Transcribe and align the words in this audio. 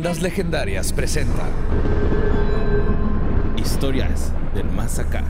Leyendas 0.00 0.22
Legendarias 0.22 0.92
presenta 0.94 1.46
Historias 3.58 4.32
del 4.54 4.64
Más 4.70 4.98
Acá. 4.98 5.22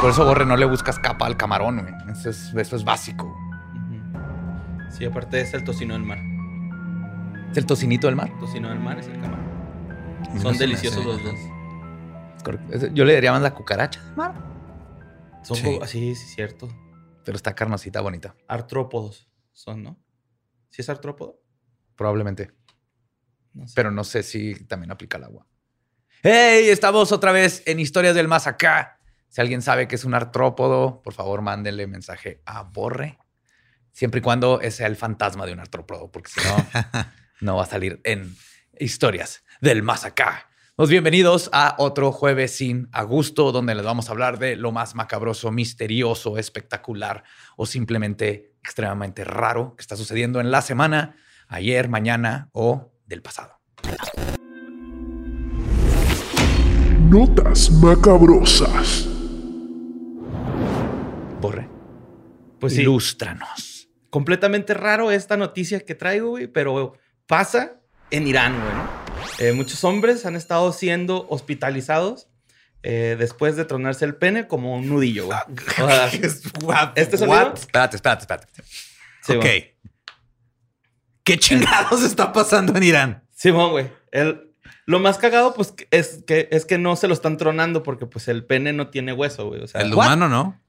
Por 0.00 0.10
eso, 0.10 0.24
Borre, 0.24 0.44
no 0.44 0.56
le 0.56 0.64
buscas 0.64 0.98
capa 0.98 1.26
al 1.26 1.36
camarón, 1.36 1.78
güey. 1.78 1.94
Eso 2.10 2.30
es, 2.30 2.52
eso 2.52 2.74
es 2.74 2.82
básico. 2.82 3.32
Sí, 4.90 5.04
aparte 5.04 5.40
es 5.40 5.54
el 5.54 5.62
tocino 5.62 5.94
del 5.94 6.02
mar. 6.02 6.18
Es 7.52 7.58
el 7.58 7.66
tocinito 7.66 8.08
del 8.08 8.16
mar. 8.16 8.28
Tocino 8.40 8.68
del 8.68 8.80
mar 8.80 8.98
es 8.98 9.06
el 9.06 9.20
camarón. 9.20 9.46
No 10.34 10.40
Son 10.40 10.54
se 10.54 10.64
deliciosos 10.64 11.04
los 11.04 11.22
dos. 11.22 12.90
Yo 12.94 13.04
le 13.04 13.14
diría 13.14 13.30
más 13.30 13.42
la 13.42 13.54
cucaracha 13.54 14.02
del 14.02 14.16
mar. 14.16 14.34
Son 15.44 15.56
Sí. 15.56 15.78
sí, 15.86 16.14
sí, 16.16 16.26
cierto. 16.34 16.68
Pero 17.24 17.36
está 17.36 17.54
carnosita 17.54 18.00
bonita. 18.00 18.34
Artrópodos 18.48 19.28
son, 19.52 19.84
¿no? 19.84 20.05
¿Sí 20.70 20.82
es 20.82 20.88
artrópodo? 20.88 21.40
Probablemente. 21.94 22.52
No 23.54 23.66
sé. 23.66 23.72
Pero 23.74 23.90
no 23.90 24.04
sé 24.04 24.22
si 24.22 24.54
también 24.66 24.90
aplica 24.90 25.18
el 25.18 25.24
agua. 25.24 25.46
¡Hey! 26.22 26.68
Estamos 26.68 27.12
otra 27.12 27.32
vez 27.32 27.62
en 27.66 27.80
Historias 27.80 28.14
del 28.14 28.28
Más 28.28 28.46
Acá. 28.46 28.98
Si 29.28 29.40
alguien 29.40 29.62
sabe 29.62 29.88
que 29.88 29.96
es 29.96 30.04
un 30.04 30.14
artrópodo, 30.14 31.02
por 31.02 31.12
favor, 31.12 31.42
mándenle 31.42 31.86
mensaje 31.86 32.42
a 32.46 32.62
Borre. 32.62 33.18
Siempre 33.92 34.20
y 34.20 34.22
cuando 34.22 34.60
sea 34.70 34.86
el 34.86 34.96
fantasma 34.96 35.46
de 35.46 35.52
un 35.52 35.60
artrópodo, 35.60 36.10
porque 36.10 36.30
si 36.30 36.40
no, 36.40 36.66
no 37.40 37.56
va 37.56 37.64
a 37.64 37.66
salir 37.66 38.00
en 38.04 38.34
Historias 38.78 39.44
del 39.60 39.82
Más 39.82 40.04
Acá. 40.04 40.48
Pues 40.76 40.90
bienvenidos 40.90 41.48
a 41.54 41.74
otro 41.78 42.12
jueves 42.12 42.56
sin 42.56 42.90
a 42.92 43.02
gusto, 43.02 43.50
donde 43.50 43.74
les 43.74 43.84
vamos 43.84 44.08
a 44.08 44.12
hablar 44.12 44.38
de 44.38 44.56
lo 44.56 44.72
más 44.72 44.94
macabroso, 44.94 45.50
misterioso, 45.50 46.36
espectacular 46.36 47.24
o 47.56 47.64
simplemente 47.64 48.55
extremadamente 48.66 49.22
raro 49.24 49.74
que 49.76 49.82
está 49.82 49.96
sucediendo 49.96 50.40
en 50.40 50.50
la 50.50 50.60
semana, 50.60 51.14
ayer, 51.46 51.88
mañana 51.88 52.48
o 52.52 52.90
del 53.06 53.22
pasado. 53.22 53.60
Notas 57.08 57.70
macabrosas. 57.70 59.06
Borre, 61.40 61.68
Pues 62.58 62.74
sí, 62.74 62.82
ilústranos. 62.82 63.88
completamente 64.10 64.74
raro 64.74 65.12
esta 65.12 65.36
noticia 65.36 65.80
que 65.80 65.94
traigo, 65.94 66.30
güey, 66.30 66.48
pero 66.48 66.94
pasa 67.28 67.80
en 68.10 68.26
Irán, 68.26 68.54
güey, 68.58 68.74
¿no? 68.74 68.88
Eh, 69.38 69.52
muchos 69.52 69.84
hombres 69.84 70.26
han 70.26 70.34
estado 70.34 70.72
siendo 70.72 71.26
hospitalizados 71.28 72.28
eh, 72.88 73.16
después 73.18 73.56
de 73.56 73.64
tronarse 73.64 74.04
el 74.04 74.14
pene 74.14 74.46
como 74.46 74.76
un 74.76 74.88
nudillo, 74.88 75.26
güey. 75.26 75.38
O 75.82 75.88
sea, 75.88 76.06
¿Este 76.94 77.18
sonido? 77.18 77.52
Espérate, 77.54 77.96
espérate, 77.96 78.22
espérate. 78.22 78.46
Sí, 79.22 79.32
ok. 79.34 79.42
bueno. 79.42 79.64
¿Qué 81.24 81.38
chingados 81.38 82.02
está 82.04 82.32
pasando 82.32 82.76
en 82.76 82.82
Irán? 82.84 83.22
Simón, 83.34 83.70
güey. 83.72 83.90
El- 84.12 84.52
Lo 84.84 85.00
más 85.00 85.18
cagado, 85.18 85.52
pues, 85.54 85.74
es 85.90 86.22
que, 86.24 86.48
es 86.52 86.64
que 86.64 86.78
no 86.78 86.94
se 86.94 87.08
lo 87.08 87.14
están 87.14 87.36
tronando 87.36 87.82
porque, 87.82 88.06
pues, 88.06 88.28
el 88.28 88.44
pene 88.44 88.72
no 88.72 88.88
tiene 88.90 89.12
hueso, 89.12 89.48
güey. 89.48 89.60
O 89.62 89.66
sea, 89.66 89.80
El 89.80 89.92
¿what? 89.92 90.06
humano, 90.06 90.28
¿no? 90.28 90.60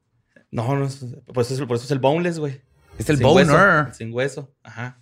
No, 0.50 0.76
no, 0.76 0.88
es- 0.88 1.06
pues 1.34 1.52
eso, 1.52 1.68
por 1.68 1.78
eso 1.78 1.86
es 1.86 1.92
el 1.92 2.00
boneless, 2.00 2.40
güey. 2.40 2.62
Es 2.98 3.08
el 3.12 3.18
Sin 3.18 3.28
hueso, 3.28 3.94
sin 3.94 4.12
hueso, 4.12 4.52
ajá. 4.64 4.98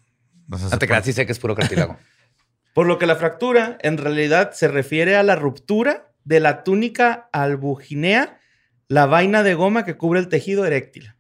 No 0.47 0.57
se 0.57 0.78
te 0.78 0.85
creas, 0.85 1.06
sí 1.06 1.13
sé 1.13 1.25
que 1.25 1.31
es 1.31 1.39
puro 1.39 1.56
cartílago. 1.56 1.97
Por 2.73 2.88
lo 2.88 3.00
que 3.00 3.06
la 3.06 3.16
fractura 3.16 3.78
en 3.81 3.97
realidad 3.97 4.51
se 4.51 4.68
refiere 4.68 5.16
a 5.16 5.23
la 5.23 5.38
ruptura 5.38 6.12
de 6.25 6.40
la 6.41 6.63
túnica 6.63 7.30
albuginea, 7.31 8.40
la 8.88 9.06
vaina 9.06 9.41
de 9.44 9.53
goma 9.56 9.86
que 9.86 9.96
cubre 9.97 10.19
el 10.19 10.28
tejido 10.28 10.66
eréctil. 10.66 11.13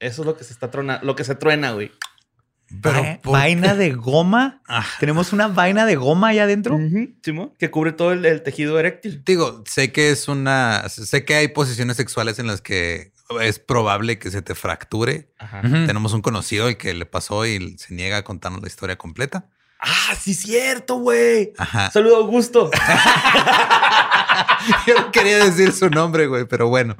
Eso 0.00 0.22
es 0.22 0.26
lo 0.26 0.36
que 0.36 0.44
se 0.44 0.52
está 0.52 0.70
trona, 0.70 1.00
lo 1.02 1.14
que 1.16 1.24
se 1.24 1.34
truena, 1.34 1.72
güey. 1.72 1.92
Pero, 2.82 3.02
Va- 3.02 3.18
¿por 3.22 3.32
vaina 3.34 3.74
de 3.74 3.92
goma. 3.92 4.62
Ah. 4.66 4.86
Tenemos 4.98 5.32
una 5.32 5.48
vaina 5.48 5.84
de 5.86 5.96
goma 5.96 6.28
allá 6.28 6.44
adentro. 6.44 6.78
Simón, 7.22 7.52
que 7.58 7.70
cubre 7.70 7.92
todo 7.92 8.12
el, 8.12 8.24
el 8.24 8.42
tejido 8.42 8.80
eréctil. 8.80 9.22
Digo, 9.24 9.62
sé 9.66 9.92
que 9.92 10.10
es 10.10 10.26
una. 10.28 10.88
Sé 10.88 11.24
que 11.24 11.34
hay 11.36 11.48
posiciones 11.48 11.96
sexuales 11.98 12.38
en 12.38 12.46
las 12.46 12.60
que 12.62 13.12
es 13.40 13.58
probable 13.58 14.18
que 14.18 14.30
se 14.30 14.42
te 14.42 14.54
fracture. 14.54 15.30
Ajá. 15.38 15.60
Tenemos 15.62 16.14
un 16.14 16.22
conocido 16.22 16.68
el 16.68 16.76
que 16.76 16.94
le 16.94 17.06
pasó 17.06 17.46
y 17.46 17.76
se 17.78 17.94
niega 17.94 18.16
a 18.18 18.24
contarnos 18.24 18.62
la 18.62 18.68
historia 18.68 18.96
completa. 18.96 19.46
Ah, 19.78 20.14
sí, 20.18 20.32
cierto, 20.34 20.96
güey. 20.96 21.52
Saludo, 21.92 22.16
Augusto. 22.16 22.70
Yo 24.86 24.94
no 25.00 25.10
quería 25.12 25.44
decir 25.44 25.72
su 25.72 25.88
nombre, 25.90 26.26
güey, 26.26 26.44
pero 26.46 26.68
bueno. 26.68 26.96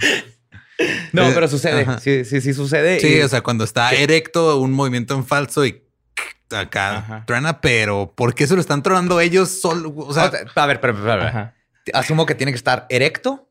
No, 1.13 1.29
Eh, 1.29 1.33
pero 1.35 1.47
sucede. 1.49 1.83
ajá. 1.83 1.99
Sí, 2.01 2.25
sí, 2.25 2.41
sí 2.41 2.53
sucede. 2.53 2.99
Sí, 3.01 3.19
Y- 3.19 3.21
o 3.21 3.29
sea, 3.29 3.43
cuando 3.43 3.65
está 3.65 3.93
erecto, 3.93 4.59
un 4.61 4.73
movimiento 4.73 5.15
en 5.15 5.25
falso 5.25 5.65
y 5.65 5.83
acá 6.51 6.99
Ajá. 6.99 7.25
truena, 7.27 7.61
pero 7.61 8.13
¿por 8.15 8.35
qué 8.35 8.47
se 8.47 8.55
lo 8.55 8.61
están 8.61 8.83
tronando 8.83 9.21
ellos 9.21 9.61
solo? 9.61 9.93
O 9.97 10.13
sea, 10.13 10.27
O 10.27 10.31
sea, 10.31 10.41
a 10.55 10.67
ver, 10.67 10.81
pero, 10.81 10.95
asumo 11.93 12.27
que 12.27 12.35
tiene 12.35 12.53
que 12.53 12.57
estar 12.57 12.87
erecto 12.91 13.49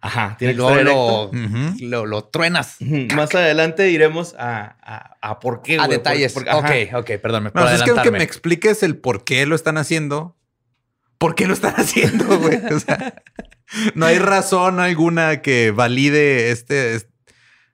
Ajá, 0.00 0.32
y 0.34 0.38
tiene 0.38 0.54
que 0.54 0.56
luego 0.58 0.70
estar 0.78 0.84
lo, 0.84 1.30
erecto. 1.32 1.56
Ujú. 1.58 1.74
lo, 1.88 2.06
lo 2.06 2.24
truenas 2.24 2.76
Más 3.14 3.34
adelante 3.34 3.90
iremos 3.90 4.34
a, 4.38 4.76
a, 4.82 5.16
a 5.20 5.40
por 5.40 5.62
qué, 5.62 5.74
a 5.74 5.86
güey. 5.86 5.98
detalles. 5.98 6.32
Por- 6.32 6.48
ajá. 6.48 6.58
ok, 6.58 6.70
ok, 6.94 7.10
perdón. 7.20 7.50
No, 7.54 7.62
sea, 7.66 7.74
es 7.74 7.82
que 7.82 7.90
aunque 7.90 8.10
me 8.10 8.22
expliques 8.22 8.82
el 8.82 8.96
por 8.96 9.24
qué 9.24 9.44
lo 9.46 9.54
están 9.54 9.76
haciendo, 9.76 10.36
¿por 11.20 11.34
qué 11.36 11.46
lo 11.46 11.52
están 11.54 11.74
haciendo, 11.76 12.24
güey? 12.40 12.56
O 12.74 12.80
sea, 12.80 13.22
no 13.94 14.06
hay 14.06 14.18
razón 14.18 14.80
alguna 14.80 15.42
que 15.42 15.70
valide 15.70 16.50
este, 16.50 16.94
es- 16.96 17.06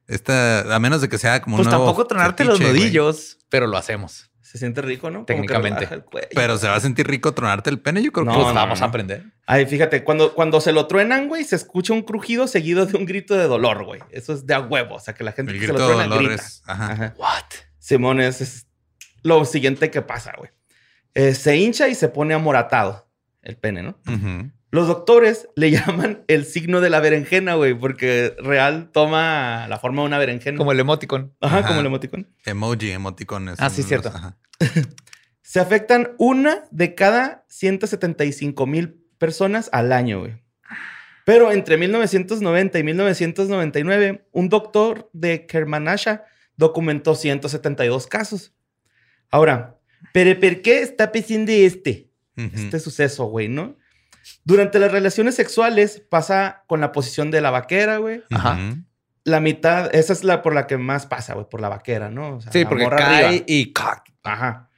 esta, 0.08 0.74
a 0.74 0.78
menos 0.78 1.00
de 1.00 1.08
que 1.08 1.16
sea 1.18 1.40
como 1.40 1.56
un 1.56 1.62
Pues 1.62 1.68
nuevo 1.68 1.84
tampoco 1.86 2.06
tronarte 2.06 2.44
los 2.44 2.58
fetiche, 2.58 2.76
nudillos, 2.78 3.38
pero 3.48 3.66
lo 3.66 3.76
hacemos. 3.78 4.30
Se 4.40 4.58
siente 4.58 4.80
rico, 4.80 5.10
¿no? 5.10 5.24
Técnicamente. 5.24 5.88
Pero 6.34 6.56
se 6.58 6.68
va 6.68 6.76
a 6.76 6.80
sentir 6.80 7.06
rico 7.08 7.34
tronarte 7.34 7.68
el 7.70 7.80
pene, 7.80 8.02
yo 8.02 8.12
creo 8.12 8.24
No, 8.24 8.30
que 8.32 8.36
pues 8.38 8.48
no, 8.48 8.54
vamos 8.54 8.78
no. 8.80 8.86
a 8.86 8.88
aprender. 8.88 9.24
Ay, 9.46 9.66
fíjate, 9.66 10.04
cuando, 10.04 10.34
cuando 10.34 10.60
se 10.60 10.72
lo 10.72 10.86
truenan, 10.86 11.26
güey, 11.28 11.42
se 11.44 11.56
escucha 11.56 11.92
un 11.92 12.02
crujido 12.02 12.46
seguido 12.46 12.86
de 12.86 12.96
un 12.96 13.04
grito 13.06 13.34
de 13.34 13.44
dolor, 13.48 13.84
güey. 13.84 14.00
Eso 14.10 14.32
es 14.32 14.46
de 14.46 14.54
a 14.54 14.60
huevo. 14.60 14.94
O 14.94 15.00
sea, 15.00 15.14
que 15.14 15.24
la 15.24 15.32
gente 15.32 15.50
el 15.52 15.58
que 15.60 15.66
se 15.66 15.72
grito 15.72 15.82
lo 15.82 15.88
de 15.88 15.94
truena 15.94 16.14
dolor 16.14 16.28
grita. 16.30 16.42
es- 16.44 16.62
ajá. 16.66 16.92
Ajá. 16.92 17.14
What? 17.18 17.44
Simón, 17.78 18.20
es, 18.20 18.40
es 18.40 18.66
lo 19.22 19.44
siguiente 19.44 19.90
que 19.90 20.02
pasa, 20.02 20.32
güey. 20.38 20.50
Eh, 21.14 21.34
se 21.34 21.56
hincha 21.56 21.88
y 21.88 21.94
se 21.96 22.08
pone 22.08 22.32
amoratado 22.34 23.05
el 23.46 23.56
pene, 23.56 23.82
¿no? 23.82 23.98
Los 24.70 24.88
doctores 24.88 25.48
le 25.56 25.70
llaman 25.70 26.24
el 26.28 26.44
signo 26.44 26.80
de 26.80 26.90
la 26.90 27.00
berenjena, 27.00 27.54
güey, 27.54 27.72
porque 27.74 28.34
real 28.38 28.90
toma 28.92 29.66
la 29.68 29.78
forma 29.78 30.02
de 30.02 30.06
una 30.08 30.18
berenjena. 30.18 30.58
Como 30.58 30.72
el 30.72 30.80
emoticon. 30.80 31.34
Ajá, 31.40 31.58
Ajá. 31.58 31.68
como 31.68 31.80
el 31.80 31.86
emoticón. 31.86 32.28
Emoji, 32.44 32.90
emoticones. 32.90 33.56
Ah, 33.58 33.70
sí, 33.70 33.82
cierto. 33.82 34.08
los- 34.10 34.16
ajá. 34.16 34.36
Se 35.42 35.60
afectan 35.60 36.10
una 36.18 36.64
de 36.72 36.94
cada 36.96 37.44
175 37.48 38.66
mil 38.66 39.00
personas 39.18 39.70
al 39.72 39.92
año, 39.92 40.18
güey. 40.20 40.42
Pero 41.24 41.52
entre 41.52 41.76
1990 41.76 42.78
y 42.78 42.82
1999, 42.82 44.26
un 44.32 44.48
doctor 44.48 45.08
de 45.12 45.46
Kermanasha 45.46 46.24
documentó 46.56 47.14
172 47.14 48.06
casos. 48.08 48.54
Ahora, 49.30 49.76
¿pero 50.12 50.38
por 50.40 50.62
qué 50.62 50.80
está 50.82 51.12
pasando 51.12 51.52
este? 51.52 52.05
Este 52.36 52.80
suceso, 52.80 53.24
güey, 53.26 53.48
¿no? 53.48 53.76
Durante 54.44 54.78
las 54.78 54.90
relaciones 54.92 55.34
sexuales 55.34 56.02
pasa 56.10 56.64
con 56.66 56.80
la 56.80 56.92
posición 56.92 57.30
de 57.30 57.40
la 57.40 57.50
vaquera, 57.50 57.98
güey. 57.98 58.22
Ajá. 58.30 58.58
La 59.24 59.40
mitad, 59.40 59.92
esa 59.94 60.12
es 60.12 60.22
la 60.24 60.42
por 60.42 60.54
la 60.54 60.66
que 60.66 60.76
más 60.76 61.06
pasa, 61.06 61.34
güey, 61.34 61.48
por 61.48 61.60
la 61.60 61.68
vaquera, 61.68 62.10
¿no? 62.10 62.36
O 62.36 62.40
sea, 62.40 62.52
Sí, 62.52 62.62
la 62.62 62.68
porque 62.68 62.84
morra 62.84 62.96
cae 62.98 63.24
arriba. 63.26 63.44
y 63.46 63.72
¡cac! 63.72 64.12
Ajá. 64.22 64.68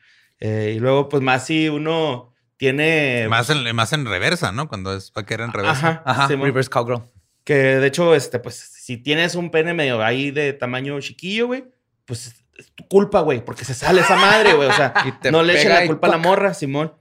Eh, 0.40 0.75
y 0.76 0.78
luego, 0.78 1.08
pues 1.08 1.22
más 1.22 1.44
si 1.46 1.69
uno 1.69 2.32
tiene. 2.56 3.26
Más 3.28 3.50
en, 3.50 3.75
más 3.75 3.93
en 3.93 4.06
reversa, 4.06 4.52
¿no? 4.52 4.69
Cuando 4.69 4.94
es 4.94 5.12
vaquera 5.12 5.44
en 5.44 5.52
reversa. 5.52 5.88
Ajá. 5.88 6.02
Ajá, 6.05 6.28
Simón. 6.28 6.46
reverse 6.46 6.70
cowgirl. 6.70 7.02
Que 7.44 7.55
de 7.55 7.87
hecho, 7.87 8.14
este, 8.14 8.38
pues, 8.38 8.56
si 8.56 8.96
tienes 8.99 9.34
un 9.34 9.50
pene 9.50 9.75
medio 9.75 10.02
ahí 10.02 10.31
de 10.31 10.52
tamaño 10.52 11.00
chiquillo, 11.00 11.46
güey, 11.49 11.64
pues 12.05 12.26
es 12.58 12.72
tu 12.75 12.87
culpa, 12.88 13.20
güey, 13.20 13.44
porque 13.44 13.64
se 13.64 13.75
sale 13.75 14.00
esa 14.02 14.16
madre, 14.16 14.55
güey. 14.55 14.69
O 14.69 14.72
sea, 14.72 14.93
no 15.32 15.43
le 15.43 15.58
echen 15.58 15.72
la 15.72 15.87
culpa 15.87 16.06
a 16.06 16.10
la 16.10 16.19
morra, 16.19 16.55
Simón. 16.55 16.93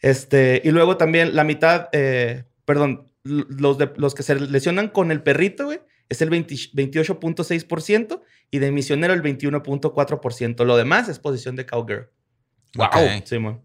Este, 0.00 0.60
y 0.64 0.70
luego 0.70 0.96
también 0.96 1.36
la 1.36 1.44
mitad, 1.44 1.88
eh, 1.92 2.44
perdón, 2.64 3.12
los, 3.22 3.78
de- 3.78 3.92
los 3.96 4.14
que 4.14 4.22
se 4.22 4.34
lesionan 4.34 4.88
con 4.88 5.10
el 5.10 5.22
perrito, 5.22 5.66
güey, 5.66 5.80
es 6.08 6.22
el 6.22 6.30
20 6.30 6.54
28.6% 6.54 8.22
y 8.50 8.58
de 8.58 8.72
misionero 8.72 9.12
el 9.12 9.22
21.4%. 9.22 10.64
Lo 10.64 10.76
demás 10.76 11.08
es 11.08 11.18
posición 11.18 11.56
de 11.56 11.66
cowgirl. 11.66 12.10
Wow. 12.74 12.88
Sí, 13.24 13.38
mon. 13.38 13.62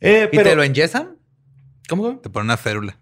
Eh, 0.00 0.28
¿Y 0.32 0.36
pero, 0.36 0.50
te 0.50 0.56
lo 0.56 0.62
enyesan? 0.62 1.16
¿Cómo? 1.88 2.18
Te 2.20 2.30
pone 2.30 2.44
una 2.44 2.56
férula. 2.56 2.98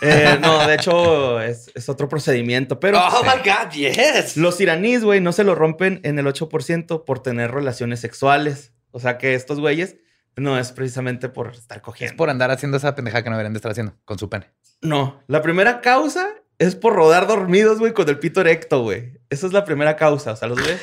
Eh, 0.00 0.38
no, 0.40 0.66
de 0.66 0.74
hecho 0.74 1.40
es, 1.42 1.70
es 1.74 1.88
otro 1.88 2.08
procedimiento, 2.08 2.80
pero 2.80 2.98
oh 2.98 3.22
my 3.22 3.42
God, 3.44 3.70
yes. 3.72 4.36
los 4.36 4.60
iraníes, 4.60 5.04
güey, 5.04 5.20
no 5.20 5.32
se 5.32 5.44
lo 5.44 5.54
rompen 5.54 6.00
en 6.02 6.18
el 6.18 6.26
8% 6.26 7.04
por 7.04 7.22
tener 7.22 7.50
relaciones 7.50 8.00
sexuales. 8.00 8.72
O 8.90 9.00
sea 9.00 9.18
que 9.18 9.34
estos 9.34 9.60
güeyes 9.60 9.96
no 10.40 10.58
es 10.58 10.72
precisamente 10.72 11.28
por 11.28 11.48
estar 11.54 11.78
Es 11.78 11.82
cogiendo. 11.82 12.16
por 12.16 12.30
andar 12.30 12.50
haciendo 12.50 12.76
esa 12.76 12.94
pendejada 12.94 13.22
que 13.22 13.30
no 13.30 13.36
deberían 13.36 13.52
de 13.52 13.58
estar 13.58 13.70
haciendo 13.72 13.94
con 14.04 14.18
su 14.18 14.28
pene. 14.28 14.50
No, 14.80 15.22
la 15.26 15.42
primera 15.42 15.80
causa 15.80 16.28
es 16.58 16.74
por 16.76 16.94
rodar 16.94 17.26
dormidos, 17.26 17.78
güey, 17.78 17.92
con 17.92 18.08
el 18.08 18.18
pito 18.18 18.40
erecto, 18.40 18.82
güey. 18.82 19.18
Esa 19.30 19.46
es 19.46 19.52
la 19.52 19.64
primera 19.64 19.96
causa. 19.96 20.32
O 20.32 20.36
sea, 20.36 20.48
los 20.48 20.58
güeyes 20.58 20.80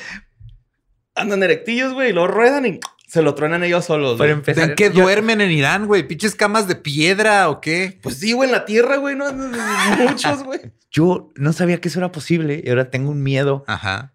andan 1.16 1.42
erectillos, 1.44 1.94
güey, 1.94 2.10
y 2.10 2.14
lo 2.14 2.28
ruedan 2.28 2.66
y 2.66 2.80
se 3.08 3.22
lo 3.22 3.34
truenan 3.36 3.64
ellos 3.64 3.86
solos. 3.86 4.18
Para 4.18 4.32
empezar, 4.32 4.70
¿En 4.70 4.76
qué 4.76 4.92
yo- 4.94 5.02
duermen 5.04 5.42
en 5.42 5.50
Irán, 5.52 5.88
güey? 5.88 6.04
¿Pinches 6.08 6.36
camas 6.36 6.68
de 6.68 6.76
piedra 6.76 7.50
o 7.50 7.62
qué? 7.62 8.00
Pues 8.04 8.18
sí, 8.20 8.34
güey, 8.34 8.50
en 8.50 8.54
la 8.54 8.66
tierra, 8.66 8.98
güey, 8.98 9.16
no 9.16 9.26
muchos, 10.00 10.44
güey. 10.44 10.60
yo 10.92 11.30
no 11.36 11.54
sabía 11.54 11.80
que 11.82 11.88
eso 11.88 12.00
era 12.00 12.12
posible 12.12 12.62
y 12.64 12.70
ahora 12.70 12.90
tengo 12.92 13.10
un 13.12 13.24
miedo. 13.24 13.64
Ajá. 13.68 14.14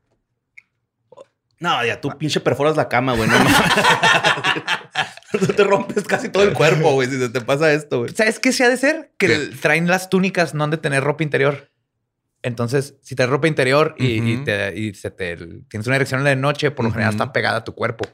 No, 1.59 1.85
ya 1.85 2.01
tú 2.01 2.11
pinche 2.19 2.41
perforas 2.41 2.77
la 2.77 2.89
cama, 2.89 3.15
güey. 3.15 3.29
No 3.29 3.37
te 5.57 5.65
rompes 5.65 6.05
casi 6.05 6.29
todo 6.29 6.43
el 6.43 6.53
cuerpo, 6.53 6.93
güey, 6.93 7.09
si 7.09 7.19
se 7.19 7.29
te 7.29 7.41
pasa 7.41 7.73
esto, 7.73 8.01
güey. 8.01 8.15
¿Sabes 8.15 8.39
qué 8.39 8.53
se 8.53 8.65
ha 8.65 8.69
de 8.69 8.77
ser? 8.77 9.13
Que 9.19 9.51
traen 9.61 9.87
las 9.87 10.11
túnicas, 10.11 10.55
no 10.55 10.65
han 10.65 10.71
de 10.71 10.77
tener 10.77 11.03
ropa 11.03 11.23
interior. 11.23 11.71
Entonces, 12.43 12.97
si 13.03 13.15
te 13.15 13.25
ropa 13.27 13.47
interior 13.47 13.95
y, 13.99 14.39
te, 14.39 14.77
y 14.77 14.95
se 14.95 15.11
te 15.11 15.37
tienes 15.69 15.87
una 15.87 15.97
erección 15.97 16.21
en 16.21 16.25
la 16.25 16.35
noche, 16.35 16.73
por 16.73 16.85
lo 16.85 16.91
general 16.91 17.13
está 17.13 17.33
pegada 17.33 17.59
a 17.59 17.65
tu 17.65 17.75
cuerpo. 17.75 18.05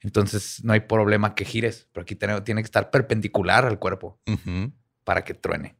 Entonces, 0.00 0.64
no 0.64 0.72
hay 0.72 0.80
problema 0.80 1.34
que 1.34 1.44
gires, 1.44 1.88
pero 1.92 2.02
aquí 2.02 2.14
tiene, 2.14 2.40
tiene 2.40 2.62
que 2.62 2.66
estar 2.66 2.90
perpendicular 2.90 3.66
al 3.66 3.78
cuerpo 3.78 4.20
para 5.04 5.24
que 5.24 5.34
truene. 5.34 5.76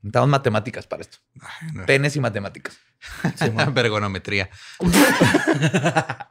Necesitamos 0.00 0.28
matemáticas 0.28 0.86
para 0.86 1.02
esto. 1.02 1.18
Ay, 1.40 1.70
no. 1.74 1.86
Penes 1.86 2.14
y 2.14 2.20
matemáticas. 2.20 2.78
Vergonometría. 3.72 4.48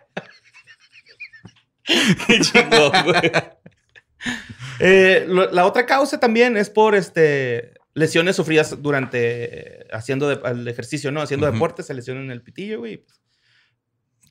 Qué 2.28 2.40
chingón, 2.42 2.92
güey. 3.04 3.32
Eh, 4.80 5.26
lo- 5.28 5.52
la 5.52 5.66
otra 5.66 5.86
causa 5.86 6.20
también 6.20 6.58
es 6.58 6.70
por 6.70 6.96
este 6.96 7.74
lesiones 7.94 8.36
sufridas 8.36 8.76
durante 8.82 9.88
haciendo 9.92 10.28
de- 10.30 10.40
el 10.50 10.68
ejercicio, 10.68 11.12
¿no? 11.12 11.22
Haciendo 11.22 11.48
Ujú. 11.48 11.54
deporte, 11.56 11.84
se 11.84 11.94
lesionan 11.94 12.30
el 12.32 12.42
pitillo, 12.44 12.80
güey. 12.80 13.04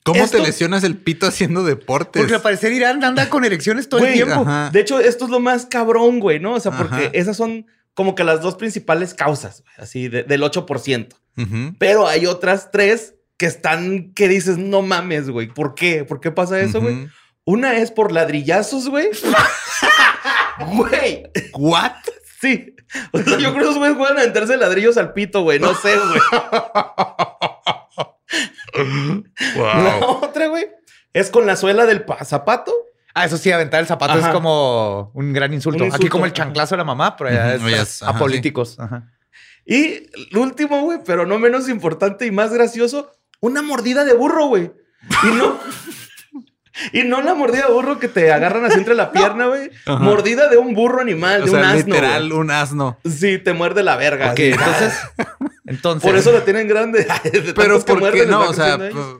¿Cómo 0.03 0.23
Esto- 0.23 0.37
te 0.37 0.43
lesionas 0.43 0.85
el 0.85 0.95
pito 0.95 1.27
haciendo 1.27 1.63
deportes? 1.65 2.21
Porque 2.21 2.35
al 2.35 2.41
parecer 2.41 2.71
Irán 2.71 3.03
anda 3.03 3.29
con 3.29 3.43
erecciones 3.43 3.89
todo 3.89 3.99
Güey, 3.99 4.19
el 4.19 4.23
tiempo. 4.25 4.41
Ajá. 4.41 4.69
De 4.71 4.79
hecho, 4.79 4.99
esto 5.01 5.25
es 5.25 5.31
lo 5.31 5.41
más 5.41 5.65
cabrón, 5.65 6.19
güey, 6.21 6.39
¿no? 6.39 6.53
O 6.53 6.59
sea, 6.61 6.71
porque 6.71 6.95
Ajá. 7.07 7.09
esas 7.13 7.35
son 7.35 7.65
como 7.93 8.15
que 8.15 8.23
las 8.23 8.41
dos 8.41 8.55
principales 8.55 9.13
causas, 9.13 9.63
güey, 9.63 9.73
así 9.79 10.07
de- 10.07 10.23
del 10.23 10.43
8%. 10.43 11.17
Ujú. 11.35 11.75
Pero 11.77 12.07
hay 12.07 12.25
otras 12.25 12.71
tres 12.71 13.15
que 13.35 13.47
están, 13.47 14.13
que 14.13 14.29
dices, 14.29 14.57
no 14.57 14.81
mames, 14.81 15.29
güey. 15.29 15.47
¿Por 15.47 15.75
qué? 15.75 16.05
¿Por 16.05 16.21
qué 16.21 16.31
pasa 16.31 16.59
eso, 16.61 16.79
güey? 16.79 17.09
Una 17.43 17.77
es 17.77 17.91
por 17.91 18.11
ladrillazos, 18.13 18.87
güey. 18.89 19.09
Güey, 20.65 21.23
¿What? 21.53 21.91
sí. 22.39 22.73
O 23.11 23.19
sea, 23.19 23.37
yo 23.37 23.51
creo 23.51 23.53
que 23.53 23.61
esos 23.61 23.77
güeyes 23.77 23.97
juegan 23.97 24.17
a 24.17 24.21
meterse 24.23 24.55
ladrillos 24.57 24.97
al 24.97 25.13
pito, 25.13 25.41
güey. 25.43 25.59
No 25.59 25.73
sé, 25.75 25.95
güey. 25.97 26.19
La 29.55 29.99
otra, 30.05 30.47
güey, 30.47 30.67
es 31.13 31.29
con 31.29 31.45
la 31.45 31.55
suela 31.55 31.85
del 31.85 32.03
pa- 32.05 32.23
zapato. 32.23 32.71
Ah, 33.13 33.25
eso 33.25 33.37
sí, 33.37 33.51
aventar 33.51 33.79
el 33.79 33.87
zapato 33.87 34.13
Ajá. 34.13 34.27
es 34.27 34.33
como 34.33 35.11
un 35.15 35.33
gran 35.33 35.53
insulto. 35.53 35.83
Un 35.83 35.93
Aquí 35.93 36.07
como 36.07 36.25
el 36.25 36.33
chanclazo 36.33 36.75
de 36.75 36.77
la 36.77 36.83
mamá, 36.83 37.15
pero 37.17 37.29
es, 37.31 37.61
ya 37.63 37.81
es- 37.81 38.03
a 38.03 38.09
ajá, 38.09 38.19
políticos. 38.19 38.79
Ajá. 38.79 39.11
Y 39.65 40.07
el 40.31 40.37
último, 40.37 40.81
güey, 40.81 40.99
pero 41.03 41.25
no 41.25 41.39
menos 41.39 41.67
importante 41.67 42.25
y 42.25 42.31
más 42.31 42.53
gracioso, 42.53 43.11
una 43.41 43.61
mordida 43.61 44.05
de 44.05 44.13
burro, 44.13 44.45
güey. 44.47 44.71
Y 45.23 45.27
no. 45.35 45.59
Y 46.93 47.03
no 47.03 47.21
la 47.21 47.33
mordida 47.33 47.67
de 47.67 47.73
burro 47.73 47.99
que 47.99 48.07
te 48.07 48.31
agarran 48.31 48.65
así 48.65 48.77
entre 48.77 48.95
la 48.95 49.11
pierna, 49.13 49.47
güey. 49.47 49.71
Mordida 49.85 50.47
de 50.49 50.57
un 50.57 50.73
burro 50.75 51.01
animal, 51.01 51.43
O 51.43 51.45
de 51.45 51.51
un 51.51 51.57
sea, 51.57 51.69
asno. 51.71 51.85
literal, 51.95 52.31
un 52.33 52.51
asno. 52.51 52.99
Sí, 53.09 53.37
te 53.39 53.53
muerde 53.53 53.83
la 53.83 53.95
verga. 53.95 54.31
Ok, 54.31 54.39
así. 54.39 54.43
entonces, 54.51 54.93
entonces. 55.65 56.09
Por 56.09 56.17
eso 56.17 56.31
la 56.31 56.43
tienen 56.45 56.67
grande. 56.67 57.07
De 57.23 57.53
Pero 57.55 57.83
¿por 57.83 58.11
qué 58.13 58.25
no? 58.25 58.41
O 58.49 58.53
sea, 58.53 58.75
ellos. 58.75 59.17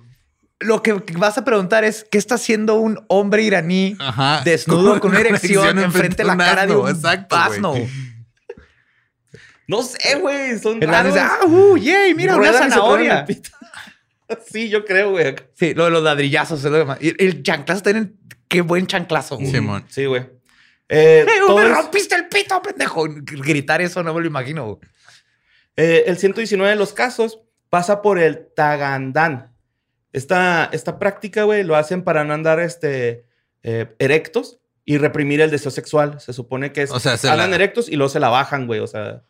lo 0.59 0.81
que 0.83 0.93
vas 1.17 1.37
a 1.37 1.45
preguntar 1.45 1.83
es 1.83 2.05
qué 2.11 2.17
está 2.17 2.35
haciendo 2.35 2.75
un 2.75 3.03
hombre 3.07 3.43
iraní 3.43 3.95
Ajá. 3.99 4.41
desnudo 4.43 4.99
con 4.99 5.11
una 5.11 5.19
erección 5.21 5.79
enfrente 5.79 6.17
de 6.17 6.25
la 6.25 6.33
un 6.33 6.39
cara 6.39 6.65
de 6.65 6.75
un 6.75 6.89
exacto, 6.89 7.35
asno. 7.35 7.73
No 9.67 9.81
sé, 9.83 10.15
güey. 10.19 10.57
Son 10.59 10.81
El 10.81 10.93
asno 10.93 11.13
raros. 11.15 11.31
ah, 11.41 11.45
uh, 11.45 11.75
yay, 11.77 12.13
mira 12.15 12.35
una 12.37 12.49
Ruedan 12.51 12.69
zanahoria. 12.69 13.25
Sí, 14.49 14.69
yo 14.69 14.83
creo, 14.85 15.11
güey. 15.11 15.35
Sí, 15.53 15.73
lo 15.73 15.85
de 15.85 15.91
los 15.91 16.03
ladrillazos 16.03 16.63
es 16.63 16.71
lo 16.71 16.77
demás. 16.77 16.97
Y 17.01 17.09
el 17.23 17.43
chanclazo 17.43 17.81
tienen 17.83 18.17
qué 18.47 18.61
buen 18.61 18.87
chanclazo. 18.87 19.35
güey. 19.37 19.49
Simón. 19.51 19.85
Sí, 19.89 20.05
güey. 20.05 20.23
Eh, 20.89 21.25
¡Eh, 21.27 21.31
todo 21.45 21.57
me 21.57 21.65
es- 21.65 21.71
rompiste 21.77 22.15
el 22.15 22.27
pito, 22.27 22.61
pendejo! 22.61 23.05
Gritar 23.09 23.81
eso 23.81 24.01
no 24.03 24.13
me 24.13 24.21
lo 24.21 24.27
imagino. 24.27 24.65
güey. 24.65 24.77
Eh, 25.75 26.05
el 26.07 26.17
119 26.17 26.69
de 26.71 26.75
los 26.77 26.93
casos 26.93 27.39
pasa 27.69 28.01
por 28.01 28.19
el 28.19 28.47
Tagandán. 28.55 29.53
Esta, 30.13 30.69
esta 30.71 30.97
práctica, 30.99 31.43
güey, 31.43 31.63
lo 31.63 31.75
hacen 31.75 32.03
para 32.03 32.23
no 32.23 32.33
andar 32.33 32.59
este, 32.59 33.25
eh, 33.63 33.93
erectos 33.99 34.59
y 34.85 34.97
reprimir 34.97 35.41
el 35.41 35.51
deseo 35.51 35.69
sexual. 35.71 36.19
Se 36.21 36.31
supone 36.33 36.71
que 36.71 36.83
es, 36.83 36.91
O 36.91 36.99
sea, 36.99 37.17
se 37.17 37.29
andan 37.29 37.49
la- 37.51 37.55
erectos 37.57 37.89
y 37.89 37.97
luego 37.97 38.09
se 38.09 38.19
la 38.21 38.29
bajan, 38.29 38.65
güey. 38.65 38.79
O 38.79 38.87
sea, 38.87 39.23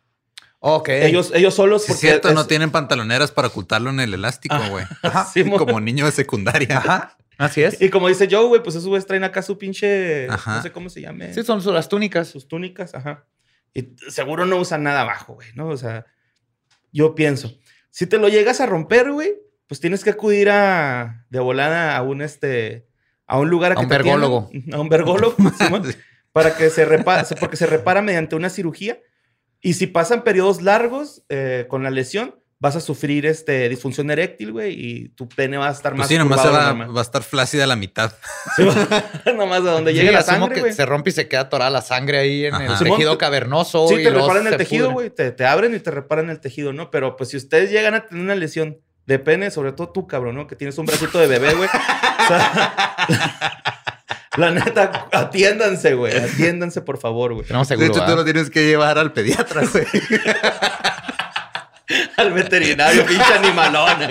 Ok. 0.60 0.88
ellos, 0.88 1.30
ellos 1.34 1.54
solos. 1.54 1.82
Sí, 1.82 1.88
porque 1.92 2.00
cierto, 2.00 2.28
es- 2.28 2.34
no 2.34 2.46
tienen 2.46 2.70
pantaloneras 2.70 3.30
para 3.30 3.48
ocultarlo 3.48 3.90
en 3.90 4.00
el 4.00 4.14
elástico, 4.14 4.56
güey. 4.70 4.84
Sí, 5.32 5.44
mo- 5.44 5.56
Como 5.56 5.80
niño 5.80 6.06
de 6.06 6.12
secundaria. 6.12 6.78
Ajá. 6.78 7.16
Así 7.38 7.62
es. 7.62 7.80
Y 7.80 7.88
como 7.90 8.08
dice 8.08 8.26
Joe, 8.28 8.46
güey, 8.46 8.62
pues 8.62 8.74
esos 8.74 8.88
güeyes 8.88 9.06
traen 9.06 9.22
acá 9.22 9.42
su 9.42 9.56
pinche. 9.58 10.28
Ajá. 10.28 10.56
No 10.56 10.62
sé 10.62 10.72
cómo 10.72 10.88
se 10.90 11.00
llame. 11.02 11.32
Sí, 11.32 11.44
son 11.44 11.62
las 11.72 11.88
túnicas. 11.88 12.26
sus 12.28 12.48
túnicas, 12.48 12.94
ajá. 12.94 13.26
Y 13.74 13.94
seguro 14.08 14.44
no 14.46 14.56
usan 14.56 14.82
nada 14.82 15.02
abajo, 15.02 15.34
güey, 15.34 15.48
¿no? 15.54 15.68
O 15.68 15.76
sea, 15.76 16.06
yo 16.90 17.14
pienso, 17.14 17.56
si 17.90 18.06
te 18.06 18.18
lo 18.18 18.28
llegas 18.28 18.60
a 18.60 18.66
romper, 18.66 19.12
güey, 19.12 19.34
pues 19.68 19.78
tienes 19.80 20.02
que 20.02 20.10
acudir 20.10 20.50
a, 20.50 21.26
de 21.30 21.38
volada 21.38 21.96
a 21.96 22.02
un, 22.02 22.22
este, 22.22 22.88
a 23.26 23.38
un 23.38 23.50
lugar 23.50 23.72
a, 23.72 23.74
A 23.74 23.76
que 23.76 23.82
un 23.84 23.88
vergólogo. 23.90 24.50
A 24.72 24.80
un 24.80 24.88
vergólogo, 24.88 25.36
Simón, 25.58 25.84
para 26.32 26.56
que 26.56 26.70
se 26.70 26.84
repara, 26.86 27.24
porque 27.38 27.56
se 27.56 27.66
repara 27.66 28.02
mediante 28.02 28.34
una 28.34 28.50
cirugía. 28.50 28.98
Y 29.60 29.74
si 29.74 29.86
pasan 29.86 30.22
periodos 30.22 30.62
largos 30.62 31.22
eh, 31.28 31.66
con 31.68 31.82
la 31.82 31.90
lesión, 31.90 32.34
vas 32.60 32.74
a 32.76 32.80
sufrir 32.80 33.26
este, 33.26 33.68
disfunción 33.68 34.10
eréctil, 34.10 34.52
güey, 34.52 34.74
y 34.74 35.08
tu 35.10 35.28
pene 35.28 35.56
va 35.56 35.68
a 35.68 35.72
estar 35.72 35.92
Pues 35.92 36.00
más 36.00 36.08
sí, 36.08 36.18
nomás 36.18 36.44
va, 36.44 37.00
a 37.00 37.02
estar 37.02 37.22
flácida 37.22 37.64
a 37.64 37.66
la 37.66 37.76
mitad. 37.76 38.12
Sí, 38.56 38.64
nomás 39.36 39.62
de 39.62 39.70
donde 39.70 39.92
Sí, 39.92 39.98
llegue 39.98 40.12
la 40.12 40.20
asumo 40.20 40.46
sangre, 40.46 40.62
que 40.62 40.72
se 40.72 40.86
rompe 40.86 41.10
y 41.10 41.12
se 41.12 41.28
queda 41.28 41.42
atorada 41.42 41.70
la 41.70 41.82
sangre 41.82 42.18
ahí 42.18 42.46
en 42.46 42.54
el 42.54 42.78
tejido 42.78 43.16
cavernoso. 43.18 43.86
Sí, 43.88 43.96
y 43.96 44.04
te 44.04 44.10
reparan 44.10 44.46
el 44.46 44.56
tejido, 44.56 44.92
güey. 44.92 45.10
Te, 45.10 45.30
te 45.30 45.44
abren 45.46 45.74
y 45.74 45.78
te 45.78 45.90
reparan 45.90 46.30
el 46.30 46.40
tejido, 46.40 46.72
¿no? 46.72 46.90
Pero 46.90 47.16
pues 47.16 47.30
si 47.30 47.36
ustedes 47.36 47.70
llegan 47.70 47.94
a 47.94 48.06
tener 48.06 48.24
una 48.24 48.34
lesión 48.34 48.78
de 49.06 49.18
pene, 49.18 49.50
sobre 49.50 49.72
todo 49.72 49.90
tú, 49.90 50.06
cabrón, 50.06 50.34
¿no? 50.34 50.46
Que 50.46 50.56
tienes 50.56 50.76
un 50.78 50.86
bracito 50.86 51.18
de 51.18 51.26
bebé, 51.26 51.54
güey. 51.54 51.68
O 52.20 52.30
sea, 52.30 53.08
la 54.36 54.50
neta, 54.50 55.06
atiéndanse, 55.12 55.94
güey. 55.94 56.16
Atiéndanse, 56.16 56.82
por 56.82 56.98
favor, 56.98 57.34
güey. 57.34 57.46
De 57.46 57.64
seguro. 57.64 57.86
hecho, 57.86 58.04
tú 58.04 58.16
lo 58.16 58.24
tienes 58.24 58.50
que 58.50 58.66
llevar 58.66 58.98
al 58.98 59.12
pediatra, 59.12 59.62
güey. 59.72 59.86
Al 62.18 62.32
veterinario, 62.34 63.06
pinche 63.06 63.32
animalón. 63.32 63.96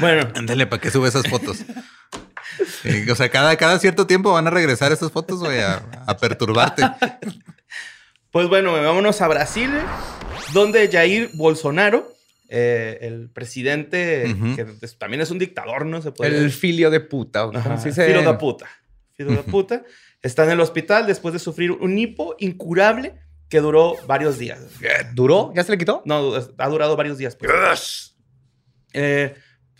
bueno, 0.00 0.28
Ándale, 0.34 0.66
¿para 0.66 0.80
qué 0.80 0.90
sube 0.90 1.08
esas 1.08 1.26
fotos? 1.28 1.58
O 3.10 3.14
sea, 3.14 3.28
cada, 3.30 3.56
cada 3.56 3.78
cierto 3.78 4.06
tiempo 4.06 4.32
van 4.32 4.46
a 4.46 4.50
regresar 4.50 4.92
esas 4.92 5.12
fotos, 5.12 5.40
güey, 5.40 5.60
a, 5.60 5.82
a 6.06 6.16
perturbarte. 6.16 6.82
pues 8.30 8.48
bueno, 8.48 8.72
vámonos 8.72 9.20
a 9.20 9.28
Brasil, 9.28 9.70
donde 10.52 10.88
Jair 10.90 11.30
Bolsonaro, 11.34 12.12
eh, 12.52 12.98
el 13.02 13.30
presidente, 13.30 14.34
Ujú. 14.34 14.56
que 14.56 14.66
es- 14.84 14.98
también 14.98 15.20
es 15.20 15.30
un 15.30 15.38
dictador, 15.38 15.86
¿no? 15.86 16.02
Se 16.02 16.10
puede 16.10 16.36
El 16.36 16.50
filio 16.50 16.90
de 16.90 16.98
puta. 17.00 17.46
¿o 17.46 17.50
Ajá, 17.56 17.62
¿Cómo 17.62 17.80
se 17.80 17.90
dice? 17.90 18.06
Filo 18.06 18.22
da 18.22 18.36
puta. 18.36 18.66
Filo 19.16 19.32
da 19.34 19.42
puta. 19.42 19.84
Está 20.20 20.44
en 20.44 20.50
el 20.50 20.60
hospital 20.60 21.06
después 21.06 21.32
de 21.32 21.38
sufrir 21.38 21.70
un 21.70 21.96
hipo 21.96 22.34
incurable 22.40 23.14
que 23.48 23.60
duró 23.60 23.94
varios 24.06 24.36
días. 24.38 24.60
¿Duró? 25.14 25.52
¿Ya 25.54 25.62
se 25.64 25.70
le 25.72 25.78
quitó? 25.78 26.02
No, 26.04 26.32
ha 26.58 26.68
durado 26.68 26.96
varios 26.96 27.18
días. 27.18 27.36
pues. 27.36 28.16
Eh, 28.92 29.34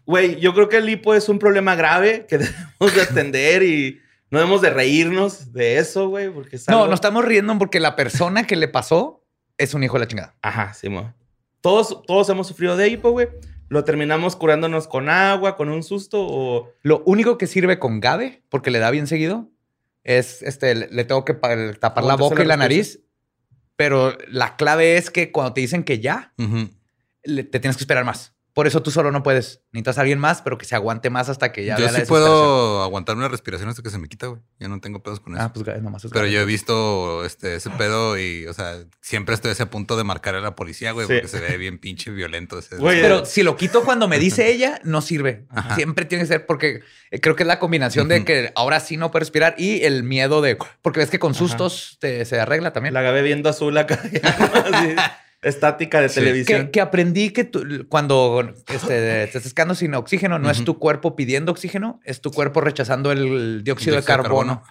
Güey, 0.06 0.40
yo 0.40 0.54
creo 0.54 0.68
que 0.68 0.78
el 0.78 0.88
hipo 0.88 1.14
es 1.14 1.28
un 1.28 1.38
problema 1.38 1.76
grave 1.76 2.26
que 2.28 2.38
debemos 2.80 2.94
de 2.96 3.02
atender 3.02 3.62
y 3.62 4.00
no 4.30 4.38
debemos 4.40 4.60
de 4.60 4.70
reírnos 4.70 5.52
de 5.52 5.78
eso, 5.78 6.08
güey, 6.08 6.30
porque 6.30 6.56
es 6.56 6.66
No, 6.68 6.86
nos 6.86 6.94
estamos 6.94 7.24
riendo 7.24 7.56
porque 7.58 7.78
la 7.78 7.94
persona 7.94 8.44
que 8.44 8.56
le 8.56 8.66
pasó 8.66 9.24
es 9.56 9.72
un 9.74 9.84
hijo 9.84 9.94
de 9.94 10.00
la 10.00 10.08
chingada. 10.08 10.34
Ajá, 10.42 10.72
sí, 10.74 10.88
mo. 10.88 11.14
Todos, 11.60 12.02
todos 12.06 12.28
hemos 12.28 12.46
sufrido 12.46 12.76
de 12.76 12.88
hipo, 12.88 13.10
güey. 13.10 13.28
Lo 13.68 13.84
terminamos 13.84 14.34
curándonos 14.36 14.88
con 14.88 15.08
agua, 15.08 15.56
con 15.56 15.68
un 15.68 15.82
susto 15.82 16.18
o... 16.26 16.70
Lo 16.82 17.02
único 17.06 17.38
que 17.38 17.46
sirve 17.46 17.78
con 17.78 18.00
Gabe, 18.00 18.42
porque 18.48 18.70
le 18.70 18.78
da 18.80 18.90
bien 18.90 19.06
seguido, 19.06 19.48
es 20.02 20.42
este, 20.42 20.74
le, 20.74 20.88
le 20.88 21.04
tengo 21.04 21.24
que 21.24 21.34
pa- 21.34 21.72
tapar 21.78 22.04
la 22.04 22.16
boca 22.16 22.42
y 22.42 22.46
la 22.46 22.56
nariz. 22.56 23.00
Pero 23.76 24.16
la 24.28 24.56
clave 24.56 24.96
es 24.96 25.10
que 25.10 25.30
cuando 25.32 25.52
te 25.52 25.60
dicen 25.60 25.84
que 25.84 26.00
ya, 26.00 26.32
le- 27.22 27.44
te 27.44 27.60
tienes 27.60 27.76
que 27.76 27.84
esperar 27.84 28.04
más. 28.04 28.34
Por 28.60 28.66
eso 28.66 28.82
tú 28.82 28.90
solo 28.90 29.10
no 29.10 29.22
puedes. 29.22 29.62
Necesitas 29.72 29.96
a 29.96 30.00
alguien 30.02 30.18
más, 30.18 30.42
pero 30.42 30.58
que 30.58 30.66
se 30.66 30.74
aguante 30.74 31.08
más 31.08 31.30
hasta 31.30 31.50
que 31.50 31.64
ya 31.64 31.76
Yo 31.76 31.84
vea 31.84 31.86
la 31.86 31.90
sí 31.92 32.00
desesperación. 32.02 32.30
puedo 32.30 32.82
aguantar 32.82 33.16
una 33.16 33.26
respiración 33.28 33.70
hasta 33.70 33.82
que 33.82 33.88
se 33.88 33.96
me 33.96 34.06
quita, 34.06 34.26
güey. 34.26 34.42
Ya 34.58 34.68
no 34.68 34.80
tengo 34.82 35.02
pedos 35.02 35.18
con 35.18 35.32
eso. 35.34 35.42
Ah, 35.42 35.50
pues 35.50 35.82
nomás 35.82 36.04
es 36.04 36.10
Pero 36.10 36.26
yo 36.26 36.40
he 36.40 36.44
visto 36.44 37.24
este, 37.24 37.54
ese 37.54 37.70
pedo 37.70 38.18
y, 38.18 38.46
o 38.48 38.52
sea, 38.52 38.74
siempre 39.00 39.34
estoy 39.34 39.48
a 39.48 39.52
ese 39.52 39.64
punto 39.64 39.96
de 39.96 40.04
marcar 40.04 40.34
a 40.34 40.42
la 40.42 40.54
policía, 40.54 40.92
güey, 40.92 41.06
Sí. 41.06 41.14
porque 41.14 41.28
se 41.28 41.40
ve 41.40 41.56
bien 41.56 41.78
pinche 41.78 42.10
violento 42.10 42.58
ese. 42.58 42.76
Güey, 42.76 43.00
Pero 43.00 43.24
si 43.24 43.42
lo 43.42 43.56
quito 43.56 43.82
cuando 43.82 44.08
me 44.08 44.18
dice 44.18 44.48
ella, 44.52 44.78
no 44.84 45.00
sirve. 45.00 45.46
Ajá. 45.48 45.74
Siempre 45.76 46.04
tiene 46.04 46.24
que 46.24 46.28
ser 46.28 46.44
porque 46.44 46.82
eh, 47.10 47.20
creo 47.20 47.34
que 47.36 47.44
es 47.44 47.46
la 47.46 47.58
combinación 47.58 48.08
de 48.08 48.26
que 48.26 48.52
ahora 48.56 48.78
sí 48.80 48.98
no 48.98 49.10
puedo 49.10 49.20
respirar 49.20 49.54
y 49.56 49.84
el 49.84 50.02
miedo 50.02 50.42
de... 50.42 50.58
Porque 50.82 51.00
ves 51.00 51.08
que 51.08 51.18
con 51.18 51.32
sustos 51.32 51.96
te- 51.98 52.26
se 52.26 52.38
arregla 52.38 52.74
también. 52.74 52.92
La 52.92 53.00
Gabe 53.00 53.22
viendo 53.22 53.48
azul 53.48 53.78
acá. 53.78 53.98
estática 55.42 56.00
de 56.00 56.08
Sí. 56.08 56.16
televisión. 56.20 56.66
Que, 56.66 56.70
que 56.70 56.80
aprendí 56.80 57.30
que 57.30 57.44
tú- 57.44 57.86
cuando 57.88 58.52
este, 58.68 58.88
te 59.28 59.38
estás 59.38 59.54
quedando 59.54 59.74
sin 59.74 59.94
oxígeno, 59.94 60.38
no 60.38 60.50
es 60.50 60.64
tu 60.64 60.78
cuerpo 60.78 61.16
pidiendo 61.16 61.52
oxígeno, 61.52 62.00
es 62.04 62.20
tu 62.20 62.30
cuerpo 62.30 62.60
rechazando 62.60 63.10
el 63.12 63.62
dióxido, 63.64 63.96
de 63.96 64.02
carbono. 64.02 64.62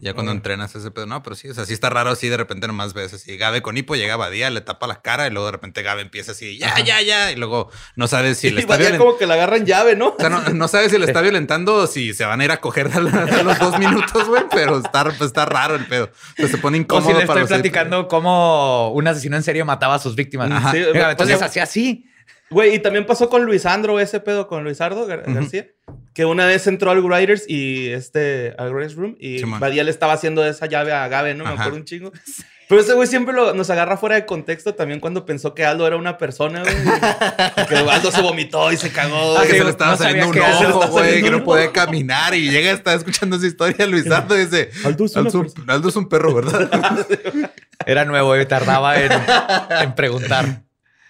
Ya 0.00 0.14
cuando 0.14 0.32
entrenas 0.32 0.74
ese 0.74 0.90
pedo, 0.90 1.06
no, 1.06 1.22
pero 1.22 1.36
sí, 1.36 1.48
o 1.48 1.54
sea, 1.54 1.64
sí 1.66 1.72
está 1.72 1.90
raro 1.90 2.10
así 2.10 2.28
de 2.28 2.36
repente 2.36 2.66
nomás 2.66 2.94
ves 2.94 3.14
así, 3.14 3.36
Gabe 3.36 3.62
con 3.62 3.76
hipo 3.76 3.94
llega 3.96 4.14
a 4.14 4.16
Badía, 4.16 4.50
le 4.50 4.60
tapa 4.60 4.86
la 4.86 5.02
cara 5.02 5.26
y 5.26 5.30
luego 5.30 5.46
de 5.46 5.52
repente 5.52 5.82
Gabe 5.82 6.02
empieza 6.02 6.32
así, 6.32 6.58
ya, 6.58 6.68
Ajá. 6.68 6.80
ya, 6.80 7.02
ya, 7.02 7.32
y 7.32 7.36
luego 7.36 7.70
no 7.96 8.06
sabes 8.08 8.38
si 8.38 8.50
le 8.50 8.56
Y 8.56 8.60
está 8.60 8.76
violentando. 8.76 9.04
como 9.06 9.18
que 9.18 9.26
la 9.26 9.34
agarran 9.34 9.64
llave, 9.66 9.96
¿no? 9.96 10.08
O 10.08 10.16
sea, 10.18 10.28
no, 10.28 10.40
no 10.50 10.68
sabes 10.68 10.90
si 10.92 10.98
le 10.98 11.06
está 11.06 11.20
violentando 11.22 11.74
o 11.74 11.86
si 11.86 12.14
se 12.14 12.24
van 12.24 12.40
a 12.40 12.44
ir 12.44 12.50
a 12.52 12.60
coger 12.60 12.90
a, 12.94 13.00
la- 13.00 13.10
a 13.22 13.42
los 13.42 13.58
dos 13.58 13.78
minutos, 13.78 14.26
güey, 14.28 14.44
pero 14.50 14.78
está, 14.78 15.04
pues, 15.04 15.20
está 15.22 15.44
raro 15.46 15.74
el 15.76 15.86
pedo. 15.86 16.04
O 16.06 16.36
sea, 16.36 16.48
se 16.48 16.58
pone 16.58 16.78
O 16.78 16.80
incómodo 16.80 17.08
si 17.10 17.14
le 17.16 17.24
estoy 17.24 17.44
platicando 17.46 18.08
cómo 18.08 18.90
un 18.92 19.06
asesino 19.08 19.36
en 19.36 19.42
serie 19.42 19.64
mataba 19.64 19.94
a 19.94 19.98
sus 19.98 20.14
víctimas. 20.16 20.50
Ajá. 20.50 20.72
Sí, 20.72 20.78
entonces 20.78 21.36
pasó- 21.36 21.44
hacía 21.46 21.62
así. 21.62 22.06
Güey, 22.50 22.74
y 22.76 22.78
también 22.78 23.06
pasó 23.06 23.28
con 23.28 23.44
Luisandro 23.44 23.98
ese 23.98 24.20
pedo 24.20 24.46
con 24.46 24.62
Luisardo 24.62 25.06
Gar- 25.08 25.22
Ujú. 25.24 25.34
García, 25.34 25.66
que 26.14 26.24
una 26.24 26.46
vez 26.46 26.66
entró 26.68 26.90
al 26.92 27.00
Writers 27.00 27.44
y 27.48 27.88
este 27.88 28.54
al 28.56 28.72
Writers 28.72 28.94
Room 28.94 29.16
y 29.18 29.40
Simón. 29.40 29.58
Badía 29.60 29.82
le 29.84 29.90
estaba 29.90 30.12
haciendo 30.12 30.46
esa 30.46 30.66
llave 30.66 30.92
a 30.92 31.08
Gabe, 31.08 31.34
¿no? 31.34 31.44
Me 31.44 31.50
Ajá. 31.50 31.62
acuerdo 31.62 31.78
un 31.78 31.84
chingo. 31.84 32.12
Pero 32.68 32.80
ese 32.80 32.94
güey 32.94 33.06
siempre 33.06 33.32
lo- 33.32 33.54
nos 33.54 33.70
agarra 33.70 33.96
fuera 33.96 34.16
de 34.16 34.26
contexto 34.26 34.74
también 34.74 34.98
cuando 34.98 35.24
pensó 35.24 35.54
que 35.54 35.64
Aldo 35.64 35.86
era 35.86 35.96
una 35.96 36.18
persona, 36.18 36.62
güey. 36.62 36.74
Que 37.68 37.76
Aldo 37.76 38.10
se 38.10 38.20
vomitó 38.22 38.72
y 38.72 38.76
se 38.76 38.90
cagó. 38.90 39.36
Ah, 39.38 39.42
que 39.42 39.52
sí, 39.52 39.58
se 39.58 39.64
le 39.64 39.70
estaba 39.70 39.92
no 39.92 39.96
saliendo 39.96 40.28
un 40.30 40.38
ojo, 40.40 40.88
güey, 40.88 41.22
que 41.22 41.30
no 41.30 41.36
un 41.38 41.44
podía 41.44 41.70
caminar 41.72 42.34
y 42.34 42.50
llega, 42.50 42.72
está 42.72 42.94
escuchando 42.94 43.36
esa 43.36 43.46
historia, 43.46 43.86
Luisardo 43.86 44.36
y 44.36 44.44
dice, 44.46 44.70
Aldo 44.84 45.04
es 45.04 45.16
Aldo, 45.16 45.42
persona". 45.42 45.72
Aldo 45.72 45.88
es 45.88 45.96
un 45.96 46.08
perro, 46.08 46.34
¿verdad? 46.34 47.06
Era 47.86 48.04
nuevo 48.04 48.36
y 48.36 48.46
tardaba 48.46 49.00
en, 49.00 49.12
en 49.82 49.94
preguntar. 49.94 50.62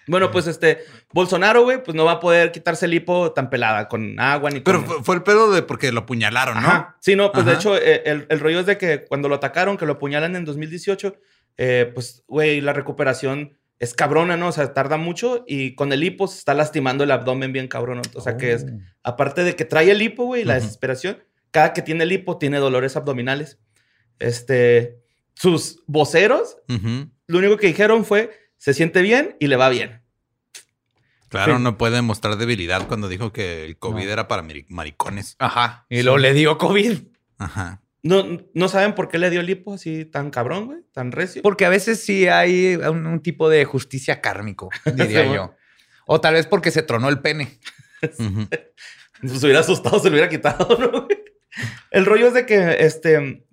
Bueno, 0.05 0.29
pues 0.31 0.45
este, 0.47 0.85
Bolsonaro, 1.13 1.63
güey, 1.63 1.81
pues 1.83 1.95
no 1.95 2.03
va 2.05 2.13
a 2.13 2.19
poder 2.19 2.51
quitarse 2.51 2.85
el 2.85 2.93
hipo 2.93 3.31
tan 3.31 3.49
pelada 3.49 3.87
con 3.87 4.19
agua 4.19 4.49
ni 4.51 4.59
Pero 4.59 4.79
con... 4.79 4.87
fue, 4.87 5.03
fue 5.03 5.15
el 5.15 5.23
pedo 5.23 5.51
de 5.51 5.61
porque 5.61 5.91
lo 5.91 6.01
apuñalaron, 6.01 6.55
¿no? 6.61 6.67
Ajá. 6.67 6.97
Sí, 6.99 7.15
no, 7.15 7.31
pues 7.31 7.45
de 7.45 7.53
hecho, 7.53 7.77
eh, 7.77 8.03
el, 8.05 8.25
el 8.29 8.39
rollo 8.39 8.59
es 8.59 8.65
de 8.65 8.77
que 8.77 9.05
cuando 9.05 9.29
lo 9.29 9.35
atacaron, 9.35 9.77
que 9.77 9.85
lo 9.85 9.93
apuñalan 9.93 10.35
en 10.35 10.43
2018, 10.45 11.15
eh, 11.57 11.91
pues, 11.93 12.23
güey, 12.27 12.61
la 12.61 12.73
recuperación 12.73 13.57
es 13.79 13.93
cabrona, 13.93 14.37
¿no? 14.37 14.47
O 14.49 14.51
sea, 14.51 14.73
tarda 14.73 14.97
mucho 14.97 15.43
y 15.47 15.75
con 15.75 15.93
el 15.93 16.03
hipo 16.03 16.27
se 16.27 16.39
está 16.39 16.53
lastimando 16.53 17.03
el 17.03 17.11
abdomen 17.11 17.53
bien 17.53 17.67
cabrón. 17.67 17.97
¿no? 17.97 18.19
O 18.19 18.21
sea, 18.21 18.35
que 18.37 18.53
es, 18.53 18.65
Oh. 18.65 18.79
aparte 19.03 19.43
de 19.43 19.55
que 19.55 19.65
trae 19.65 19.89
el 19.91 20.01
hipo, 20.01 20.25
güey, 20.25 20.43
la 20.43 20.55
desesperación, 20.55 21.23
cada 21.51 21.73
que 21.73 21.81
tiene 21.81 22.03
el 22.03 22.11
hipo 22.11 22.37
tiene 22.37 22.57
dolores 22.57 22.95
abdominales. 22.97 23.59
Este, 24.19 24.97
sus 25.35 25.83
voceros, 25.87 26.57
lo 27.27 27.37
único 27.39 27.57
que 27.57 27.67
dijeron 27.67 28.03
fue, 28.03 28.31
se 28.57 28.73
siente 28.73 29.01
bien 29.01 29.35
y 29.39 29.47
le 29.47 29.55
va 29.55 29.69
bien. 29.69 30.01
Claro, 31.29 31.57
Sí. 31.57 31.63
no 31.63 31.77
puede 31.77 32.01
mostrar 32.01 32.37
debilidad 32.37 32.87
cuando 32.87 33.09
dijo 33.09 33.33
que 33.33 33.65
el 33.65 33.77
COVID 33.77 34.05
No. 34.05 34.11
era 34.11 34.27
para 34.27 34.43
mari- 34.43 34.65
maricones. 34.69 35.35
Ajá. 35.39 35.85
Y 35.89 36.03
luego 36.03 36.17
le 36.17 36.33
dio 36.33 36.57
COVID. 36.57 36.99
Ajá. 37.37 37.81
No, 38.03 38.25
no 38.53 38.69
saben 38.69 38.95
por 38.95 39.09
qué 39.09 39.17
le 39.17 39.29
dio 39.29 39.41
el 39.41 39.49
hipo 39.49 39.73
así 39.73 40.05
tan 40.05 40.29
cabrón, 40.31 40.67
güey, 40.67 40.79
tan 40.93 41.11
recio. 41.11 41.41
Porque 41.41 41.65
a 41.65 41.69
veces 41.69 42.01
sí 42.03 42.27
hay 42.27 42.75
un, 42.75 43.05
un 43.05 43.19
tipo 43.21 43.49
de 43.49 43.65
justicia 43.65 44.21
kármico, 44.21 44.69
diría 44.85 45.25
Sí, 45.27 45.33
yo. 45.33 45.53
O 46.05 46.21
tal 46.21 46.35
vez 46.35 46.47
porque 46.47 46.71
se 46.71 46.83
tronó 46.83 47.09
el 47.09 47.19
pene. 47.19 47.59
Pues 49.19 49.39
se 49.39 49.45
hubiera 49.47 49.61
asustado, 49.61 49.97
se 49.99 50.09
lo 50.09 50.13
hubiera 50.13 50.29
quitado, 50.29 50.77
¿no? 50.77 50.91
güey? 51.05 51.17
El 51.89 52.05
rollo 52.05 52.27
es 52.27 52.33
de 52.35 52.45
que, 52.45 52.77
este, 52.81 53.47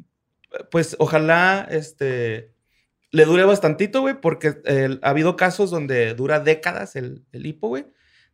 pues 0.70 0.94
ojalá, 0.98 1.66
este, 1.70 2.53
le 3.14 3.24
dure 3.24 3.44
bastantito, 3.44 4.00
güey, 4.00 4.20
porque 4.20 4.56
eh, 4.64 4.98
ha 5.02 5.10
habido 5.10 5.36
casos 5.36 5.70
donde 5.70 6.14
dura 6.14 6.40
décadas 6.40 6.96
el, 6.96 7.24
el 7.32 7.46
hipo, 7.46 7.68
güey. 7.68 7.86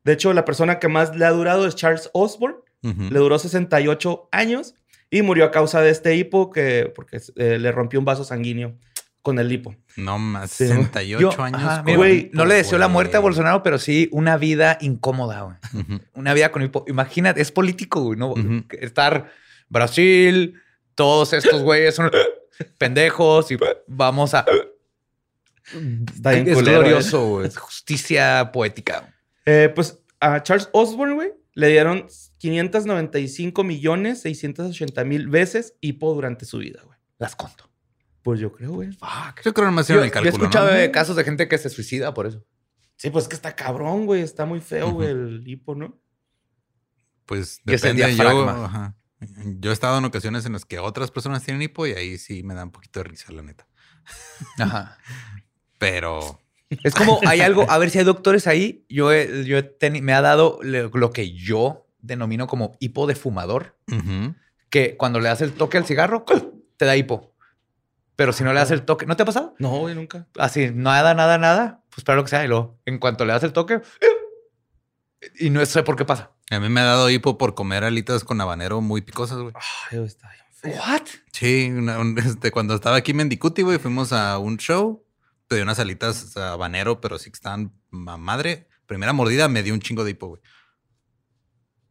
De 0.05 0.13
hecho, 0.15 0.33
la 0.33 0.45
persona 0.47 0.79
que 0.79 0.89
más 0.89 1.15
le 1.15 1.27
ha 1.27 1.31
durado 1.31 1.67
es 1.67 1.75
Charles 1.77 2.09
Osborne. 2.15 2.57
Le 2.83 3.19
duró 3.19 3.39
68 3.39 4.29
años 4.33 4.75
y 5.11 5.21
murió 5.21 5.45
a 5.45 5.51
causa 5.51 5.83
de 5.83 5.91
este 5.91 6.17
hipo 6.17 6.51
que, 6.51 6.91
porque 6.97 7.21
eh, 7.37 7.59
le 7.59 7.73
rompió 7.73 7.99
un 7.99 8.07
vaso 8.07 8.25
sanguíneo 8.25 8.79
con 9.21 9.39
el 9.39 9.53
hipo. 9.53 9.77
No 9.97 10.19
más, 10.19 10.51
Sí. 10.51 10.67
68 10.67 11.21
Yo, 11.21 11.43
años. 11.43 11.61
ajá, 11.63 11.83
mira, 11.83 11.99
Güey, 11.99 12.17
hipo, 12.19 12.37
no 12.39 12.47
le 12.47 12.55
deseo 12.55 12.79
la 12.79 12.89
muerte 12.89 13.19
a. 13.19 13.21
Bolsonaro, 13.21 13.63
pero 13.63 13.79
sí 13.79 14.09
una 14.13 14.39
vida 14.39 14.79
incómoda, 14.81 15.43
güey. 15.43 16.01
Una 16.15 16.33
vida 16.33 16.51
con 16.51 16.63
hipo. 16.63 16.87
Imagínate, 16.89 17.43
es 17.43 17.53
político, 17.53 18.01
güey, 18.01 18.19
¿no? 18.19 18.31
Ujú. 18.31 18.65
Estar 18.81 19.31
Brasil, 19.69 20.55
todos 20.95 21.35
estos 21.35 21.61
güeyes 21.63 21.95
son 21.95 22.11
pendejos 22.79 23.51
y 23.51 23.59
vamos 23.87 24.33
a... 24.33 24.47
Está 26.15 26.33
bien 26.33 26.49
es 26.49 26.55
culero, 26.55 26.81
glorioso, 26.81 27.29
güey. 27.29 27.47
Es 27.49 27.57
justicia 27.57 28.51
poética. 28.53 29.15
Eh, 29.47 29.71
pues 29.75 29.99
a 30.21 30.43
Charles 30.43 30.69
Osborne, 30.73 31.15
güey, 31.15 31.33
le 31.55 31.69
dieron 31.69 32.07
595 32.39 33.65
millones 33.65 34.21
680 34.23 35.05
mil 35.05 35.29
veces 35.29 35.75
hipo 35.81 36.15
durante 36.15 36.45
su 36.45 36.59
vida, 36.59 36.81
güey. 36.85 36.99
Las 37.19 37.37
conto. 37.37 37.71
Pues 38.23 38.39
yo 38.41 38.53
creo, 38.53 38.73
güey. 38.73 38.93
Fuck. 38.93 39.43
Yo 39.45 39.53
creo 39.53 39.55
que 39.55 39.63
no 39.63 39.73
me 39.73 39.77
Yo, 39.79 39.83
hicieron 39.83 40.05
el 40.05 40.11
yo 40.11 40.13
he 40.19 40.23
cálculo, 40.23 40.45
escuchado 40.45 40.67
¿no? 40.69 40.75
de 40.75 40.91
casos 40.91 41.17
de 41.17 41.25
gente 41.25 41.49
que 41.49 41.59
se 41.59 41.71
suicida 41.71 42.13
por 42.15 42.27
eso. 42.27 42.45
Sí, 42.97 43.09
pues 43.11 43.25
es 43.25 43.29
que 43.31 43.37
está 43.37 43.57
cabrón, 43.57 44.05
güey. 44.07 44.21
Está 44.23 44.45
muy 44.45 44.61
feo, 44.61 44.91
güey, 44.93 45.09
el 45.09 45.43
hipo, 45.47 45.75
¿no? 45.75 45.99
Pues 47.25 47.61
Que 47.65 47.73
depende. 47.73 48.03
Yo, 48.03 48.09
diafragma. 48.09 48.65
ajá. 48.67 48.97
yo 49.59 49.71
he 49.71 49.73
estado 49.73 49.99
en 49.99 50.05
ocasiones 50.05 50.45
en 50.45 50.53
las 50.53 50.65
que 50.65 50.79
otras 50.79 51.11
personas 51.11 51.43
tienen 51.45 51.63
hipo 51.63 51.87
y 51.87 51.93
ahí 51.93 52.19
sí 52.19 52.43
me 52.43 52.55
da 52.55 52.65
un 52.65 52.73
poquito 52.73 53.01
de 53.01 53.05
risa, 53.05 53.33
la 53.33 53.43
neta. 53.43 53.67
Ajá. 54.59 54.99
Pero 55.81 56.39
Es 56.85 56.95
como 56.95 57.19
hay 57.27 57.41
algo, 57.49 57.65
a 57.69 57.79
ver 57.79 57.91
si 57.91 57.99
hay 57.99 58.05
doctores 58.05 58.47
ahí. 58.47 58.85
Yo, 58.89 59.11
he- 59.13 59.45
yo 59.45 59.57
he 59.59 59.79
teni- 59.79 60.03
me 60.03 60.13
ha 60.13 60.21
dado 60.21 60.61
lo 60.63 61.11
que 61.11 61.33
yo 61.33 61.87
denomino 62.03 62.47
como 62.47 62.77
hipo 62.81 63.07
de 63.09 63.15
fumador, 63.17 63.77
que 64.69 64.97
cuando 64.97 65.19
le 65.21 65.29
das 65.29 65.41
el 65.41 65.53
toque 65.55 65.79
al 65.79 65.87
cigarro, 65.87 66.25
te 66.77 66.85
da 66.85 66.97
hipo. 66.97 67.35
Pero 68.15 68.33
si 68.35 68.45
no 68.45 68.53
le 68.53 68.61
das 68.61 68.71
el 68.71 68.83
toque, 68.83 69.07
¿no 69.07 69.17
te 69.17 69.23
ha 69.23 69.27
pasado? 69.27 69.55
No, 69.59 69.89
nunca. 69.95 70.27
Así, 70.39 70.71
nada, 70.73 71.15
nada, 71.15 71.39
nada, 71.39 71.83
pues 71.89 72.05
para 72.05 72.17
lo 72.17 72.25
que 72.25 72.31
sea. 72.31 72.45
Y 72.45 72.49
luego, 72.49 72.79
en 72.85 72.99
cuanto 72.99 73.25
le 73.25 73.33
das 73.33 73.43
el 73.43 73.53
toque, 73.55 73.81
y 75.39 75.51
no 75.51 75.65
sé 75.67 75.83
por 75.83 75.97
qué 75.97 76.05
pasa. 76.05 76.31
a 76.51 76.61
mí 76.61 76.69
me 76.69 76.81
ha 76.81 76.85
dado 76.85 77.09
hipo 77.11 77.37
por 77.39 77.55
comer 77.55 77.85
alitas 77.85 78.25
con 78.25 78.41
habanero 78.41 78.81
muy 78.81 79.01
picosas, 79.03 79.39
güey. 79.39 79.55
Ay, 79.91 80.05
está 80.05 80.29
bien. 80.63 80.77
¿What? 80.79 81.03
Sí, 81.33 81.71
una- 81.75 81.99
un- 81.99 82.19
este, 82.19 82.51
cuando 82.51 82.75
estaba 82.75 82.97
aquí 82.97 83.13
en 83.13 83.19
Mendicuti, 83.19 83.63
güey, 83.63 83.79
fuimos 83.79 84.13
a 84.13 84.39
un 84.39 84.57
show. 84.59 85.03
Pedí 85.51 85.63
unas 85.63 85.81
alitas 85.81 86.37
a 86.37 86.53
habanero, 86.53 87.01
pero 87.01 87.19
sí 87.19 87.29
que 87.29 87.35
estaban 87.35 87.73
ma- 87.91 88.17
madre. 88.17 88.69
Primera 88.87 89.13
mordida 89.13 89.49
me 89.49 89.65
dio 89.65 89.75
un 89.75 89.81
chingo 89.81 90.05
de 90.05 90.13
hipo, 90.13 90.29
güey. 90.29 90.41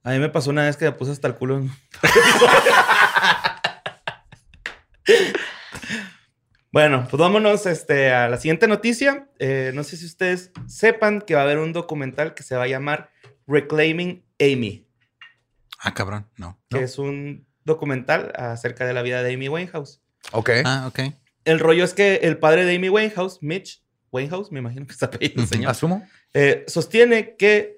A 0.03 0.11
mí 0.11 0.19
me 0.19 0.29
pasó 0.29 0.49
una 0.49 0.63
vez 0.63 0.77
que 0.77 0.85
me 0.85 0.93
puse 0.93 1.11
hasta 1.11 1.27
el 1.27 1.35
culo. 1.35 1.57
en- 1.57 1.69
bueno, 6.71 7.05
pues 7.09 7.19
vámonos 7.19 7.65
este, 7.65 8.13
a 8.13 8.29
la 8.29 8.37
siguiente 8.37 8.69
noticia. 8.69 9.27
Eh, 9.39 9.71
no 9.73 9.83
sé 9.83 9.97
si 9.97 10.05
ustedes 10.05 10.51
sepan 10.67 11.19
que 11.19 11.35
va 11.35 11.41
a 11.41 11.43
haber 11.43 11.57
un 11.57 11.73
documental 11.73 12.33
que 12.35 12.43
se 12.43 12.55
va 12.55 12.63
a 12.63 12.67
llamar 12.67 13.11
Reclaiming 13.45 14.23
Amy, 14.39 14.87
Ah, 15.79 15.93
cabrón, 15.93 16.29
no. 16.37 16.57
que 16.69 16.83
es 16.83 16.97
un 16.97 17.45
documental 17.65 18.31
acerca 18.37 18.85
de 18.85 18.93
la 18.93 19.01
vida 19.01 19.21
de 19.21 19.33
Amy 19.33 19.49
Winehouse. 19.49 20.01
Ok. 20.31 20.49
Ah, 20.63 20.85
ok. 20.87 20.99
El 21.49 21.59
rollo 21.59 21.83
es 21.83 21.93
que 21.93 22.15
el 22.23 22.37
padre 22.37 22.65
de 22.65 22.75
Amy 22.75 22.89
Winehouse, 22.89 23.39
Mitch 23.41 23.83
Winehouse, 24.11 24.51
me 24.51 24.59
imagino 24.59 24.85
que 24.85 24.93
está 24.93 25.05
apellido 25.11 25.41
el 25.43 25.47
señor, 25.47 25.71
Asumo. 25.71 26.05
eh, 26.33 26.63
sostiene 26.67 27.35
que 27.37 27.77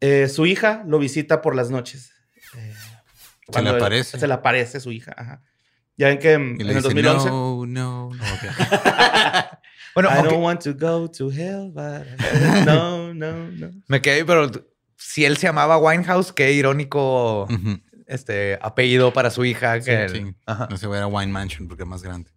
Eh, 0.00 0.28
su 0.28 0.44
hija 0.44 0.84
lo 0.86 0.98
visita 0.98 1.40
por 1.40 1.54
las 1.56 1.70
noches. 1.70 2.12
Eh, 2.54 2.74
Se 3.50 3.62
le 3.62 3.70
él- 3.70 3.76
aparece. 3.76 4.18
Se 4.20 4.26
le 4.28 4.34
aparece 4.34 4.78
su 4.78 4.92
hija. 4.92 5.14
Ajá. 5.16 5.42
Ya 5.96 6.08
ven 6.08 6.18
que 6.18 6.34
en, 6.34 6.56
Y 6.58 6.60
en 6.60 6.66
le 6.66 6.72
el 6.74 6.82
dice, 6.82 6.88
2011. 6.94 7.28
no, 7.30 7.64
no, 7.66 8.10
no. 8.10 8.24
ok. 8.34 8.44
Bueno, 9.94 10.10
I 10.10 10.22
don't 10.22 10.42
want 10.44 10.62
to 10.64 10.74
go 10.74 11.10
to 11.10 11.30
hell, 11.32 11.70
but 11.72 12.04
no, 12.66 13.14
no, 13.14 13.50
no. 13.50 13.70
me 13.88 14.02
quedé, 14.02 14.26
pero 14.26 14.50
si 14.98 15.24
él 15.24 15.38
se 15.38 15.46
llamaba 15.46 15.78
Winehouse, 15.78 16.34
qué 16.34 16.52
irónico 16.52 17.48
este 18.06 18.58
apellido 18.60 19.14
para 19.14 19.30
su 19.30 19.46
hija. 19.46 19.80
Que 19.80 20.10
Sí. 20.10 20.34
Ajá. 20.44 20.68
No 20.70 20.76
se 20.76 20.86
va 20.86 20.96
a 20.96 20.98
ir 20.98 21.02
a 21.04 21.06
Wine 21.06 21.32
Mansion 21.32 21.66
porque 21.66 21.84
es 21.84 21.88
más 21.88 22.02
grande. 22.02 22.30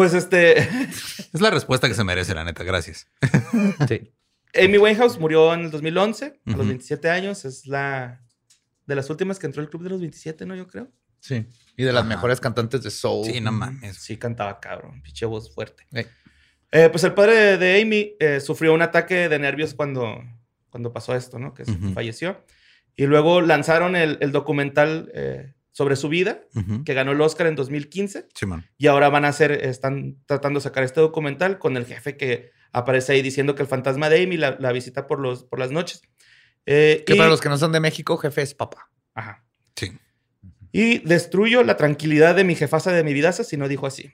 Pues 0.00 0.14
este, 0.14 0.58
Es 1.34 1.42
la 1.42 1.50
respuesta 1.50 1.86
que 1.86 1.92
se 1.92 2.04
merece, 2.04 2.34
la 2.34 2.42
neta. 2.42 2.64
Gracias. 2.64 3.06
Sí. 3.86 4.10
Amy 4.58 4.78
Winehouse 4.78 5.18
murió 5.18 5.52
en 5.52 5.60
el 5.60 5.70
2011, 5.70 6.24
a 6.24 6.30
los 6.52 6.56
Ujú. 6.60 6.68
27 6.68 7.10
años. 7.10 7.44
Es 7.44 7.66
la 7.66 8.24
de 8.86 8.94
las 8.94 9.10
últimas 9.10 9.38
que 9.38 9.44
entró 9.44 9.60
al 9.60 9.68
club 9.68 9.82
de 9.82 9.90
los 9.90 10.00
27, 10.00 10.46
¿no? 10.46 10.56
Yo 10.56 10.66
creo. 10.68 10.88
Sí. 11.20 11.46
Y 11.76 11.84
de 11.84 11.92
las 11.92 12.04
Ajá. 12.04 12.08
mejores 12.08 12.40
cantantes 12.40 12.82
de 12.82 12.90
soul. 12.90 13.26
Sí, 13.26 13.42
no 13.42 13.52
mames. 13.52 13.98
Sí, 13.98 14.16
cantaba 14.16 14.58
cabrón, 14.58 15.02
pinche 15.02 15.26
voz 15.26 15.54
fuerte. 15.54 15.86
Eh, 16.72 16.88
pues 16.90 17.04
el 17.04 17.12
padre 17.12 17.58
de, 17.58 17.82
Amy 17.82 18.16
eh, 18.20 18.40
sufrió 18.40 18.72
un 18.72 18.80
ataque 18.80 19.28
de 19.28 19.38
nervios 19.38 19.74
cuando, 19.74 20.24
cuando 20.70 20.94
pasó 20.94 21.14
esto, 21.14 21.38
¿no? 21.38 21.52
Que 21.52 21.66
falleció. 21.92 22.42
Y 22.96 23.04
luego 23.04 23.42
lanzaron 23.42 23.96
el, 23.96 24.16
el 24.22 24.32
documental 24.32 25.12
eh, 25.14 25.52
sobre 25.72 25.96
su 25.96 26.08
vida, 26.08 26.40
que 26.84 26.94
ganó 26.94 27.12
el 27.12 27.20
Oscar 27.20 27.46
en 27.46 27.54
2015. 27.56 28.26
Simón. 28.34 28.66
Y 28.76 28.86
ahora 28.88 29.08
van 29.08 29.24
a 29.24 29.28
hacer, 29.28 29.52
están 29.52 30.16
tratando 30.26 30.58
de 30.60 30.64
sacar 30.64 30.82
este 30.84 31.00
documental 31.00 31.58
con 31.58 31.76
el 31.76 31.86
jefe 31.86 32.16
que 32.16 32.50
aparece 32.72 33.12
ahí 33.12 33.22
diciendo 33.22 33.54
que 33.54 33.62
el 33.62 33.68
fantasma 33.68 34.08
de 34.08 34.22
Amy 34.22 34.36
la, 34.36 34.56
la 34.58 34.72
visita 34.72 35.06
por, 35.06 35.20
los, 35.20 35.44
por 35.44 35.58
las 35.58 35.70
noches. 35.70 36.02
Eh, 36.66 37.04
Que 37.06 37.14
y- 37.14 37.16
para 37.16 37.28
los 37.30 37.40
que 37.40 37.48
no 37.48 37.56
son 37.58 37.72
de 37.72 37.80
México, 37.80 38.16
jefe 38.16 38.42
es 38.42 38.54
papá. 38.54 38.90
Ajá. 39.14 39.44
Sí. 39.76 39.92
Y 40.72 40.98
destruyo 41.06 41.62
la 41.64 41.76
tranquilidad 41.76 42.34
de 42.34 42.44
mi 42.44 42.54
jefasa 42.54 42.92
de 42.92 43.02
mi 43.04 43.12
vidaza 43.12 43.44
si 43.44 43.56
no 43.56 43.66
dijo 43.68 43.86
así. 43.86 44.12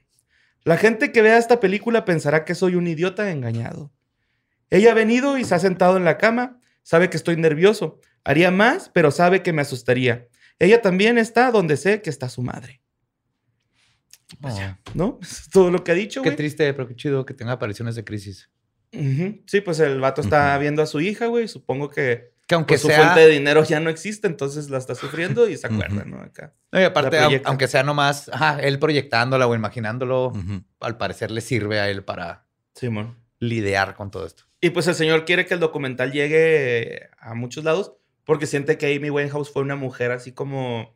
La 0.65 0.77
gente 0.77 1.13
que 1.13 1.23
vea 1.23 1.39
esta 1.39 1.61
película 1.61 2.05
pensará 2.05 2.45
que 2.45 2.55
soy 2.55 2.75
un 2.75 2.87
idiota 2.87 3.31
engañado. 3.31 3.93
Ella 4.71 4.93
ha 4.93 4.95
venido 4.95 5.39
y 5.39 5.45
se 5.45 5.55
ha 5.55 5.59
sentado 5.59 5.97
en 5.97 6.05
la 6.05 6.19
cama, 6.19 6.61
sabe 6.83 7.09
que 7.09 7.17
estoy 7.17 7.37
nervioso. 7.37 8.01
Haría 8.25 8.51
más, 8.51 8.91
pero 8.93 9.11
sabe 9.13 9.43
que 9.43 9.53
me 9.53 9.63
asustaría. 9.63 10.27
Ella 10.59 10.81
también 10.81 11.19
está 11.19 11.51
donde 11.51 11.77
sé 11.77 12.03
que 12.03 12.11
está 12.11 12.29
su 12.29 12.43
madre. 12.43 12.81
¿No? 14.95 15.19
Eso 15.23 15.33
es 15.45 15.51
todo 15.51 15.71
lo 15.71 15.85
que 15.85 15.93
ha 15.93 15.95
dicho, 15.95 16.23
Qué 16.23 16.33
triste, 16.33 16.73
pero 16.75 16.89
qué 16.89 16.97
chido 16.97 17.25
que 17.25 17.35
tenga 17.35 17.53
apariciones 17.53 17.95
de 17.95 18.05
crisis. 18.05 18.51
Sí, 19.47 19.61
pues 19.61 19.79
el 19.81 20.01
vato 20.01 20.23
está 20.23 20.57
viendo 20.57 20.83
a 20.83 20.87
su 20.87 21.01
hija, 21.01 21.27
güey. 21.27 21.49
Supongo 21.49 21.91
que 21.91 22.33
Que 22.47 22.55
aunque 22.55 22.79
pues, 22.79 22.83
su 22.83 22.89
fuente 22.89 23.21
de 23.21 23.29
dinero 23.29 23.63
ya 23.63 23.79
no 23.79 23.91
existe, 23.91 24.27
entonces 24.27 24.71
la 24.71 24.79
está 24.79 24.95
sufriendo 24.95 25.47
y 25.49 25.59
se 25.59 25.67
acuerda. 25.67 26.05
¿no? 26.07 26.19
Acá. 26.23 26.55
No, 26.73 26.81
y 26.81 26.85
aparte, 26.85 27.43
aunque 27.45 27.69
sea 27.69 27.83
nomás, 27.83 28.31
ajá, 28.31 28.59
él 28.61 28.79
proyectándola 28.79 29.47
o 29.47 29.55
imaginándolo, 29.55 30.33
al 30.81 30.97
parecer 30.97 31.31
le 31.31 31.43
sirve 31.43 31.79
a 31.79 31.91
él 31.91 32.05
para 32.05 32.47
Simón. 32.75 33.19
lidiar 33.39 33.97
con 33.97 34.11
todo 34.11 34.25
esto. 34.25 34.45
Y 34.63 34.71
pues 34.71 34.87
el 34.87 34.95
señor 34.95 35.27
quiere 35.27 35.45
que 35.45 35.53
el 35.53 35.61
documental 35.61 36.13
llegue 36.13 37.11
a 37.19 37.35
muchos 37.35 37.65
lados 37.65 37.97
porque 38.27 38.47
siente 38.47 38.77
que 38.77 38.95
Amy 38.95 39.09
Winehouse 39.09 39.51
fue 39.51 39.63
una 39.63 39.77
mujer 39.77 40.11
así 40.13 40.33
como 40.33 40.95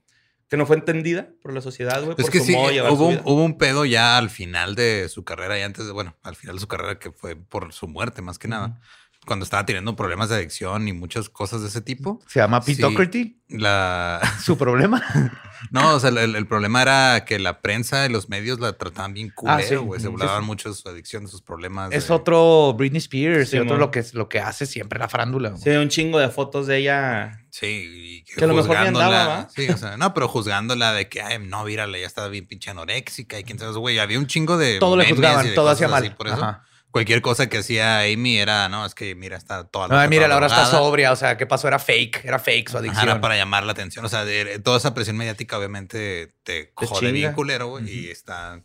que 0.49 0.57
no 0.59 0.67
fue 0.67 0.77
entendida 0.77 1.31
por 1.43 1.55
la 1.55 1.61
sociedad, 1.61 2.03
güey, 2.03 2.17
Es 2.19 2.25
por 2.25 2.31
que 2.33 2.41
su 2.41 2.45
sí, 2.47 2.53
modo 2.53 2.67
de 2.69 2.75
llevar 2.75 2.91
su 2.91 2.97
hubo, 2.97 3.07
un- 3.07 3.11
vida. 3.13 3.23
hubo 3.25 3.45
un 3.45 3.57
pedo 3.57 3.85
ya 3.87 4.19
al 4.19 4.29
final 4.31 4.75
de 4.75 5.09
su 5.09 5.25
carrera 5.25 5.57
y 5.59 5.63
antes 5.63 5.87
de, 5.87 5.93
bueno, 5.93 6.17
al 6.23 6.35
final 6.37 6.57
de 6.57 6.61
su 6.61 6.67
carrera 6.69 6.99
que 6.99 7.13
fue 7.13 7.37
por 7.37 7.73
su 7.73 7.87
muerte 7.89 8.21
más 8.21 8.39
que 8.39 8.49
nada, 8.49 8.81
cuando 9.27 9.45
estaba 9.45 9.67
teniendo 9.67 9.95
problemas 9.97 10.29
de 10.31 10.37
adicción 10.37 10.89
y 10.89 10.93
muchas 10.93 11.29
cosas 11.29 11.61
de 11.63 11.69
ese 11.69 11.81
tipo. 11.81 12.21
Se 12.27 12.41
llama 12.41 12.61
Sí. 12.63 12.75
Pitocraty, 12.75 13.37
La... 13.49 14.21
su 14.45 14.57
problema. 14.59 15.03
No, 15.71 15.95
o 15.95 16.01
sea, 16.01 16.09
el, 16.09 16.35
el 16.37 16.47
problema 16.47 16.81
era 16.81 17.27
que 17.27 17.39
la 17.39 17.61
prensa 17.61 18.07
y 18.07 18.09
los 18.09 18.31
medios 18.31 18.61
la 18.61 18.73
trataban 18.79 19.13
bien 19.13 19.31
culero, 19.35 19.59
Ah, 19.59 19.63
sí. 19.63 19.77
güey. 19.77 20.01
Se 20.01 20.09
burlaban 20.09 20.37
Sí, 20.39 20.41
sí. 20.43 20.47
mucho 20.47 20.69
de 20.71 20.75
su 20.75 20.89
adicción, 20.89 21.25
de 21.25 21.31
sus 21.31 21.43
problemas. 21.43 21.93
es 21.93 22.09
de- 22.09 22.15
otro 22.15 22.73
Britney 22.73 22.97
Spears 22.97 23.51
Sí, 23.51 23.59
y 23.59 23.61
otro 23.61 23.77
lo 23.77 23.91
que, 23.91 23.99
es, 23.99 24.15
lo 24.15 24.27
que 24.31 24.41
hace 24.41 24.65
siempre 24.65 24.99
la 24.99 25.07
farándula. 25.11 25.51
güey. 25.51 25.61
Sí, 25.63 25.69
un 25.69 25.91
chingo 25.91 26.19
de 26.19 26.31
fotos 26.31 26.67
de 26.67 26.79
ella. 26.79 27.45
Sí, 27.51 27.67
y 27.67 28.25
Que 28.25 28.43
a 28.45 28.47
lo 28.49 28.55
mejor 28.55 28.75
andaba. 28.79 29.49
Sí, 29.55 29.69
o 29.69 29.77
sea, 29.77 29.99
no, 29.99 30.15
pero 30.15 30.29
juzgándola 30.29 30.95
de 30.95 31.11
que, 31.11 31.21
ay, 31.21 31.39
no, 31.41 31.63
mírala, 31.65 31.99
ya 31.99 32.07
estaba 32.07 32.29
bien 32.29 32.47
pinche 32.47 32.71
anoréxica 32.71 33.39
y 33.39 33.45
quién 33.45 33.59
sabe, 33.59 33.73
güey, 33.77 33.99
había 33.99 34.19
un 34.19 34.27
chingo 34.29 34.57
de. 34.57 34.79
Todo 34.79 34.97
le 34.97 35.11
juzgaban, 35.11 35.53
todo 35.55 35.69
hacía 35.69 35.89
así, 35.89 35.93
mal. 36.09 36.17
Por 36.17 36.29
eso, 36.29 36.37
Ajá. 36.43 36.65
Cualquier 36.91 37.23
cosa 37.23 37.49
que 37.49 37.59
hacía 37.59 38.01
Amy 38.01 38.39
era, 38.39 38.69
no, 38.69 38.85
es 38.87 38.95
que 38.95 39.15
mira, 39.15 39.37
está 39.37 39.65
toda 39.65 39.89
No, 39.89 39.95
loca, 39.95 40.09
mira, 40.09 40.25
toda 40.25 40.35
ahora 40.35 40.47
está 40.47 40.67
sobria. 40.67 41.13
O 41.13 41.17
sea, 41.17 41.37
¿qué 41.37 41.47
pasó? 41.47 41.69
Era 41.69 41.79
fake. 41.79 42.25
Era 42.25 42.39
fake 42.39 42.69
su 42.69 42.77
Ajá, 42.77 42.85
adicción. 42.87 43.09
Era 43.09 43.21
para 43.21 43.37
llamar 43.37 43.65
la 43.65 43.73
atención. 43.73 44.05
O 44.05 44.09
sea, 44.09 44.25
de- 44.25 44.59
toda 44.59 44.79
esa 44.79 44.95
presión 44.95 45.17
mediática 45.17 45.57
obviamente 45.59 46.35
te 46.43 46.73
jode 46.75 47.13
bien 47.13 47.33
culero, 47.33 47.69
güey. 47.69 47.89
Y 47.89 48.11
está. 48.11 48.63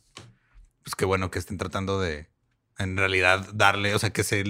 Pues 0.84 0.96
qué 0.96 1.06
bueno 1.06 1.32
que 1.32 1.40
estén 1.40 1.58
tratando 1.58 2.00
de 2.00 2.30
en 2.78 2.98
realidad 2.98 3.48
darle, 3.54 3.96
o 3.96 4.00
sea, 4.00 4.12
que 4.12 4.24
se, 4.24 4.44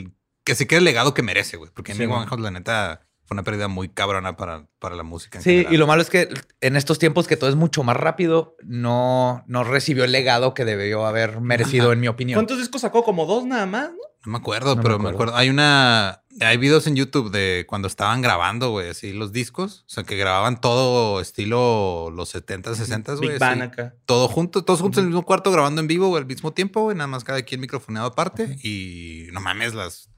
que 0.44 0.56
se 0.56 0.68
quede 0.68 0.80
el 0.80 0.86
legado 0.86 1.14
que 1.14 1.22
merece, 1.22 1.58
güey. 1.58 1.72
Porque 1.74 1.94
Sí, 1.94 2.00
Amy 2.02 2.08
güey. 2.08 2.20
Winehouse, 2.20 2.42
la 2.42 2.52
neta, 2.52 3.08
fue 3.26 3.36
una 3.36 3.44
pérdida 3.44 3.68
muy 3.68 3.90
cabrona 3.90 4.38
para, 4.38 4.68
para 4.80 4.96
la 4.96 5.04
música. 5.04 5.40
en 5.40 5.44
Sí, 5.44 5.50
general. 5.52 5.74
y 5.74 5.78
lo 5.78 5.88
malo 5.88 6.02
es 6.02 6.10
que 6.10 6.30
en 6.62 6.76
estos 6.76 7.00
tiempos 7.00 7.28
que 7.28 7.38
todo 7.38 7.50
es 7.50 7.56
mucho 7.56 7.84
más 7.84 7.98
rápido, 7.98 8.56
no, 8.64 9.44
no 9.48 9.64
recibió 9.64 10.04
el 10.04 10.12
legado 10.12 10.54
que 10.54 10.64
debió 10.66 11.06
haber 11.06 11.42
merecido, 11.42 11.86
Ajá. 11.86 11.94
en 11.94 12.00
mi 12.02 12.08
opinión. 12.08 12.38
¿Cuántos 12.38 12.60
discos 12.60 12.82
sacó? 12.82 13.04
Como 13.04 13.26
dos 13.26 13.46
nada 13.46 13.66
más, 13.66 13.90
¿no? 13.90 13.98
No 14.26 14.32
me 14.32 14.38
acuerdo, 14.40 14.76
No 14.76 14.82
pero 14.82 14.98
me 14.98 15.10
acuerdo. 15.10 15.16
acuerdo. 15.18 15.36
Hay 15.38 15.50
una. 15.50 16.24
Hay 16.42 16.58
videos 16.58 16.88
en 16.88 16.96
YouTube 16.96 17.30
de 17.32 17.66
cuando 17.70 17.88
estaban 17.88 18.22
grabando, 18.24 18.72
güey, 18.72 18.90
así 18.90 19.14
los 19.14 19.32
discos. 19.32 19.82
O 19.88 19.90
sea, 19.90 20.04
que 20.04 20.18
grababan 20.18 20.60
todo 20.60 21.22
estilo 21.22 22.10
los 22.12 22.30
70, 22.30 22.74
60, 22.76 23.16
güey. 23.16 23.30
Big 23.30 23.40
Bang 23.40 23.62
acá. 23.62 23.94
Todo 24.08 24.28
junto, 24.28 24.64
todos 24.66 24.82
juntos 24.82 24.98
en 25.00 25.04
el 25.06 25.10
mismo 25.10 25.24
cuarto 25.26 25.52
grabando 25.52 25.80
en 25.80 25.88
vivo 25.88 26.08
güey, 26.08 26.22
al 26.22 26.28
mismo 26.28 26.52
tiempo, 26.54 26.82
güey. 26.82 26.98
Nada 26.98 27.08
más 27.08 27.24
cada 27.24 27.44
quien 27.44 27.62
microfoneado 27.62 28.08
aparte. 28.08 28.58
Y 28.64 29.28
no 29.32 29.42
mames, 29.42 29.76
las. 29.76 30.10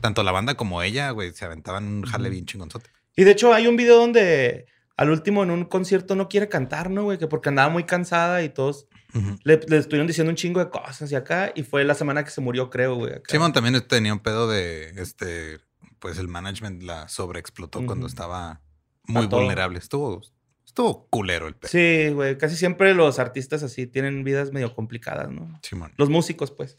Tanto 0.00 0.22
la 0.22 0.32
banda 0.32 0.54
como 0.54 0.82
ella, 0.82 1.10
güey, 1.10 1.32
se 1.32 1.44
aventaban 1.44 1.84
un 1.84 2.02
jale 2.04 2.30
bien 2.30 2.46
chingonzote. 2.46 2.90
Y 3.16 3.24
de 3.24 3.30
hecho 3.30 3.52
hay 3.52 3.66
un 3.66 3.76
video 3.76 3.96
donde 3.96 4.66
al 4.96 5.10
último 5.10 5.42
en 5.42 5.50
un 5.50 5.64
concierto 5.64 6.14
no 6.14 6.28
quiere 6.28 6.48
cantar, 6.48 6.90
¿no, 6.90 7.04
güey? 7.04 7.18
Que 7.18 7.26
porque 7.26 7.48
andaba 7.48 7.68
muy 7.68 7.84
cansada 7.84 8.42
y 8.42 8.48
todos 8.48 8.88
le, 9.44 9.60
le 9.66 9.78
estuvieron 9.78 10.06
diciendo 10.06 10.30
un 10.30 10.36
chingo 10.36 10.60
de 10.60 10.70
cosas 10.70 11.10
y 11.10 11.14
acá. 11.14 11.52
Y 11.54 11.62
fue 11.62 11.84
la 11.84 11.94
semana 11.94 12.24
que 12.24 12.30
se 12.30 12.40
murió, 12.40 12.70
creo, 12.70 12.96
güey. 12.96 13.14
Simón 13.28 13.52
también 13.52 13.80
tenía 13.86 14.12
un 14.12 14.20
pedo 14.20 14.48
de 14.48 14.90
este. 14.96 15.60
Pues 15.98 16.18
el 16.18 16.28
management 16.28 16.82
la 16.82 17.08
sobreexplotó 17.08 17.84
cuando 17.86 18.06
estaba 18.06 18.60
muy 19.04 19.26
vulnerable. 19.26 19.78
Estuvo, 19.78 20.20
estuvo 20.64 21.06
culero 21.08 21.48
el 21.48 21.54
pedo. 21.54 21.70
Sí, 21.70 22.10
güey. 22.12 22.36
Casi 22.36 22.56
siempre 22.56 22.94
los 22.94 23.18
artistas 23.18 23.62
así 23.62 23.86
tienen 23.86 24.22
vidas 24.22 24.52
medio 24.52 24.74
complicadas, 24.74 25.30
¿no? 25.30 25.58
Simón. 25.62 25.92
Los 25.96 26.10
músicos, 26.10 26.50
pues. 26.50 26.74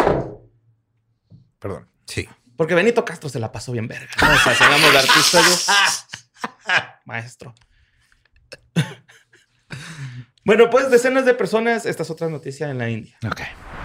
Perdón. 1.59 1.87
Sí. 2.05 2.29
Porque 2.57 2.73
Benito 2.75 3.05
Castro 3.05 3.29
se 3.29 3.39
la 3.39 3.51
pasó 3.51 3.71
bien 3.71 3.87
verga. 3.87 4.09
¿no? 4.21 4.33
O 4.33 4.37
sea, 4.39 4.53
si 4.55 4.63
hablamos 4.63 4.91
de 4.91 4.97
artistas, 4.97 5.67
yo- 5.67 6.81
Maestro. 7.05 7.53
bueno, 10.45 10.69
pues 10.69 10.89
decenas 10.89 11.25
de 11.25 11.33
personas, 11.33 11.85
esta 11.85 12.03
es 12.03 12.09
otra 12.09 12.29
noticia 12.29 12.69
en 12.69 12.77
la 12.77 12.89
India. 12.89 13.17
Ok. 13.25 13.41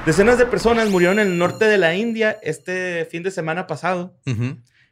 Decenas 0.07 0.39
de 0.39 0.47
personas 0.47 0.89
murieron 0.91 1.19
en 1.19 1.29
el 1.29 1.39
norte 1.39 1.65
de 1.67 1.79
la 1.79 1.95
India 1.95 2.39
este 2.43 3.05
fin 3.11 3.23
de 3.23 3.31
semana 3.31 3.67
pasado 3.67 4.17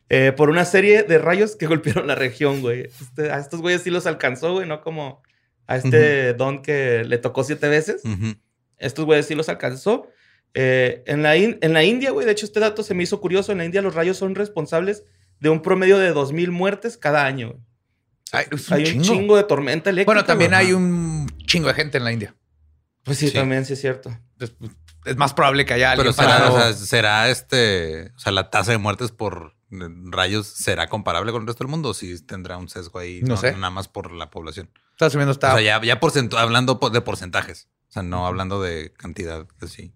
eh, 0.08 0.32
por 0.36 0.50
una 0.50 0.64
serie 0.64 1.04
de 1.04 1.18
rayos 1.18 1.54
que 1.56 1.66
golpearon 1.68 2.06
la 2.08 2.14
región, 2.16 2.60
güey. 2.60 2.82
Este- 3.00 3.30
a 3.30 3.38
estos 3.38 3.60
güeyes 3.60 3.82
sí 3.82 3.90
los 3.90 4.06
alcanzó, 4.06 4.52
güey, 4.54 4.66
no 4.68 4.80
como 4.80 5.22
a 5.66 5.76
este 5.76 6.34
don 6.34 6.62
que 6.62 7.04
le 7.04 7.18
tocó 7.18 7.44
siete 7.44 7.68
veces. 7.68 8.02
Estos 8.78 9.04
güeyes 9.04 9.26
sí 9.26 9.34
los 9.36 9.48
alcanzó. 9.48 10.08
Eh, 10.54 11.02
en, 11.06 11.22
la 11.22 11.36
in- 11.36 11.58
en 11.62 11.72
la 11.72 11.84
India, 11.84 12.10
güey, 12.10 12.26
de 12.26 12.32
hecho, 12.32 12.44
este 12.46 12.60
dato 12.60 12.82
se 12.82 12.94
me 12.94 13.02
hizo 13.04 13.20
curioso. 13.20 13.52
En 13.52 13.58
la 13.58 13.64
India, 13.64 13.82
los 13.82 13.94
rayos 13.94 14.16
son 14.16 14.34
responsables 14.34 15.04
de 15.38 15.48
un 15.48 15.62
promedio 15.62 15.98
de 15.98 16.12
2.000 16.12 16.50
muertes 16.50 16.96
cada 16.96 17.24
año. 17.24 17.48
güey. 17.50 17.60
Ay, 18.32 18.44
es 18.52 18.68
un 18.68 18.74
Hay 18.74 18.96
un 18.96 19.02
chingo. 19.02 19.36
de 19.36 19.44
tormenta 19.44 19.90
eléctrica. 19.90 20.06
Bueno, 20.12 20.24
también 20.24 20.54
hay 20.54 20.72
un 20.72 21.26
chingo 21.46 21.68
de 21.68 21.74
gente 21.74 21.98
en 21.98 22.04
la 22.04 22.12
India. 22.12 22.34
Pues 23.02 23.18
sí, 23.18 23.28
Sí. 23.28 23.34
también 23.34 23.64
sí 23.64 23.72
es 23.72 23.80
cierto. 23.80 24.16
Es, 24.38 24.52
es 25.04 25.16
más 25.16 25.34
probable 25.34 25.64
que 25.64 25.72
haya 25.74 25.92
alguien 25.92 26.04
Pero 26.04 26.12
será, 26.12 26.38
parado. 26.38 26.54
o 26.54 26.58
sea, 26.60 26.72
será 26.74 27.30
este, 27.30 28.12
o 28.14 28.18
sea, 28.18 28.30
la 28.32 28.50
tasa 28.50 28.70
de 28.72 28.78
muertes 28.78 29.10
por 29.10 29.56
eh, 29.72 29.76
rayos 30.10 30.46
será 30.46 30.88
comparable 30.88 31.32
con 31.32 31.42
el 31.42 31.46
resto 31.48 31.64
del 31.64 31.70
mundo 31.70 31.88
o 31.90 31.94
si 31.94 32.20
tendrá 32.24 32.56
un 32.58 32.68
sesgo 32.68 32.98
ahí, 32.98 33.20
No 33.22 33.36
sé. 33.36 33.52
nada 33.52 33.70
más 33.70 33.88
por 33.88 34.12
la 34.12 34.30
población. 34.30 34.68
Está 34.92 35.06
asumiendo 35.06 35.32
está. 35.32 35.54
O 35.54 35.58
sea, 35.58 35.62
ya, 35.62 35.84
ya 35.84 35.98
porcento- 36.00 36.36
hablando 36.38 36.78
de 36.92 37.00
porcentajes, 37.00 37.68
o 37.88 37.92
sea, 37.92 38.02
no 38.02 38.26
hablando 38.26 38.60
de 38.62 38.92
cantidad, 38.92 39.46
así. 39.60 39.92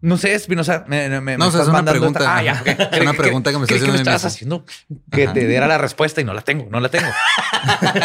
No 0.00 0.16
sé, 0.16 0.34
Espinosa. 0.34 0.84
Me, 0.86 1.08
me, 1.08 1.20
me 1.20 1.38
No, 1.38 1.48
o 1.48 1.50
sea, 1.50 1.62
es 1.62 1.68
una 1.68 1.84
pregunta. 1.84 2.20
esta- 2.20 2.36
Ah, 2.36 2.42
ya. 2.42 2.52
Ajá. 2.52 2.62
ok. 2.62 2.68
Es 2.92 3.00
una 3.00 3.12
pregunta 3.14 3.50
que 3.50 3.58
me 3.58 3.64
estás 3.64 3.76
haciendo 3.78 3.92
a 3.92 3.94
mí 3.94 3.98
estabas 4.00 4.24
haciendo 4.24 4.64
que 5.10 5.24
Ajá. 5.24 5.32
te 5.32 5.46
diera 5.46 5.66
la 5.66 5.78
respuesta 5.78 6.20
y 6.20 6.24
no 6.24 6.34
la 6.34 6.42
tengo, 6.42 6.68
no 6.70 6.80
la 6.80 6.88
tengo. 6.88 7.08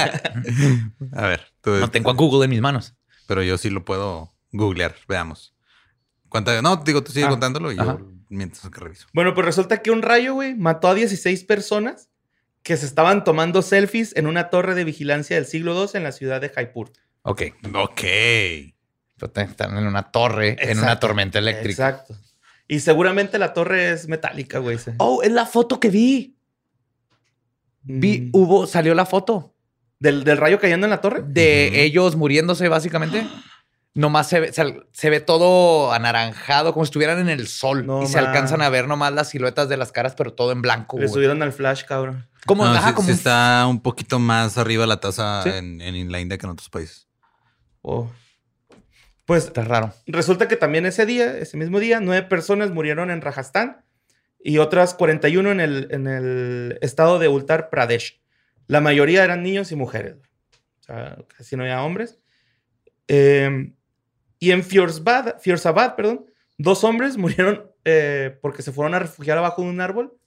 A 1.14 1.28
ver, 1.28 1.48
tú- 1.62 1.72
No 1.72 1.90
tengo 1.92 2.10
a 2.10 2.14
Google 2.14 2.46
en 2.46 2.50
mis 2.52 2.62
manos. 2.62 2.96
pero 3.28 3.44
yo 3.44 3.58
sí 3.58 3.70
lo 3.70 3.86
puedo 3.86 4.34
googlear, 4.52 4.96
veamos. 5.08 5.54
¿Cuánta? 6.30 6.62
No, 6.62 6.78
digo, 6.78 7.04
tú 7.04 7.12
sigue 7.12 7.26
Ah, 7.26 7.30
contándolo 7.30 7.72
y 7.72 7.80
ajá. 7.80 7.98
yo 8.00 8.12
mientras 8.30 8.68
que 8.70 8.80
reviso. 8.80 9.08
Bueno, 9.14 9.34
pues 9.36 9.46
resulta 9.46 9.82
que 9.82 9.92
un 9.92 10.02
rayo, 10.02 10.34
güey, 10.34 10.56
mató 10.56 10.88
a 10.90 10.94
16 10.96 11.44
personas 11.44 12.10
que 12.64 12.76
se 12.78 12.86
estaban 12.86 13.24
tomando 13.24 13.62
selfies 13.62 14.16
en 14.16 14.26
una 14.26 14.50
torre 14.50 14.74
de 14.74 14.84
vigilancia 14.84 15.36
del 15.36 15.46
siglo 15.46 15.76
II 15.80 15.90
en 15.94 16.04
la 16.04 16.12
ciudad 16.12 16.42
de 16.42 16.50
Jaipur. 16.50 16.92
Ok. 17.24 17.44
Ok. 17.76 18.02
Están 19.26 19.78
en 19.78 19.86
una 19.88 20.12
torre, 20.12 20.50
en 20.60 20.78
una 20.78 20.88
Exacto. 20.88 21.08
tormenta 21.08 21.40
eléctrica. 21.40 21.90
Exacto. 21.90 22.16
Y 22.68 22.80
seguramente 22.80 23.38
la 23.40 23.54
torre 23.54 23.92
es 23.92 24.08
metálica, 24.08 24.60
güey. 24.60 24.78
Oh, 24.98 25.22
es 25.22 25.32
la 25.32 25.46
foto 25.46 25.80
que 25.80 25.90
vi. 25.90 26.38
Vi, 27.84 28.22
Mm. 28.22 28.30
hubo, 28.34 28.68
salió 28.68 28.94
la 28.96 29.06
foto 29.06 29.54
¿Del, 30.00 30.24
del 30.24 30.38
rayo 30.38 30.60
cayendo 30.60 30.86
en 30.86 30.92
la 30.92 31.02
torre? 31.02 31.24
de 31.26 31.84
ellos 31.84 32.16
muriéndose, 32.16 32.68
básicamente. 32.70 33.28
Nomás 33.96 34.28
se 34.28 34.40
ve, 34.40 34.54
se, 34.54 34.82
se 34.92 35.10
ve 35.12 35.20
todo 35.20 35.92
anaranjado, 35.94 36.74
como 36.74 36.84
si 36.84 36.88
estuvieran 36.90 37.20
en 37.20 37.30
el 37.30 37.48
sol. 37.48 37.86
No 37.86 38.02
y 38.02 38.08
se 38.08 38.18
alcanzan 38.18 38.64
a 38.64 38.70
ver 38.70 38.88
nomás 38.88 39.14
las 39.14 39.30
siluetas 39.30 39.70
de 39.70 39.78
las 39.78 39.92
caras, 39.92 40.16
pero 40.18 40.34
todo 40.34 40.52
en 40.52 40.64
blanco. 40.64 40.98
Le 40.98 41.08
subieron 41.08 41.44
al 41.44 41.54
flash, 41.54 41.84
cabrón. 41.84 42.28
Como, 42.48 42.66
No, 42.66 42.72
ajá, 42.72 42.88
sí- 42.90 42.94
como 42.96 43.08
sí 43.10 43.14
está 43.14 43.68
un 43.68 43.82
poquito 43.82 44.18
más 44.18 44.58
arriba 44.58 44.88
la 44.88 45.00
tasa 45.00 45.44
¿Sí? 45.44 45.50
en, 45.50 45.80
en 45.80 46.12
la 46.12 46.20
India 46.20 46.38
que 46.40 46.46
en 46.48 46.52
otros 46.54 46.70
países. 46.70 47.08
Oh. 47.84 48.10
Pues 49.26 49.46
Está 49.46 49.64
raro. 49.64 49.94
resulta 50.08 50.48
que 50.48 50.58
también 50.58 50.86
ese 50.86 51.06
día, 51.06 51.38
ese 51.38 51.56
mismo 51.58 51.80
día, 51.80 52.00
nueve 52.02 52.28
personas 52.28 52.72
murieron 52.72 53.10
en 53.10 53.22
Rajasthan 53.22 53.84
y 54.40 54.58
otras 54.58 54.94
41 54.94 55.52
en 55.52 55.60
el, 55.62 55.88
en 55.92 56.08
el 56.08 56.78
estado 56.82 57.20
de 57.20 57.30
Uttar 57.30 57.70
Pradesh. 57.70 58.22
La 58.68 58.82
mayoría 58.82 59.24
eran 59.24 59.44
niños 59.44 59.72
y 59.72 59.76
mujeres. 59.76 60.18
O 60.82 60.84
sea, 60.84 61.18
casi 61.38 61.56
no 61.56 61.64
había 61.64 61.82
hombres. 61.84 62.20
Eh, 63.08 63.74
y 64.40 64.52
en 64.52 64.64
Firouzabad, 64.64 65.40
Firouzabad, 65.40 65.96
perdón, 65.96 66.26
dos 66.58 66.84
hombres 66.84 67.16
murieron 67.18 67.72
eh, 67.86 68.38
porque 68.42 68.62
se 68.62 68.74
fueron 68.74 68.94
a 68.94 69.00
refugiar 69.00 69.38
abajo 69.38 69.62
de 69.62 69.70
un 69.70 69.80
árbol 69.80 70.18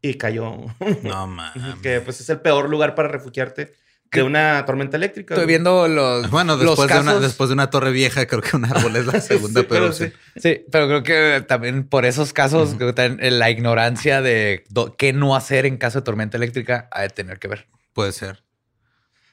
y 0.00 0.14
cayó. 0.14 0.56
No 1.02 1.26
mames. 1.26 1.74
que 1.82 2.00
pues 2.00 2.20
es 2.20 2.30
el 2.30 2.40
peor 2.40 2.70
lugar 2.70 2.94
para 2.94 3.08
refugiarte 3.08 3.72
de 4.12 4.22
una 4.22 4.64
tormenta 4.66 4.96
eléctrica. 4.96 5.34
Estoy 5.34 5.44
güey. 5.44 5.54
viendo 5.54 5.86
los. 5.88 6.30
Bueno, 6.30 6.56
los 6.56 6.64
después, 6.66 6.88
de 6.88 6.94
una, 7.00 7.04
casos- 7.12 7.22
después 7.22 7.48
de 7.50 7.54
una 7.54 7.70
torre 7.70 7.90
vieja, 7.92 8.26
creo 8.26 8.40
que 8.42 8.56
un 8.56 8.64
árbol 8.64 8.96
es 8.96 9.06
la 9.06 9.20
segunda 9.20 9.60
Sí, 9.60 9.66
peor 9.66 9.80
pero 9.80 9.92
sí. 9.92 10.12
Sí, 10.36 10.64
pero 10.70 10.86
creo 10.86 11.02
que 11.02 11.44
también 11.46 11.88
por 11.88 12.04
esos 12.04 12.32
casos, 12.32 12.74
creo 12.76 12.88
que 12.88 12.92
también 12.94 13.38
la 13.38 13.50
ignorancia 13.50 14.22
de 14.22 14.64
do- 14.70 14.96
qué 14.96 15.12
no 15.12 15.34
hacer 15.36 15.66
en 15.66 15.76
caso 15.76 16.00
de 16.00 16.04
tormenta 16.04 16.36
eléctrica 16.36 16.88
ha 16.92 17.02
de 17.02 17.08
tener 17.10 17.38
que 17.38 17.48
ver. 17.48 17.68
Puede 17.92 18.12
ser. 18.12 18.44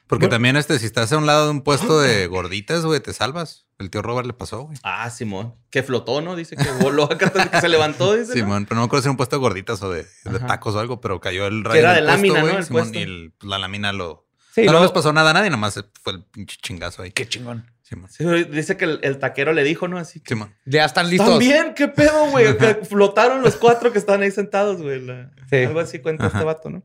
Porque 0.08 0.28
también, 0.28 0.56
este, 0.56 0.78
si 0.78 0.86
estás 0.86 1.12
a 1.12 1.18
un 1.18 1.26
lado 1.26 1.46
de 1.46 1.50
un 1.50 1.62
puesto 1.62 1.98
de 2.00 2.26
gorditas, 2.28 2.84
güey, 2.84 3.00
te 3.00 3.12
salvas. 3.12 3.64
El 3.78 3.90
tío 3.90 4.02
Robert 4.02 4.24
le 4.26 4.32
pasó, 4.32 4.62
güey. 4.62 4.78
Ah, 4.84 5.10
Simón. 5.10 5.56
Que 5.68 5.82
flotó, 5.82 6.20
¿no? 6.20 6.36
Dice 6.36 6.54
que 6.56 6.64
voló 6.80 7.12
acá, 7.12 7.30
que 7.50 7.60
se 7.60 7.68
levantó, 7.68 8.14
dice. 8.14 8.28
¿no? 8.28 8.34
Simón, 8.34 8.64
pero 8.66 8.76
no 8.76 8.82
me 8.82 8.86
acuerdo 8.86 9.02
si 9.02 9.06
era 9.06 9.10
un 9.10 9.16
puesto 9.16 9.34
de 9.36 9.40
gorditas 9.40 9.82
o 9.82 9.90
de, 9.90 10.06
tacos 10.46 10.76
o 10.76 10.78
algo, 10.80 11.00
pero 11.00 11.20
cayó 11.20 11.46
el 11.48 11.64
rayo. 11.64 11.80
era 11.80 11.92
en 11.92 11.98
el 11.98 12.04
de 12.06 12.12
lámina, 12.12 12.40
puesto, 12.40 12.46
¿no? 12.46 12.46
güey, 12.46 12.56
El 12.58 12.64
Simón, 12.64 12.82
puesto. 12.82 12.98
y 12.98 13.02
el- 13.02 13.34
la 13.42 13.58
lámina 13.58 13.92
lo. 13.92 14.25
Sí, 14.56 14.62
no, 14.62 14.66
no 14.66 14.72
luego- 14.72 14.84
les 14.86 14.92
pasó 14.92 15.12
nada 15.12 15.30
a 15.30 15.34
nadie, 15.34 15.50
nomás 15.50 15.80
fue 16.02 16.14
el 16.14 16.24
pinche 16.24 16.56
chingazo 16.60 17.02
ahí. 17.02 17.12
Qué 17.12 17.28
chingón. 17.28 17.70
Simón. 17.82 18.10
Sí, 18.10 18.24
dice 18.50 18.76
que 18.76 18.84
el, 18.86 18.98
el 19.02 19.18
taquero 19.18 19.52
le 19.52 19.62
dijo, 19.62 19.86
¿no? 19.86 19.96
Así 19.98 20.18
que. 20.18 20.30
Simón. 20.30 20.52
Ya 20.64 20.84
están 20.84 21.08
listos. 21.08 21.28
También, 21.28 21.72
qué 21.74 21.86
pedo, 21.86 22.28
güey. 22.30 22.56
Que 22.58 22.74
flotaron 22.84 23.42
los 23.42 23.54
cuatro 23.54 23.92
que 23.92 23.98
estaban 23.98 24.22
ahí 24.22 24.32
sentados, 24.32 24.82
güey. 24.82 25.00
La- 25.02 25.30
Sí. 25.48 25.56
Algo 25.58 25.78
así 25.78 26.00
cuenta 26.00 26.26
Ajá. 26.26 26.38
este 26.38 26.44
vato, 26.44 26.70
¿no? 26.70 26.82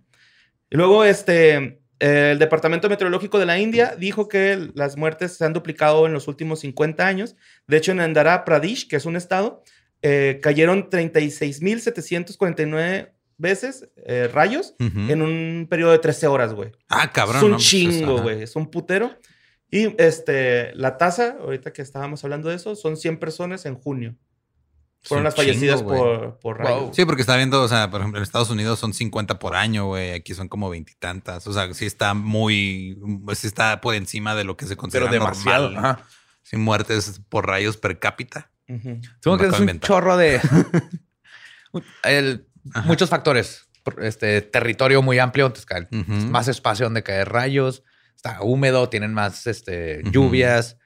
Y 0.69 0.77
luego, 0.77 1.03
este. 1.03 1.79
El 1.97 2.37
Departamento 2.39 2.89
Meteorológico 2.89 3.37
de 3.39 3.45
la 3.45 3.57
India 3.59 3.95
dijo 3.95 4.27
que 4.27 4.69
las 4.73 4.97
muertes 4.97 5.37
se 5.37 5.45
han 5.45 5.53
duplicado 5.53 6.07
en 6.07 6.13
los 6.13 6.27
últimos 6.27 6.59
50 6.61 7.05
años. 7.07 7.35
De 7.67 7.77
hecho, 7.77 7.91
en 7.91 7.99
Andhra 8.01 8.43
Pradesh, 8.43 8.87
que 8.87 8.95
es 8.95 9.05
un 9.05 9.15
estado, 9.15 9.63
eh, 10.01 10.39
cayeron 10.41 10.89
36.749 10.89 13.11
veces 13.41 13.89
eh, 14.05 14.29
rayos 14.33 14.75
Ujú. 14.79 14.99
en 15.11 15.21
un 15.21 15.67
periodo 15.69 15.91
de 15.91 15.99
13 15.99 16.27
horas, 16.27 16.53
güey. 16.53 16.71
Ah, 16.87 17.11
cabrón. 17.11 17.37
es 17.37 17.43
un 17.43 17.49
¿no? 17.51 17.57
Pues, 17.57 17.65
chingo, 17.67 18.21
güey. 18.21 18.41
Es 18.43 18.55
un 18.55 18.69
putero. 18.71 19.11
Y 19.69 19.95
este, 20.01 20.73
la 20.75 20.97
tasa, 20.97 21.37
ahorita 21.41 21.73
que 21.73 21.81
estábamos 21.81 22.23
hablando 22.23 22.49
de 22.49 22.55
eso, 22.55 22.75
son 22.75 22.97
100 22.97 23.17
personas 23.19 23.65
en 23.65 23.75
junio. 23.75 24.15
Es 25.01 25.07
Fueron 25.07 25.23
las 25.23 25.35
fallecidas 25.35 25.79
chingo, 25.79 25.95
por, 25.97 26.39
por 26.39 26.57
Wow. 26.57 26.65
rayos. 26.67 26.95
Sí, 26.95 27.05
porque 27.05 27.21
está 27.21 27.35
viendo, 27.35 27.61
o 27.63 27.67
sea, 27.67 27.89
por 27.89 28.01
ejemplo, 28.01 28.19
en 28.19 28.23
Estados 28.23 28.49
Unidos 28.51 28.77
son 28.79 28.93
50 28.93 29.39
por 29.39 29.55
año, 29.55 29.87
güey. 29.87 30.11
Aquí 30.11 30.33
son 30.35 30.47
como 30.47 30.69
veintitantas. 30.69 31.47
O 31.47 31.53
sea, 31.53 31.73
sí 31.73 31.85
está 31.87 32.13
muy, 32.13 32.99
pues 33.25 33.39
sí 33.39 33.47
está 33.47 33.81
por 33.81 33.95
encima 33.95 34.35
de 34.35 34.43
lo 34.43 34.57
que 34.57 34.65
se 34.67 34.75
considera 34.75 35.09
normal. 35.11 35.75
Ajá. 35.77 36.05
Sin 36.43 36.59
muertes 36.61 37.21
por 37.29 37.47
rayos 37.47 37.77
per 37.77 37.97
cápita. 37.97 38.51
Ujú. 38.67 38.99
Supongo 39.21 39.37
que 39.37 39.43
Me 39.43 39.49
acabo 39.49 39.63
es 39.63 39.71
un 39.73 39.79
chorro 39.79 40.17
de 40.17 40.39
el- 42.03 42.45
Ajá. 42.73 42.87
muchos 42.87 43.09
factores. 43.09 43.67
Este 43.99 44.41
territorio 44.41 45.01
muy 45.01 45.17
amplio, 45.19 45.47
entonces 45.47 45.65
caen 45.65 45.87
Ujú. 45.91 46.13
más 46.29 46.47
espacio 46.47 46.85
donde 46.85 47.01
caer 47.03 47.29
rayos, 47.29 47.83
está 48.15 48.41
húmedo, 48.41 48.89
tienen 48.89 49.13
más 49.13 49.47
este, 49.47 50.01
lluvias, 50.11 50.77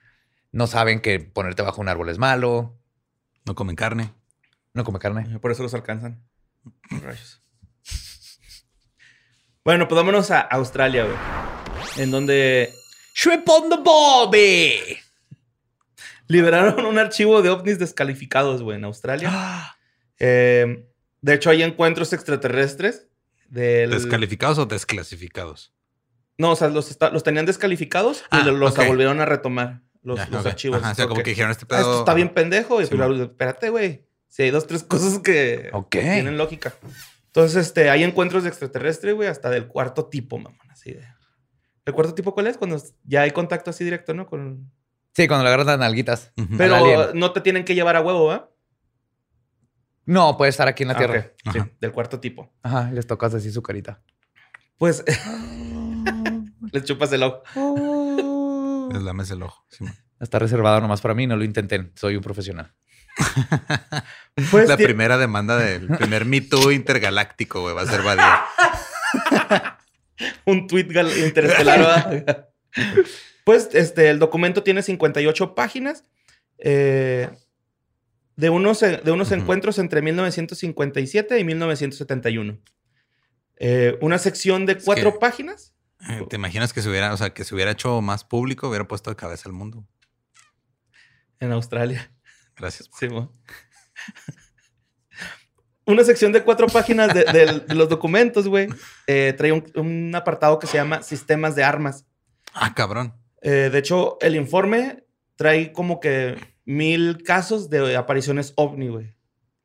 no 0.54 0.66
saben 0.68 1.02
que 1.02 1.20
ponerte 1.20 1.62
bajo 1.62 1.82
un 1.82 1.90
árbol 1.90 2.08
es 2.10 2.18
malo, 2.18 2.78
No 3.46 3.54
comen 3.56 3.76
carne. 3.76 4.14
no 4.74 4.84
come 4.86 5.00
carne. 5.00 5.40
Por 5.40 5.52
eso 5.52 5.62
los 5.64 5.74
alcanzan. 5.74 6.24
Rayos. 6.90 7.42
Bueno, 9.64 9.88
pues 9.88 9.96
vámonos 9.98 10.32
a 10.32 10.40
Australia, 10.42 11.06
güey. 11.06 11.18
En 11.98 12.12
donde 12.12 12.72
Shrimp 13.16 13.48
on 13.50 13.70
the 13.70 13.78
bobby. 13.78 14.98
liberaron 16.28 16.86
un 16.86 16.98
archivo 16.98 17.42
de 17.42 17.50
ovnis 17.50 17.80
descalificados, 17.80 18.62
güey, 18.64 18.78
en 18.78 18.86
Australia. 18.86 19.32
Eh, 20.18 20.88
de 21.26 21.34
hecho, 21.34 21.50
hay 21.50 21.64
encuentros 21.64 22.14
extraterrestres. 22.14 23.08
Del... 23.50 23.90
¿Descalificados 23.92 24.58
o 24.60 24.66
desclasificados? 24.66 25.74
No, 26.38 26.52
o 26.52 26.56
sea, 26.56 26.68
los, 26.70 26.98
los 27.12 27.24
tenían 27.24 27.46
descalificados 27.46 28.20
y 28.20 28.24
Ah, 28.32 28.44
lo- 28.46 28.52
los 28.54 28.76
volvieron 28.76 29.22
a 29.22 29.26
retomar 29.26 29.82
los, 30.04 30.18
Ya, 30.20 30.28
los 30.30 30.46
archivos. 30.46 30.82
Ajá, 30.84 30.92
o 30.92 30.96
sea, 30.96 31.08
como 31.08 31.24
que 31.24 31.32
dijeron 31.32 31.50
este 31.52 31.66
"Ah, 31.66 31.68
pedo. 31.70 31.80
esto 31.80 32.00
está 32.00 32.14
bien 32.14 32.30
pendejo. 32.30 32.82
Y 32.82 32.86
Sí, 32.86 32.96
pues, 32.96 33.10
man. 33.10 33.22
espérate, 33.22 33.70
güey. 33.70 34.06
Si 34.28 34.44
hay 34.44 34.52
dos, 34.52 34.68
tres 34.68 34.84
cosas 34.84 35.20
que 35.20 35.72
tienen 35.90 36.38
lógica. 36.38 36.74
Entonces, 37.28 37.68
este, 37.68 37.90
hay 37.90 38.04
encuentros 38.04 38.44
de 38.44 38.50
extraterrestre, 38.50 39.14
güey, 39.14 39.30
hasta 39.30 39.50
del 39.50 39.68
cuarto 39.68 40.06
tipo, 40.08 40.38
mamón. 40.38 40.70
Así 40.70 40.92
de. 40.92 41.04
¿El 41.86 41.94
cuarto 41.94 42.14
tipo 42.14 42.34
cuál 42.34 42.48
es? 42.48 42.58
Cuando 42.58 42.82
ya 43.04 43.22
hay 43.22 43.32
contacto 43.32 43.70
así 43.70 43.84
directo, 43.84 44.14
¿no? 44.14 44.26
Con... 44.28 44.72
Sí, 45.14 45.28
cuando 45.28 45.44
le 45.44 45.50
agarras 45.50 45.68
las 45.68 45.80
nalguitas. 45.80 46.34
Pero 46.58 46.76
alien. 46.76 47.00
no 47.14 47.32
te 47.32 47.42
tienen 47.42 47.64
que 47.64 47.76
llevar 47.76 47.96
a 47.96 48.02
huevo, 48.02 48.26
¿va? 48.26 48.52
No, 50.06 50.38
puede 50.38 50.50
estar 50.50 50.68
aquí 50.68 50.84
en 50.84 50.90
la 50.90 50.94
Ah, 50.96 50.98
tierra. 50.98 51.32
Sí, 51.52 51.60
del 51.82 51.92
cuarto 51.92 52.20
tipo. 52.20 52.54
Ajá, 52.64 52.92
les 52.92 53.08
tocas 53.08 53.34
así 53.34 53.52
su 53.52 53.62
carita. 53.64 54.02
Pues 54.78 55.04
les 56.72 56.84
chupas 56.84 57.12
el 57.14 57.24
ojo. 57.24 58.90
Les 58.92 59.02
lames 59.02 59.32
el 59.32 59.44
ojo. 59.44 59.66
Está 60.20 60.40
reservado 60.40 60.80
nomás 60.82 61.02
para 61.02 61.14
mí, 61.14 61.28
no 61.28 61.36
lo 61.36 61.44
intenten. 61.44 61.92
Soy 61.96 62.16
un 62.16 62.24
profesional. 62.24 62.74
Pues 64.52 64.68
la 64.68 64.76
primera 64.76 65.18
demanda 65.18 65.56
del 65.58 65.88
primer 65.88 66.26
Me 66.26 66.42
Too 66.42 66.74
intergaláctico, 66.74 67.62
güey, 67.62 67.74
va 67.74 67.84
a 67.84 67.86
ser 67.86 68.02
Badía. 68.02 68.44
un 70.46 70.68
tweet 70.68 70.88
interestelar. 71.26 72.50
pues 73.46 73.70
este, 73.72 74.10
el 74.10 74.20
documento 74.20 74.62
tiene 74.62 74.82
58 74.82 75.56
páginas 75.56 76.04
eh, 76.58 77.30
de 78.36 78.50
unos, 78.50 78.80
de 78.82 79.12
unos 79.12 79.32
encuentros 79.32 79.80
entre 79.80 80.02
1957 80.02 81.40
y 81.40 81.44
1971. 81.44 82.60
Eh, 83.58 83.98
una 84.02 84.18
sección 84.18 84.66
de 84.66 84.78
cuatro 84.78 85.14
que- 85.14 85.20
páginas. 85.20 85.74
Eh, 86.10 86.26
¿Te 86.30 86.36
imaginas 86.36 86.74
que 86.74 86.82
se 86.82 86.90
hubiera, 86.90 87.14
o 87.14 87.18
sea, 87.18 87.34
que 87.34 87.44
se 87.46 87.56
hubiera 87.56 87.72
hecho 87.72 88.02
más 88.02 88.24
público, 88.26 88.68
hubiera 88.70 88.88
puesto 88.88 89.10
de 89.10 89.16
cabeza 89.16 89.48
al 89.48 89.54
mundo? 89.54 89.88
En 91.40 91.52
Australia. 91.52 92.12
Gracias. 92.58 92.90
Simón. 93.00 93.32
Una 95.88 96.04
sección 96.04 96.32
de 96.32 96.44
cuatro 96.44 96.66
páginas 96.68 97.14
de, 97.14 97.24
de- 97.26 97.60
de 97.60 97.76
los 97.76 97.88
documentos, 97.90 98.48
güey. 98.48 98.68
eh, 99.08 99.34
trae 99.38 99.52
un, 99.52 99.64
un 99.76 100.16
apartado 100.16 100.58
que 100.58 100.66
se 100.68 100.78
llama 100.78 101.04
Sistemas 101.04 101.56
de 101.56 101.64
Armas. 101.64 102.06
Ah, 102.54 102.74
cabrón. 102.74 103.14
Eh, 103.42 103.70
de 103.72 103.78
hecho, 103.78 104.18
el 104.22 104.36
informe 104.36 105.04
trae 105.36 105.72
como 105.72 106.00
que 106.00 106.36
mil 106.66 107.24
casos 107.24 107.70
de 107.70 107.96
apariciones 107.96 108.54
ovni, 108.58 108.88
güey. 108.90 109.16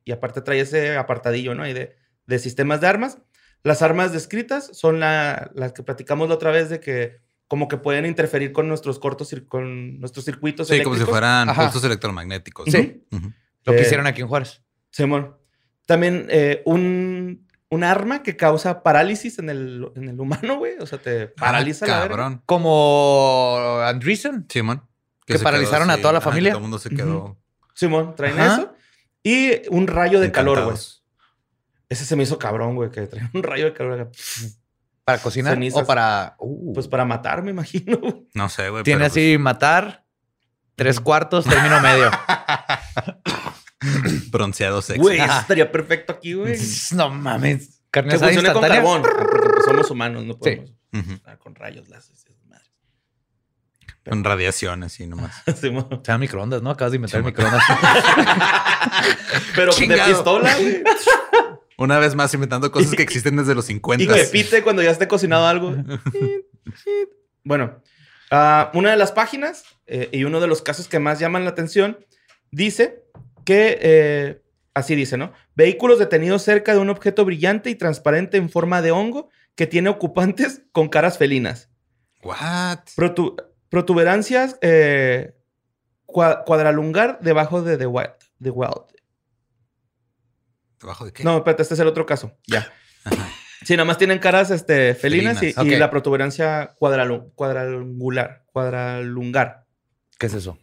Y 0.05 0.11
aparte 0.11 0.41
trae 0.41 0.59
ese 0.61 0.95
apartadillo, 0.97 1.53
¿no? 1.55 1.67
Y 1.67 1.73
de, 1.73 1.95
de 2.27 2.39
sistemas 2.39 2.81
de 2.81 2.87
armas. 2.87 3.17
Las 3.63 3.81
armas 3.81 4.11
descritas 4.13 4.69
son 4.73 4.99
la- 4.99 5.51
las 5.53 5.73
que 5.73 5.83
platicamos 5.83 6.29
la 6.29 6.35
otra 6.35 6.51
vez 6.51 6.69
de 6.69 6.79
que 6.79 7.19
como 7.47 7.67
que 7.67 7.77
pueden 7.77 8.05
interferir 8.05 8.53
con 8.53 8.67
nuestros 8.67 8.97
cortos, 8.97 9.35
con 9.47 9.99
nuestros 9.99 10.23
circuitos 10.25 10.67
Sí, 10.69 10.75
como 10.83 10.95
si 10.95 11.01
eléctricos. 11.01 11.09
fueran 11.09 11.49
Ajá. 11.49 11.63
pulsos 11.63 11.83
electromagnéticos. 11.83 12.69
Sí. 12.71 13.03
Ujú. 13.11 13.31
Lo 13.65 13.73
que 13.73 13.79
Eh, 13.79 13.81
hicieron 13.83 14.07
aquí 14.07 14.21
en 14.21 14.27
Juárez. 14.27 14.61
Simón. 14.89 15.35
También 15.85 16.27
eh, 16.29 16.61
un, 16.65 17.45
un 17.69 17.83
arma 17.83 18.23
que 18.23 18.37
causa 18.37 18.81
parálisis 18.83 19.37
en 19.39 19.49
el, 19.49 19.85
en 19.95 20.07
el 20.09 20.19
humano, 20.19 20.57
güey. 20.59 20.73
O 20.79 20.85
sea, 20.87 20.97
te 20.99 21.27
paraliza 21.27 21.85
Ah, 21.85 21.89
la 21.89 21.99
verga. 21.99 22.15
cabrón. 22.17 22.41
Como 22.45 23.79
Andreessen. 23.83 24.45
Simón. 24.49 24.83
Que 25.25 25.39
paralizaron 25.39 25.89
a 25.89 25.97
toda 25.97 26.13
la 26.13 26.19
que 26.19 26.25
familia. 26.25 26.51
Todo 26.51 26.59
el 26.59 26.63
mundo 26.63 26.79
se 26.79 26.89
quedó. 26.89 27.37
Simón, 27.73 28.15
traen 28.15 28.39
Ajá. 28.39 28.53
eso. 28.55 28.73
Y 29.23 29.67
un 29.69 29.87
rayo 29.87 30.19
de 30.19 30.31
calor, 30.31 30.63
güey. 30.63 30.77
Ese 31.89 32.05
se 32.05 32.15
me 32.15 32.23
hizo 32.23 32.37
cabrón, 32.39 32.75
güey, 32.75 32.89
que 32.89 33.05
traía 33.07 33.29
un 33.33 33.43
rayo 33.43 33.65
de 33.65 33.73
calor. 33.73 33.99
acá. 34.01 34.11
¿Para 35.03 35.17
cocinar 35.19 35.53
Cenizas. 35.53 35.83
o 35.83 35.85
para...? 35.85 36.35
Uh, 36.39 36.73
Pues 36.73 36.87
para 36.87 37.05
matar, 37.05 37.41
me 37.43 37.51
imagino. 37.51 37.97
güey. 37.97 38.27
No 38.33 38.49
sé, 38.49 38.69
güey. 38.69 38.83
Tiene 38.83 38.99
pero, 38.99 39.11
así 39.11 39.37
matar, 39.37 40.05
tres 40.75 40.99
cuartos, 40.99 41.45
término 41.45 41.79
medio. 41.81 42.09
pues, 43.79 44.31
bronceado 44.31 44.81
sexy. 44.81 44.99
Güey, 45.01 45.19
eso 45.19 45.39
estaría 45.39 45.71
perfecto 45.71 46.13
aquí, 46.13 46.33
güey. 46.33 46.57
no 46.93 47.09
mames. 47.09 47.81
Carne 47.89 48.09
Que 48.11 48.15
asada 48.15 48.31
funcione 48.31 48.53
con 48.53 48.67
carbón. 48.69 49.01
Porque 49.01 49.17
pues, 49.53 49.65
somos 49.65 49.91
humanos, 49.91 50.23
no 50.23 50.37
podemos 50.37 50.71
funcionar 50.91 51.37
con 51.39 51.55
rayos 51.55 51.89
láser. 51.89 52.15
Con 54.07 54.23
radiación, 54.23 54.83
así 54.83 55.05
nomás. 55.07 55.41
Sí, 55.59 55.67
O 55.69 56.01
sea, 56.03 56.17
microondas, 56.17 56.61
¿no? 56.61 56.71
Acabas 56.71 56.91
de 56.91 56.95
inventar 56.97 57.21
Sí, 57.21 57.25
microondas. 57.25 57.63
Pero 59.55 59.71
Chingado. 59.71 60.07
de 60.09 60.13
pistola, 60.15 60.55
güey. 60.57 60.83
Una 61.77 61.97
vez 61.99 62.13
más 62.15 62.33
inventando 62.33 62.71
cosas 62.71 62.93
que 62.95 63.01
existen 63.03 63.35
desde 63.37 63.55
los 63.55 63.65
50. 63.65 64.03
Y 64.03 64.07
que 64.07 64.23
pite 64.25 64.61
cuando 64.61 64.81
ya 64.83 64.91
esté 64.91 65.07
cocinado 65.07 65.47
algo. 65.47 65.75
bueno, 67.43 67.81
ah, 68.29 68.71
una 68.73 68.91
de 68.91 68.97
las 68.97 69.11
páginas 69.11 69.63
eh, 69.87 70.09
y 70.11 70.23
uno 70.23 70.39
de 70.39 70.47
los 70.47 70.61
casos 70.61 70.87
que 70.87 70.99
más 70.99 71.19
llaman 71.19 71.43
la 71.43 71.51
atención 71.51 71.97
dice 72.51 73.03
que, 73.45 73.79
eh, 73.81 74.41
así 74.75 74.95
dice, 74.95 75.17
¿no? 75.17 75.33
Vehículos 75.55 75.97
detenidos 75.97 76.43
cerca 76.43 76.73
de 76.73 76.79
un 76.79 76.89
objeto 76.89 77.25
brillante 77.25 77.69
y 77.71 77.75
transparente 77.75 78.37
en 78.37 78.49
forma 78.49 78.81
de 78.81 78.91
hongo 78.91 79.29
que 79.55 79.65
tiene 79.67 79.89
ocupantes 79.89 80.61
con 80.71 80.87
caras 80.87 81.17
felinas. 81.17 81.69
What? 82.23 82.79
Protu- 82.95 83.35
protuberancias 83.71 84.57
eh, 84.61 85.33
cua- 86.05 86.43
cuadralungar 86.45 87.19
debajo 87.21 87.63
de 87.63 87.77
The 87.77 87.87
Wild. 87.87 88.11
The 88.43 88.51
Wild. 88.51 88.85
¿Debajo 90.79 91.05
de 91.05 91.13
qué? 91.13 91.23
No, 91.23 91.37
espérate, 91.37 91.61
este 91.63 91.73
es 91.75 91.79
el 91.79 91.87
otro 91.87 92.05
caso. 92.05 92.37
Ya. 92.47 92.71
Sí, 93.63 93.73
nada 93.73 93.85
más 93.85 93.99
tienen 93.99 94.17
caras 94.17 94.49
este, 94.49 94.95
felinas, 94.95 95.37
Felinas, 95.37 95.65
y, 95.67 95.75
la 95.75 95.91
protuberancia 95.91 96.73
cuadralu- 96.79 97.31
cuadrangular, 97.35 98.43
cuadralungar. 98.51 99.67
¿Qué 100.17 100.25
es 100.25 100.33
eso? 100.33 100.57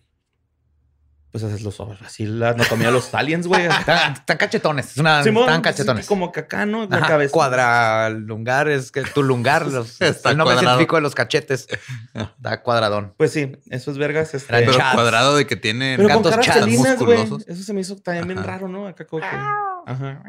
Pues 1.31 1.45
así 1.45 1.57
es 1.57 1.62
los 1.62 1.79
ojos, 1.79 1.99
así 2.03 2.25
la 2.25 2.51
anatomía 2.51 2.87
de 2.87 2.93
los 2.95 3.12
aliens, 3.14 3.47
güey. 3.47 3.67
Están, 3.67 4.14
están 4.14 4.37
cachetones. 4.38 4.93
Es 4.93 4.97
una, 4.97 5.23
Simón, 5.23 5.43
están 5.45 5.57
sí, 5.59 5.62
cachetones. 5.62 6.07
como 6.07 6.33
que 6.33 6.41
acá, 6.41 6.64
¿no? 6.64 6.87
La 6.87 6.97
Ajá, 6.97 7.07
cabeza. 7.07 7.33
Cuadralungar 7.33 8.69
es 8.69 8.91
que 8.91 9.03
tu 9.03 9.23
lungar, 9.23 9.67
los, 9.71 10.01
Está 10.01 10.31
el 10.31 10.38
nombre 10.38 10.55
cuadrado. 10.55 10.77
científico 10.77 10.97
de 10.97 11.03
los 11.03 11.14
cachetes. 11.14 11.69
Está 12.14 12.62
cuadradón. 12.62 13.12
Pues 13.19 13.33
sí, 13.33 13.53
esos 13.71 13.99
vergas. 13.99 14.33
Este, 14.35 14.53
Pero 14.53 14.73
chats. 14.75 14.95
cuadrado 14.95 15.37
de 15.37 15.47
que 15.47 15.57
tiene 15.57 15.97
pero 15.99 16.09
con 16.09 16.19
gatos 16.23 16.31
caras 16.31 16.47
chats 16.47 16.61
felinas, 16.61 16.99
güey. 16.99 17.19
musculosos. 17.19 17.47
Eso 17.49 17.62
se 17.62 17.73
me 17.75 17.83
hizo 17.83 17.97
también 17.97 18.27
bien 18.27 18.43
raro, 18.43 18.67
¿no? 18.69 18.87
Acá 18.87 19.07
como 19.07 19.21
que... 19.21 19.27
Ajá. 19.29 20.23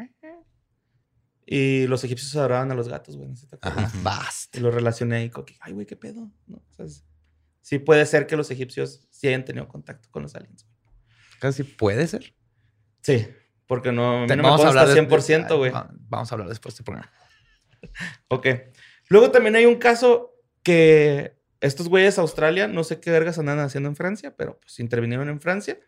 Y 1.46 1.86
los 1.86 2.04
egipcios 2.04 2.36
adoraban 2.36 2.70
a 2.70 2.74
los 2.74 2.88
gatos, 2.88 3.16
güey. 3.16 3.28
¿no 3.28 3.36
se 3.36 3.46
te 3.46 3.56
acuerdas? 3.56 3.86
Ajá. 3.86 3.98
Bast. 4.02 4.54
Y 4.56 4.60
lo 4.60 4.70
relacioné 4.70 5.16
ahí 5.16 5.30
con 5.30 5.44
que, 5.44 5.56
ay, 5.60 5.72
güey, 5.72 5.86
qué 5.86 5.96
pedo. 5.96 6.30
¿No? 6.46 6.58
O 6.58 6.72
sea, 6.76 6.84
es- 6.86 7.04
sí 7.62 7.78
puede 7.78 8.06
ser 8.06 8.26
que 8.26 8.36
los 8.36 8.50
egipcios 8.50 9.06
sí 9.10 9.28
hayan 9.28 9.44
tenido 9.44 9.66
contacto 9.66 10.08
con 10.10 10.22
los 10.22 10.34
aliens. 10.36 10.66
Casi 11.40 11.64
puede 11.64 12.06
ser. 12.06 12.32
Sí, 13.02 13.26
porque 13.66 13.90
no, 13.92 14.22
a 14.22 14.26
mí 14.26 14.36
me 14.36 14.42
consta 14.42 14.86
100%, 14.94 15.56
güey. 15.56 15.70
va- 15.72 15.90
Vamos 16.08 16.30
a 16.30 16.34
hablar 16.34 16.48
después 16.48 16.74
de 16.74 16.76
este 16.76 16.84
programa. 16.84 17.10
Ok. 18.28 18.46
Luego 19.08 19.30
también 19.30 19.56
hay 19.56 19.64
un 19.66 19.76
caso 19.76 20.34
que 20.62 21.34
estos 21.60 21.88
güeyes 21.88 22.16
de 22.16 22.22
Australia, 22.22 22.68
no 22.68 22.84
sé 22.84 23.00
qué 23.00 23.10
vergas 23.10 23.38
andan 23.38 23.58
haciendo 23.58 23.88
en 23.88 23.96
Francia, 23.96 24.34
pero 24.36 24.58
pues 24.60 24.78
intervinieron 24.80 25.28
en 25.28 25.40
Francia. 25.40 25.78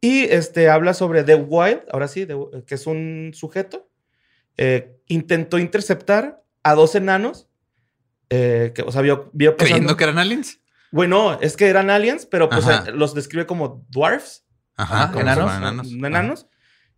Y 0.00 0.24
este 0.24 0.68
habla 0.70 0.94
sobre 0.94 1.24
The 1.24 1.34
Wild, 1.36 1.82
ahora 1.92 2.06
sí, 2.08 2.26
The- 2.26 2.64
que 2.66 2.74
es 2.74 2.86
un 2.86 3.32
sujeto. 3.34 3.88
eh, 4.56 5.00
intentó 5.06 5.58
interceptar 5.58 6.42
a 6.62 6.74
dos 6.74 6.94
enanos. 6.94 7.46
eh, 8.32 8.72
que, 8.74 8.82
o 8.82 8.92
sea, 8.92 9.00
vio, 9.02 9.30
vio 9.32 9.56
pasando- 9.56 9.64
creyendo 9.74 9.96
que 9.96 10.04
eran 10.04 10.18
aliens. 10.18 10.60
Bueno, 10.92 11.38
es 11.40 11.56
que 11.56 11.66
eran 11.68 11.88
aliens, 11.90 12.26
pero 12.26 12.48
pues 12.48 12.64
Ajá. 12.66 12.88
eh, 12.88 12.92
los 12.92 13.12
describe 13.14 13.46
como 13.46 13.84
dwarfs. 13.88 14.44
Ajá, 14.82 15.12
enanos. 15.20 15.56
enanos. 15.56 15.92
enanos. 15.92 16.46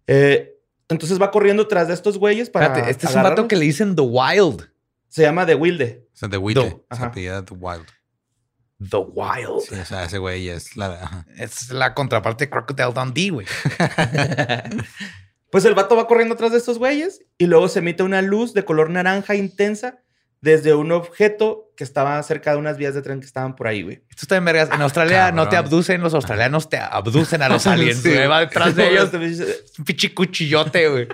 Eh, 0.07 0.55
entonces 0.89 1.21
va 1.21 1.31
corriendo 1.31 1.67
tras 1.67 1.89
de 1.89 1.95
estos 1.95 2.19
güeyes 2.19 2.51
para. 2.51 2.67
Espérate, 2.67 2.91
este 2.91 3.07
es 3.07 3.15
un 3.15 3.23
vato 3.23 3.49
que 3.49 3.57
le 3.57 3.65
dicen 3.65 3.97
The 3.97 4.03
Wild. 4.03 4.71
Se 5.09 5.23
llama 5.23 5.45
The 5.47 5.55
Wilde. 5.55 6.09
O 6.13 6.17
sea, 6.17 6.29
de 6.29 6.37
Wilde. 6.39 6.85
Se 6.91 7.05
apellida 7.05 7.45
The 7.45 7.55
Wild. 7.55 7.87
The 8.91 8.97
Wild. 8.97 9.61
Sí, 9.69 9.75
o 9.75 9.85
sea, 9.85 10.05
ese 10.05 10.19
güey 10.19 10.49
es 10.49 10.77
la... 10.77 10.95
ajá. 11.03 11.27
Es 11.37 11.71
la 11.71 11.95
contraparte 11.95 12.47
de 12.47 12.51
Crocodile 12.51 12.93
Dundee, 12.93 13.31
güey. 13.31 13.47
Pues 15.53 15.67
el 15.67 15.75
vato 15.75 15.95
va 15.95 16.07
corriendo 16.07 16.33
atrás 16.33 16.53
de 16.53 16.57
estos 16.57 16.79
güeyes 16.79 17.27
y 17.37 17.45
luego 17.45 17.69
se 17.69 17.81
emite 17.81 18.03
una 18.03 18.23
luz 18.23 18.55
de 18.55 18.65
color 18.65 18.89
naranja 18.89 19.35
intensa 19.35 20.03
desde 20.43 20.75
un 20.75 20.93
objeto 20.93 21.73
que 21.77 21.85
estaba 21.85 22.23
cerca 22.23 22.53
de 22.53 22.59
unas 22.59 22.77
vías 22.77 22.93
de 22.95 23.01
tren 23.01 23.21
que 23.21 23.27
estaban 23.27 23.57
por 23.57 23.69
ahí, 23.69 23.83
güey. 23.83 24.03
Esto 24.11 24.23
está 24.23 24.37
en 24.37 24.45
vergas. 24.45 24.69
En 24.71 24.83
Australia 24.83 25.33
no 25.33 25.49
te 25.49 25.57
abducen, 25.57 26.03
los 26.03 26.13
australianos 26.15 26.69
te 26.69 26.77
abducen 26.77 27.41
a 27.43 27.49
los 27.49 27.67
aliens. 27.69 28.03
Sí. 28.03 28.13
Va 28.29 28.41
detrás 28.41 28.77
de 28.77 28.89
ellos. 28.91 29.11
Un 29.79 29.85
pinche 29.87 30.13
cuchillote, 30.13 30.89
güey. 30.89 31.09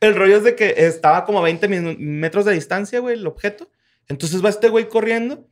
El 0.00 0.14
rollo 0.16 0.36
es 0.36 0.44
de 0.44 0.54
que 0.54 0.74
estaba 0.76 1.24
como 1.24 1.38
a 1.38 1.42
20 1.42 1.70
minu- 1.70 1.96
metros 1.98 2.44
de 2.44 2.52
distancia, 2.52 2.98
güey, 3.00 3.16
el 3.16 3.26
objeto. 3.26 3.70
Entonces 4.08 4.44
va 4.44 4.50
este 4.50 4.68
güey 4.68 4.88
corriendo 4.88 5.48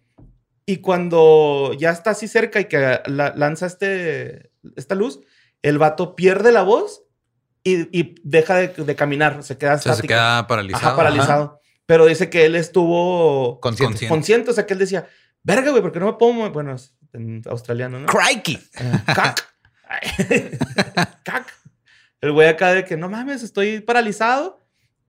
y 0.67 0.79
cuando 0.79 1.73
ya 1.79 1.91
está 1.91 2.11
así 2.11 2.29
cerca 2.29 2.61
y 2.61 2.65
que 2.67 3.01
la- 3.07 3.33
lanza 3.37 3.67
este, 3.67 4.51
esta 4.77 4.95
luz, 4.95 5.21
el 5.63 5.79
vato 5.79 6.17
pierde 6.17 6.51
la 6.53 6.63
voz 6.63 7.03
y, 7.65 7.83
y 7.99 8.17
deja 8.25 8.57
de, 8.57 8.69
de 8.69 8.95
caminar, 8.97 9.43
se 9.45 9.57
queda 9.57 9.75
O 9.75 9.79
sea, 9.79 9.95
se 9.95 10.07
queda 10.07 10.47
paralizado. 10.49 10.87
Ajá, 10.89 10.97
paralizado. 10.97 11.61
Pero 11.93 12.07
dice 12.07 12.31
que 12.31 12.47
él 12.47 12.55
estuvo 12.57 13.61
Consciente. 13.61 13.93
Consciente. 13.93 14.09
consciente, 14.09 14.51
o 14.51 14.55
sea, 14.55 14.65
que 14.65 14.73
él 14.73 14.79
decía, 14.79 15.07
verga, 15.43 15.71
güey, 15.73 15.83
porque 15.83 16.01
no 16.01 16.07
me 16.07 16.15
puedo 16.15 16.33
mover?" 16.33 16.51
Bueno, 16.51 16.75
es 16.75 16.97
en 17.13 17.43
australiano, 17.45 18.01
¿no? 18.01 18.07
Crikey. 18.07 18.59
Cac. 19.05 19.47
Cac. 21.23 21.53
El 22.23 22.33
güey 22.33 22.49
acá 22.49 22.73
de 22.73 22.87
que 22.87 22.97
no 22.97 23.11
mames, 23.11 23.43
estoy 23.43 23.81
paralizado. 23.81 24.65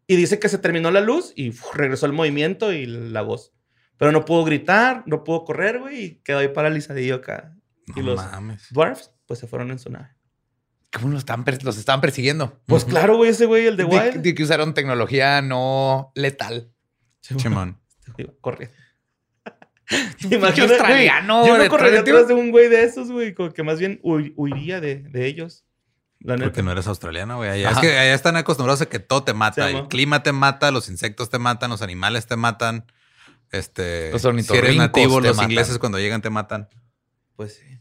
Y 0.07 0.17
dice 0.17 0.39
que 0.39 0.49
se 0.49 0.57
terminó 0.57 0.91
la 0.91 0.99
luz 0.99 1.31
y 1.37 1.51
uf, 1.51 1.73
regresó 1.73 2.05
el 2.05 2.11
movimiento 2.11 2.73
y 2.73 2.85
la 2.85 3.21
voz. 3.21 3.53
Pero 3.95 4.11
no 4.11 4.25
pudo 4.25 4.43
gritar, 4.43 5.03
no 5.05 5.23
pudo 5.23 5.45
correr, 5.45 5.79
güey, 5.79 6.03
y 6.03 6.15
quedó 6.15 6.39
ahí 6.39 6.49
paralizadillo 6.49 7.15
acá. 7.15 7.55
No 7.87 7.93
y 7.95 8.03
los 8.03 8.17
mames. 8.17 8.67
dwarfs, 8.71 9.11
pues 9.25 9.39
se 9.39 9.47
fueron 9.47 9.71
en 9.71 9.79
su 9.79 9.89
nave. 9.89 10.09
¿Cómo 10.91 11.09
los, 11.13 11.19
están 11.19 11.45
los 11.63 11.77
estaban 11.77 12.01
persiguiendo? 12.01 12.61
Pues 12.65 12.83
claro, 12.85 13.15
güey, 13.17 13.29
ese 13.31 13.45
güey, 13.45 13.65
el 13.65 13.77
de 13.77 13.85
De, 13.85 13.89
Wild. 13.89 14.21
de 14.21 14.35
que 14.35 14.43
usaron 14.43 14.73
tecnología 14.73 15.41
no 15.41 16.11
letal. 16.15 16.72
Chimón. 17.35 17.79
Iba 18.17 18.33
corriendo. 18.41 18.75
Pinche 20.19 20.61
australiano 20.61 21.45
Yo 21.45 21.57
no 21.57 21.69
correría 21.69 21.99
atrás 22.01 22.27
de 22.27 22.33
un 22.33 22.51
güey 22.51 22.69
de 22.69 22.83
esos, 22.83 23.11
güey, 23.11 23.33
como 23.33 23.51
que 23.51 23.63
más 23.63 23.79
bien 23.79 23.99
hui- 24.03 24.33
huiría 24.35 24.79
de, 24.81 24.95
de 24.97 25.25
ellos. 25.25 25.65
La 26.19 26.35
neta. 26.35 26.45
Porque 26.47 26.63
no 26.63 26.71
eres 26.71 26.87
australiano, 26.87 27.37
güey. 27.37 27.49
Allá 27.49 27.71
es 27.71 27.77
que 27.79 27.97
allá 27.97 28.13
están 28.13 28.37
acostumbrados 28.37 28.81
a 28.81 28.85
que 28.87 28.99
todo 28.99 29.23
te 29.23 29.33
mata. 29.33 29.67
Sí, 29.69 29.75
el 29.75 29.87
clima 29.89 30.23
te 30.23 30.31
mata, 30.31 30.71
los 30.71 30.87
insectos 30.89 31.29
te 31.29 31.37
matan, 31.37 31.69
los 31.69 31.81
animales 31.81 32.27
te 32.27 32.37
matan. 32.37 32.85
Este, 33.51 34.09
Los 34.11 34.21
si 34.21 34.55
eres 34.57 34.75
nativo, 34.77 35.19
los 35.19 35.35
matan. 35.35 35.51
ingleses 35.51 35.77
cuando 35.79 35.99
llegan 35.99 36.21
te 36.21 36.29
matan. 36.29 36.69
Pues 37.35 37.55
sí. 37.55 37.79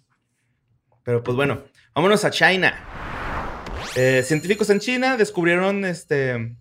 Pero 1.04 1.22
pues 1.22 1.36
bueno, 1.36 1.62
vámonos 1.94 2.24
a 2.24 2.30
China. 2.30 2.74
Eh, 3.96 4.22
científicos 4.26 4.68
en 4.70 4.80
China 4.80 5.16
descubrieron 5.16 5.84
este. 5.84 6.56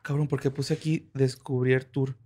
Ah, 0.00 0.02
cabrón, 0.02 0.28
¿por 0.28 0.40
qué 0.40 0.50
puse 0.50 0.72
aquí 0.72 1.10
descubrir 1.12 1.84
tour? 1.84 2.16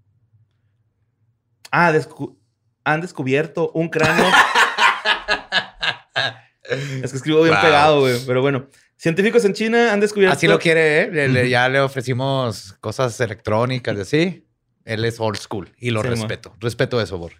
Ah, 1.73 1.93
descu- 1.93 2.37
han 2.85 3.01
descubierto 3.01 3.71
un 3.73 3.89
cráneo. 3.89 4.27
es 7.03 7.11
que 7.11 7.17
escribo 7.17 7.43
bien 7.43 7.55
Wow. 7.55 7.63
pegado, 7.63 8.01
güey. 8.01 8.19
Pero 8.27 8.43
bueno, 8.43 8.69
científicos 8.97 9.45
en 9.45 9.55
China 9.55 9.93
han 9.93 9.99
descubierto. 10.01 10.37
Así 10.37 10.47
lo 10.47 10.59
quiere, 10.61 11.03
¿eh? 11.03 11.11
Le- 11.11 11.29
le- 11.29 11.49
ya 11.49 11.69
le 11.69 11.81
ofrecimos 11.81 12.75
cosas 12.81 13.19
electrónicas 13.21 13.97
y 13.97 14.01
así. 14.01 14.47
Él 14.85 15.05
es 15.05 15.19
old 15.19 15.37
school 15.39 15.73
y 15.79 15.91
lo 15.91 16.03
Sí, 16.03 16.09
respeto. 16.09 16.55
Respeto 16.61 17.01
eso, 17.01 17.19
Bor. 17.19 17.33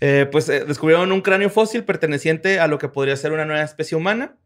Eh, 0.00 0.28
pues 0.30 0.48
eh, 0.50 0.64
descubrieron 0.66 1.10
un 1.12 1.22
cráneo 1.22 1.48
fósil 1.48 1.84
perteneciente 1.84 2.60
a 2.60 2.66
lo 2.66 2.78
que 2.78 2.88
podría 2.88 3.16
ser 3.16 3.32
una 3.32 3.44
nueva 3.46 3.62
especie 3.62 3.96
humana. 3.96 4.36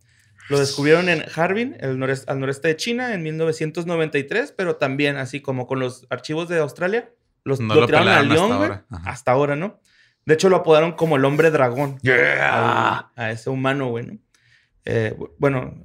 Lo 0.48 0.58
descubrieron 0.58 1.08
en 1.08 1.24
Harbin, 1.34 1.76
el 1.80 1.98
noreste- 1.98 2.24
al 2.30 2.40
noreste 2.40 2.68
de 2.68 2.76
China, 2.76 3.12
en 3.14 3.22
1993, 3.22 4.52
pero 4.56 4.76
también, 4.76 5.16
así 5.16 5.40
como 5.40 5.66
con 5.66 5.78
los 5.80 6.06
archivos 6.10 6.48
de 6.48 6.58
Australia, 6.58 7.10
los, 7.44 7.60
No 7.60 7.74
lo 7.74 7.80
lo 7.82 7.86
tiraron 7.86 8.08
al 8.08 8.14
hasta 8.24 8.34
león, 8.34 8.46
güey. 8.48 8.60
ahora. 8.70 8.84
Hasta 9.04 9.32
ahora, 9.32 9.56
¿no? 9.56 9.80
De 10.24 10.34
hecho, 10.34 10.48
lo 10.48 10.56
apodaron 10.56 10.92
como 10.92 11.16
el 11.16 11.24
hombre 11.24 11.50
dragón. 11.50 11.98
Yeah. 12.02 13.10
a 13.16 13.30
ese 13.30 13.50
humano, 13.50 13.88
güey, 13.88 14.06
¿no? 14.06 14.18
Eh, 14.84 15.14
bu- 15.16 15.32
bueno, 15.38 15.82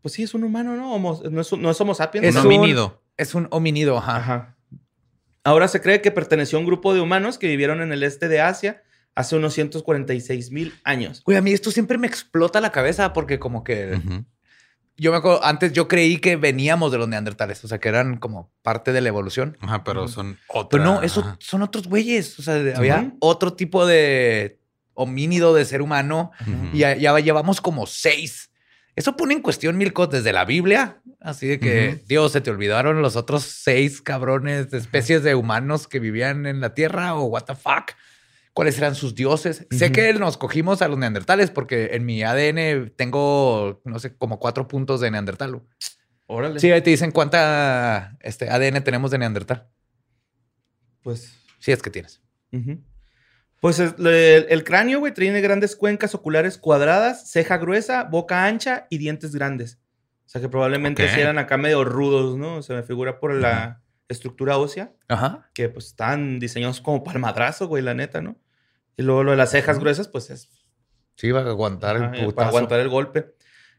pues 0.00 0.14
sí, 0.14 0.22
es 0.22 0.34
un 0.34 0.44
humano, 0.44 0.76
¿no? 0.76 0.92
Homo- 0.94 1.20
no, 1.30 1.40
es, 1.40 1.52
no 1.52 1.70
es 1.70 1.80
Homo 1.80 1.94
sapiens. 1.94 2.26
Es 2.28 2.34
un 2.36 2.42
¿no? 2.42 2.48
un- 2.48 2.54
homínido. 2.56 3.02
Es 3.16 3.34
un 3.34 3.48
hominido, 3.50 3.96
ajá. 3.98 4.16
Ajá. 4.16 4.56
Ahora 5.44 5.68
se 5.68 5.80
cree 5.80 6.00
que 6.02 6.10
perteneció 6.10 6.58
a 6.58 6.60
un 6.60 6.66
grupo 6.66 6.92
de 6.94 7.00
humanos 7.00 7.38
que 7.38 7.46
vivieron 7.46 7.80
en 7.80 7.92
el 7.92 8.02
este 8.02 8.28
de 8.28 8.40
Asia 8.40 8.82
hace 9.16 9.34
unos 9.34 9.54
146 9.54 10.52
mil 10.52 10.74
años. 10.84 11.22
Güey, 11.24 11.36
a 11.36 11.42
mí 11.42 11.50
esto 11.50 11.72
siempre 11.72 11.98
me 11.98 12.06
explota 12.06 12.60
la 12.60 12.70
cabeza 12.70 13.12
porque 13.12 13.40
como 13.40 13.64
que 13.64 13.98
yo 14.98 15.10
me 15.10 15.18
acuerdo, 15.18 15.44
antes 15.44 15.72
yo 15.72 15.88
creí 15.88 16.18
que 16.18 16.36
veníamos 16.36 16.92
de 16.92 16.98
los 16.98 17.08
neandertales, 17.08 17.62
o 17.64 17.68
sea, 17.68 17.78
que 17.78 17.88
eran 17.88 18.18
como 18.18 18.52
parte 18.62 18.92
de 18.92 19.00
la 19.00 19.08
evolución. 19.08 19.58
Ajá, 19.60 19.84
pero 19.84 20.06
son 20.06 20.38
otra. 20.48 20.68
Pero 20.70 20.84
no, 20.84 21.02
eso 21.02 21.20
ajá. 21.20 21.36
son 21.40 21.62
otros 21.62 21.88
güeyes. 21.88 22.38
O 22.38 22.42
sea, 22.42 22.54
había 22.76 23.12
otro 23.20 23.54
tipo 23.54 23.86
de 23.86 24.60
homínido 24.94 25.54
de 25.54 25.64
ser 25.64 25.82
humano 25.82 26.30
y 26.72 26.78
ya, 26.78 26.96
ya 26.96 27.18
llevamos 27.18 27.60
como 27.60 27.86
seis. 27.86 28.50
Eso 28.96 29.16
pone 29.16 29.34
en 29.34 29.42
cuestión 29.42 29.76
mil 29.76 29.92
cosas 29.92 30.12
desde 30.14 30.32
la 30.32 30.46
Biblia, 30.46 31.02
así 31.20 31.46
de 31.46 31.60
que. 31.60 32.02
Dios, 32.06 32.32
se 32.32 32.40
te 32.40 32.50
olvidaron 32.50 33.02
los 33.02 33.16
otros 33.16 33.44
seis 33.44 34.00
cabrones 34.00 34.70
de 34.70 34.78
especies 34.78 35.22
de 35.22 35.34
humanos 35.34 35.88
que 35.88 36.00
vivían 36.00 36.46
en 36.46 36.60
la 36.60 36.72
Tierra 36.72 37.14
o 37.14 37.24
what 37.24 37.44
the 37.44 37.54
fuck. 37.54 37.92
¿Cuáles 38.56 38.78
eran 38.78 38.94
sus 38.94 39.14
dioses? 39.14 39.66
Sé 39.70 39.92
que 39.92 40.14
nos 40.14 40.38
cogimos 40.38 40.80
a 40.80 40.88
los 40.88 40.96
neandertales 40.96 41.50
porque 41.50 41.90
en 41.92 42.06
mi 42.06 42.22
ADN 42.22 42.90
tengo, 42.96 43.82
no 43.84 43.98
sé, 43.98 44.16
como 44.16 44.38
cuatro 44.38 44.66
puntos 44.66 45.02
de 45.02 45.10
neandertal. 45.10 45.60
Órale. 46.24 46.58
Sí, 46.58 46.72
ahí 46.72 46.80
te 46.80 46.88
dicen 46.88 47.10
cuánta 47.10 48.16
este, 48.20 48.48
ADN 48.48 48.82
tenemos 48.82 49.10
de 49.10 49.18
neandertal. 49.18 49.68
Pues. 51.02 51.38
Sí, 51.58 51.70
es 51.70 51.82
que 51.82 51.90
tienes. 51.90 52.22
ujú. 52.50 52.80
Pues 53.60 53.78
el, 53.78 53.94
el 54.48 54.64
cráneo, 54.64 55.00
güey, 55.00 55.12
tiene 55.12 55.42
grandes 55.42 55.76
cuencas 55.76 56.14
oculares 56.14 56.56
cuadradas, 56.56 57.30
ceja 57.30 57.58
gruesa, 57.58 58.04
boca 58.04 58.46
ancha 58.46 58.86
y 58.88 58.96
dientes 58.96 59.34
grandes. 59.34 59.78
O 60.24 60.28
sea 60.30 60.40
que 60.40 60.48
probablemente 60.48 61.04
Ok. 61.04 61.10
sí 61.14 61.20
eran 61.20 61.36
acá 61.38 61.58
medio 61.58 61.84
rudos, 61.84 62.38
¿no? 62.38 62.62
Se 62.62 62.72
me 62.72 62.82
figura 62.82 63.20
por 63.20 63.34
la 63.34 63.82
estructura 64.08 64.56
ósea, 64.56 64.92
Ajá. 65.08 65.50
que 65.52 65.68
pues 65.68 65.88
están 65.88 66.38
diseñados 66.38 66.80
como 66.80 67.04
para 67.04 67.16
el 67.18 67.22
madrazo, 67.22 67.68
güey, 67.68 67.82
la 67.82 67.92
neta, 67.92 68.22
¿no? 68.22 68.36
Y 68.96 69.02
luego 69.02 69.24
lo 69.24 69.30
de 69.32 69.36
las 69.36 69.50
cejas 69.50 69.78
gruesas, 69.78 70.08
pues 70.08 70.30
es 70.30 70.48
Sí, 71.16 71.30
va 71.30 71.40
a 71.40 71.48
aguantar 71.48 71.96
el 71.96 72.10
putazo. 72.10 72.34
para 72.34 72.48
aguantar 72.48 72.80
el 72.80 72.88
golpe. 72.88 73.34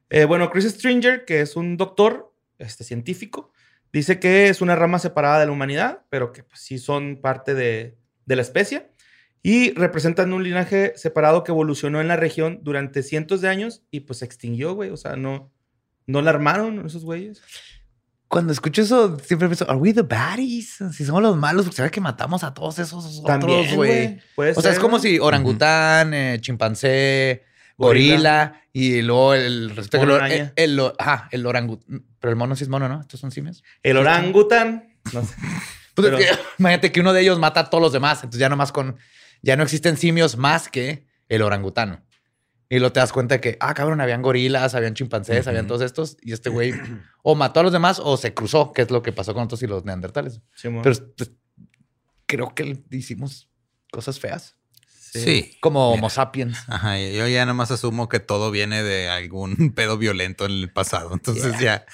Eh, 0.10 0.26
bueno, 0.26 0.50
Chris 0.50 0.66
Stringer, 0.66 1.26
que 1.26 1.42
es 1.42 1.56
un 1.56 1.78
doctor 1.78 2.34
este, 2.58 2.84
científico, 2.84 3.52
dice 3.94 4.20
que 4.20 4.50
es 4.50 4.62
una 4.62 4.76
rama 4.76 5.00
separada 5.00 5.40
de 5.40 5.46
la 5.46 5.52
humanidad, 5.52 6.04
pero 6.10 6.32
que 6.32 6.44
pues, 6.44 6.62
sí 6.62 6.80
son 6.80 7.22
parte 7.22 7.54
de, 7.54 7.98
de 8.26 8.36
la 8.36 8.42
especie 8.42 8.92
y 9.44 9.74
representan 9.76 10.34
un 10.34 10.44
linaje 10.44 10.94
separado 10.96 11.44
que 11.44 11.52
evolucionó 11.52 12.02
en 12.02 12.08
la 12.08 12.16
región 12.16 12.60
durante 12.64 13.04
cientos 13.04 13.42
de 13.42 13.50
años 13.50 13.84
y 13.92 14.02
pues 14.02 14.20
se 14.20 14.26
extinguió, 14.26 14.74
güey. 14.74 14.90
O 14.90 14.98
sea, 14.98 15.16
no, 15.16 15.52
no 16.08 16.22
la 16.22 16.32
armaron 16.32 16.86
esos 16.86 17.06
güeyes. 17.06 17.42
Cuando 18.28 18.52
escucho 18.52 18.82
eso, 18.82 19.18
siempre 19.20 19.48
pienso, 19.48 19.70
¿Are 19.70 19.80
we 19.80 19.94
the 19.94 20.02
baddies? 20.02 20.80
Si 20.94 21.06
somos 21.06 21.22
los 21.22 21.38
malos, 21.38 21.64
porque 21.66 21.78
será 21.78 21.90
que 21.90 22.02
matamos 22.02 22.44
a 22.44 22.54
todos 22.54 22.78
esos 22.80 23.24
También, 23.24 23.60
otros, 23.62 23.76
güey. 23.76 24.20
O 24.56 24.62
sea, 24.62 24.72
es 24.72 24.80
como 24.80 25.00
si 25.00 25.18
orangután, 25.20 26.14
eh, 26.14 26.38
chimpancé, 26.42 27.46
Gorila. 27.78 28.16
gorila, 28.16 28.62
y 28.74 29.02
luego 29.02 29.34
el... 29.34 29.74
Mono 29.94 30.26
el- 30.26 30.32
el, 30.34 30.52
el- 30.80 30.92
ajá, 30.98 31.30
el 31.32 31.46
orangután. 31.46 32.04
Pero 32.20 32.32
el 32.32 32.36
mono 32.36 32.56
sí 32.56 32.64
es 32.64 32.70
mono, 32.70 32.90
¿no? 32.90 33.00
Estos 33.02 33.20
son 33.20 33.32
simios. 33.32 33.64
El 33.84 33.98
orangután. 33.98 34.90
No 35.14 35.24
sé. 35.24 35.34
Pues 35.96 36.10
Pero- 36.10 36.20
es 36.20 36.30
que, 36.38 36.44
imagínate 36.60 36.92
que 36.92 37.00
uno 37.00 37.12
de 37.12 37.22
ellos 37.22 37.40
mata 37.40 37.62
a 37.62 37.70
todos 37.72 37.82
los 37.82 37.92
demás. 37.92 38.18
Entonces 38.20 38.40
ya 38.40 38.50
nomás 38.50 38.72
con... 38.72 38.98
Ya 39.42 39.56
no 39.56 39.64
existen 39.64 39.98
simios 39.98 40.38
más 40.38 40.70
que 40.70 41.08
el 41.28 41.42
orangutano. 41.42 42.02
Y 42.70 42.80
luego 42.80 42.92
te 42.92 43.00
das 43.00 43.14
cuenta 43.14 43.40
que, 43.40 43.58
ah, 43.62 43.74
cabrón, 43.74 44.02
habían 44.02 44.22
gorilas, 44.22 44.76
habían 44.76 44.94
chimpancés, 44.94 45.48
habían 45.48 45.68
todos 45.68 45.82
estos. 45.82 46.18
Y 46.22 46.34
este 46.34 46.50
güey 46.50 46.74
o 47.24 47.36
mató 47.36 47.62
a 47.62 47.64
los 47.64 47.72
demás 47.72 48.00
o 48.04 48.18
se 48.18 48.34
cruzó, 48.34 48.74
que 48.74 48.82
es 48.82 48.92
lo 48.92 49.02
que 49.02 49.14
pasó 49.14 49.34
con 49.34 49.42
nosotros 49.42 49.64
y 49.64 49.68
los 49.68 49.86
neandertales. 49.86 50.42
Simón. 50.54 50.84
Pero 50.84 51.14
pues, 51.16 51.32
creo 52.26 52.54
que 52.54 52.84
hicimos 52.92 53.50
cosas 53.92 54.20
feas. 54.20 54.56
Sí. 54.90 55.58
Como 55.62 55.92
Mira. 55.92 56.00
Homo 56.00 56.10
sapiens. 56.10 56.58
Ajá, 56.68 57.00
yo 57.00 57.28
ya 57.28 57.46
nomás 57.46 57.72
asumo 57.72 58.10
que 58.10 58.20
todo 58.20 58.52
viene 58.52 58.84
de 58.84 59.10
algún 59.10 59.72
pedo 59.76 59.98
violento 59.98 60.46
en 60.46 60.52
el 60.52 60.72
pasado. 60.72 61.14
Entonces 61.14 61.60
ya 61.60 61.86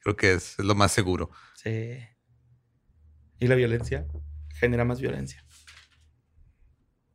creo 0.00 0.16
que 0.16 0.34
es, 0.34 0.58
es 0.58 0.64
lo 0.64 0.74
más 0.74 0.92
seguro. 0.92 1.30
Sí. 1.54 1.98
Y 3.40 3.46
la 3.46 3.54
violencia 3.54 4.06
genera 4.54 4.84
más 4.84 5.00
violencia. 5.00 5.44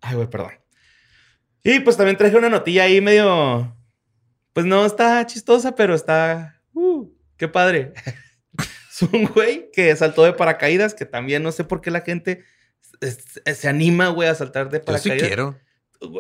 Ay, 0.02 0.15
güey, 0.15 0.30
perdón. 0.30 0.62
Y 1.63 1.80
pues 1.80 1.97
también 1.97 2.17
traje 2.17 2.36
una 2.36 2.49
notilla 2.49 2.84
ahí 2.84 2.99
medio. 3.02 3.76
Pues 4.54 4.65
no 4.65 4.86
está 4.86 5.26
chistosa, 5.26 5.76
pero 5.76 5.95
está. 5.95 6.62
Uh, 6.73 7.08
qué 7.38 7.47
padre. 7.47 7.93
es 8.91 9.02
un 9.02 9.26
güey 9.26 9.71
que 9.71 9.95
saltó 9.95 10.23
de 10.23 10.34
paracaídas, 10.34 10.93
que 10.93 11.06
también 11.06 11.41
no 11.41 11.52
sé 11.52 11.63
por 11.63 11.82
qué 11.82 11.91
la 11.91 12.02
gente 12.02 12.43
se 13.02 13.67
anima, 13.67 14.10
güey, 14.10 14.30
a 14.30 14.36
saltar 14.36 14.69
de 14.69 14.78
Yo 14.78 14.82
sí 14.82 14.86
paracaídas. 14.86 15.28
quiero. 15.28 15.60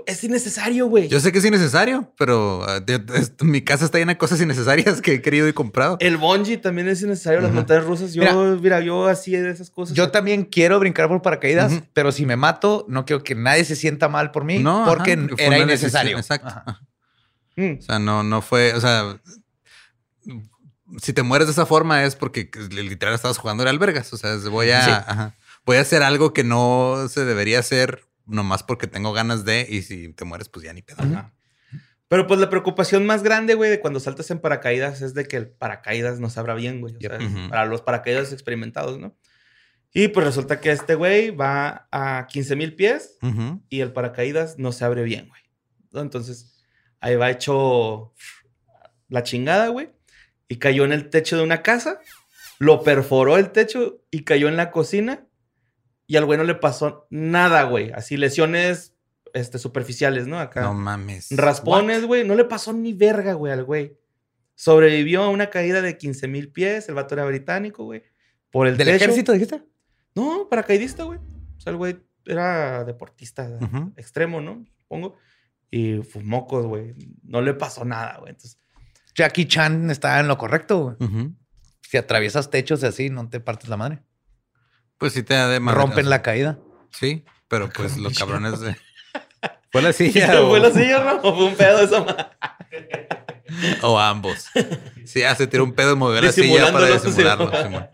Es 0.05 0.23
innecesario, 0.23 0.87
güey. 0.87 1.07
Yo 1.09 1.19
sé 1.19 1.31
que 1.31 1.39
es 1.39 1.45
innecesario, 1.45 2.11
pero 2.17 2.63
ah, 2.67 2.79
de- 2.79 2.99
de- 2.99 3.29
mi 3.41 3.61
casa 3.61 3.85
está 3.85 3.97
llena 3.97 4.13
de 4.13 4.17
cosas 4.17 4.39
innecesarias 4.41 5.01
que 5.01 5.15
he 5.15 5.21
querido 5.21 5.47
y 5.47 5.53
comprado. 5.53 5.97
El 5.99 6.17
bungee 6.17 6.57
también 6.57 6.87
es 6.87 7.01
innecesario, 7.01 7.39
las 7.41 7.49
Ujú. 7.49 7.57
montañas 7.57 7.83
rusas. 7.85 8.13
Yo, 8.13 8.21
Mira. 8.21 8.33
mira, 8.61 8.79
yo 8.81 9.07
así 9.07 9.31
de 9.31 9.49
esas 9.49 9.69
cosas. 9.69 9.95
Yo 9.95 10.09
también 10.11 10.43
quiero 10.45 10.79
brincar 10.79 11.07
por 11.07 11.21
paracaídas, 11.21 11.73
pero 11.93 12.11
si 12.11 12.25
me 12.25 12.35
mato, 12.35 12.85
no 12.87 13.05
quiero 13.05 13.23
que 13.23 13.35
nadie 13.35 13.65
se 13.65 13.75
sienta 13.75 14.07
mal 14.09 14.31
por 14.31 14.43
mí 14.45 14.59
No, 14.59 14.85
porque 14.87 15.13
ajá, 15.13 15.27
fue 15.35 15.45
era 15.45 15.59
innecesario. 15.59 16.17
decisión, 16.17 16.37
Exacto. 16.39 16.47
Ajá. 16.47 16.81
Mm. 17.55 17.77
O 17.79 17.81
sea, 17.81 17.99
no, 17.99 18.23
no 18.23 18.41
fue, 18.41 18.73
o 18.73 18.81
sea, 18.81 19.19
si 21.01 21.13
te 21.13 21.23
mueres 21.23 21.47
de 21.47 21.51
esa 21.53 21.65
forma 21.65 22.03
es 22.03 22.15
porque 22.15 22.49
literal 22.71 23.13
estabas 23.15 23.37
jugando 23.37 23.63
de 23.63 23.69
albergas. 23.69 24.13
O 24.13 24.17
sea, 24.17 24.35
voy 24.49 24.71
a, 24.71 24.83
Sí. 24.85 24.91
ajá, 24.91 25.35
voy 25.65 25.77
a 25.77 25.81
hacer 25.81 26.03
algo 26.03 26.33
que 26.33 26.43
no 26.43 27.07
se 27.09 27.25
debería 27.25 27.59
hacer 27.59 28.05
nomás 28.25 28.63
porque 28.63 28.87
tengo 28.87 29.13
ganas 29.13 29.45
de, 29.45 29.65
y 29.69 29.81
si 29.81 30.13
te 30.13 30.25
mueres, 30.25 30.49
pues 30.49 30.65
ya 30.65 30.73
ni 30.73 30.81
pedo. 30.81 31.03
Ajá. 31.03 31.33
Pero 32.07 32.27
pues 32.27 32.39
la 32.39 32.49
preocupación 32.49 33.05
más 33.05 33.23
grande, 33.23 33.55
güey, 33.55 33.71
de 33.71 33.79
cuando 33.79 33.99
saltas 33.99 34.29
en 34.29 34.39
paracaídas 34.39 35.01
es 35.01 35.13
de 35.15 35.25
que 35.25 35.35
el 35.37 35.49
paracaídas 35.49 36.19
no 36.19 36.29
se 36.29 36.39
abra 36.39 36.53
bien, 36.53 36.79
güey. 36.79 36.95
O 36.95 36.99
sea, 36.99 37.17
Yep. 37.17 37.49
para 37.49 37.65
los 37.65 37.81
paracaídas 37.81 38.31
experimentados, 38.31 38.99
¿no? 38.99 39.17
Y 39.93 40.09
pues 40.09 40.25
resulta 40.25 40.59
que 40.59 40.71
este 40.71 40.95
güey 40.95 41.31
va 41.31 41.87
a 41.91 42.27
15 42.27 42.55
mil 42.55 42.75
pies 42.75 43.17
y 43.69 43.79
el 43.81 43.93
paracaídas 43.93 44.57
no 44.59 44.71
se 44.71 44.85
abre 44.85 45.03
bien, 45.03 45.27
güey. 45.29 45.41
Entonces 46.03 46.63
ahí 46.99 47.15
va 47.15 47.29
hecho 47.31 48.13
la 49.09 49.23
chingada, 49.23 49.67
güey. 49.69 49.91
Y 50.47 50.57
cayó 50.57 50.85
en 50.85 50.93
el 50.93 51.09
techo 51.09 51.37
de 51.37 51.43
una 51.43 51.61
casa, 51.63 51.99
lo 52.59 52.83
perforó 52.83 53.37
el 53.37 53.51
techo 53.51 54.03
y 54.11 54.23
cayó 54.23 54.47
en 54.49 54.57
la 54.57 54.71
cocina. 54.71 55.25
Y 56.13 56.15
al 56.15 56.25
güey 56.25 56.37
no 56.37 56.43
le 56.43 56.53
pasó 56.53 57.07
nada, 57.09 57.63
güey. 57.63 57.89
Así 57.89 58.17
lesiones 58.17 58.93
este, 59.33 59.57
superficiales, 59.57 60.27
¿no? 60.27 60.39
Acá. 60.39 60.61
No 60.61 60.75
mames. 60.75 61.29
Raspones, 61.31 62.05
güey. 62.05 62.23
No 62.23 62.35
le 62.35 62.43
pasó 62.43 62.71
ni 62.71 62.93
verga, 62.93 63.33
güey, 63.33 63.51
al 63.51 63.63
güey. 63.63 63.97
Sobrevivió 64.53 65.23
a 65.23 65.29
una 65.29 65.49
caída 65.49 65.81
de 65.81 65.97
15 65.97 66.27
mil 66.27 66.51
pies. 66.51 66.87
El 66.87 66.93
vato 66.93 67.15
era 67.15 67.25
británico, 67.25 67.85
güey. 67.85 68.03
Por 68.51 68.67
el 68.67 68.77
¿Del 68.77 68.89
techo. 68.89 68.97
ejército 68.97 69.31
dijiste? 69.31 69.63
No, 70.13 70.47
paracaidista, 70.51 71.01
güey. 71.01 71.17
O 71.17 71.59
sea, 71.59 71.71
el 71.71 71.77
güey 71.77 71.97
era 72.27 72.83
deportista 72.83 73.49
extremo, 73.97 74.39
¿no? 74.39 74.63
Supongo. 74.83 75.15
Y 75.71 75.95
pues, 75.95 76.23
mocos, 76.23 76.67
güey. 76.67 76.93
No 77.23 77.41
le 77.41 77.55
pasó 77.55 77.85
nada, 77.85 78.17
güey. 78.19 78.33
Entonces, 78.33 78.59
Jackie 79.15 79.47
Chan 79.47 79.89
está 79.89 80.19
en 80.19 80.27
lo 80.27 80.37
correcto. 80.37 80.95
güey. 80.99 81.31
Si 81.81 81.97
atraviesas 81.97 82.51
techos 82.51 82.83
y 82.83 82.85
así, 82.85 83.09
no 83.09 83.27
te 83.29 83.39
partes 83.39 83.67
la 83.67 83.77
madre. 83.77 84.03
Pues 84.97 85.13
sí 85.13 85.23
te 85.23 85.33
da 85.33 85.47
de 85.47 85.59
Rompen 85.59 86.09
la 86.09 86.21
caída. 86.21 86.59
Sí, 86.91 87.25
pero 87.47 87.69
pues 87.69 87.97
los 87.97 88.17
cabrones 88.17 88.59
de. 88.59 88.75
Fue 89.71 89.81
la 89.81 89.91
¿Fue 89.93 90.11
silla. 90.11 90.41
o, 90.41 90.57
la 90.57 90.71
silla, 90.71 91.03
no? 91.03 91.15
¿O 91.23 91.35
fue 91.35 91.45
un 91.45 91.55
pedo 91.55 91.79
esa 91.81 91.99
madre? 92.01 93.07
o 93.81 93.99
ambos. 93.99 94.47
Sí, 95.05 95.19
ya 95.19 95.35
se 95.35 95.47
tiró 95.47 95.63
un 95.63 95.73
pedo 95.73 95.93
y 95.93 95.95
movió 95.95 96.21
la 96.21 96.31
silla 96.31 96.71
para 96.71 96.87
disimularlo. 96.87 97.51
Simón. 97.63 97.87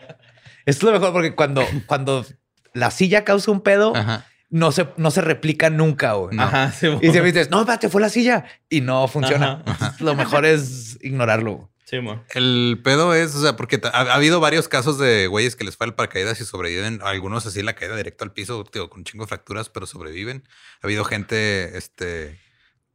Esto 0.65 0.87
es 0.87 0.93
lo 0.93 0.99
mejor 0.99 1.13
porque 1.13 1.35
cuando, 1.35 1.65
cuando 1.85 2.25
la 2.73 2.91
silla 2.91 3.25
causa 3.25 3.51
un 3.51 3.61
pedo, 3.61 3.95
Ajá. 3.95 4.25
no 4.49 4.71
se, 4.71 4.87
no 4.97 5.09
se 5.11 5.21
replica 5.21 5.69
nunca, 5.69 6.13
güey. 6.13 6.37
No. 6.37 6.43
Ajá, 6.43 6.71
sí. 6.71 6.87
Y 7.01 7.09
siempre 7.09 7.31
dices, 7.31 7.49
no, 7.49 7.61
espérate, 7.61 7.89
fue 7.89 8.01
la 8.01 8.09
silla. 8.09 8.45
Y 8.69 8.81
no 8.81 9.07
funciona. 9.07 9.63
Ajá. 9.65 9.95
Lo 9.99 10.15
mejor 10.15 10.45
es 10.45 10.97
ignorarlo. 11.01 11.71
Sí, 11.89 11.99
mo. 12.01 12.23
El 12.35 12.79
pedo 12.83 13.15
es, 13.15 13.33
o 13.35 13.41
sea, 13.41 13.55
porque 13.55 13.81
ha, 13.83 13.87
ha 14.01 14.13
habido 14.13 14.39
varios 14.39 14.67
casos 14.67 14.99
de 14.99 15.25
güeyes 15.25 15.55
que 15.55 15.63
les 15.63 15.75
fue 15.75 15.87
el 15.87 15.95
paracaídas 15.95 16.39
y 16.39 16.45
sobreviven. 16.45 16.99
Algunos 17.01 17.45
así 17.47 17.63
la 17.63 17.73
caída 17.73 17.95
directo 17.95 18.23
al 18.23 18.31
piso, 18.31 18.63
tío, 18.63 18.89
con 18.91 18.99
un 18.99 19.05
chingo 19.05 19.23
de 19.23 19.29
fracturas, 19.29 19.69
pero 19.69 19.87
sobreviven. 19.87 20.47
Ha 20.83 20.87
habido 20.87 21.03
gente, 21.03 21.77
este, 21.77 22.39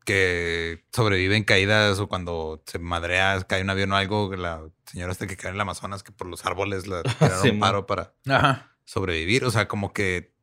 que 0.05 0.85
sobrevive 0.93 1.37
en 1.37 1.45
caídas 1.45 1.99
o 1.99 2.09
cuando 2.09 2.63
se 2.67 2.79
madrea, 2.79 3.43
cae 3.49 3.63
un 3.63 3.71
avión 3.71 3.91
o 3.91 3.97
algo. 3.97 4.35
La 4.37 4.63
señora 4.91 5.11
esta 5.11 5.27
que 5.27 5.37
cae 5.37 5.49
en 5.49 5.57
el 5.57 5.61
Amazonas, 5.61 6.03
que 6.05 6.13
por 6.13 6.29
los 6.29 6.45
árboles 6.47 6.87
la 6.87 7.03
tiraron 7.19 7.43
Sí, 7.43 7.51
un 7.51 7.59
paro 7.59 7.87
para 7.87 8.15
Ajá. 8.29 8.77
sobrevivir. 8.85 9.45
O 9.45 9.51
sea, 9.51 9.67
como 9.67 9.93
que 9.93 10.34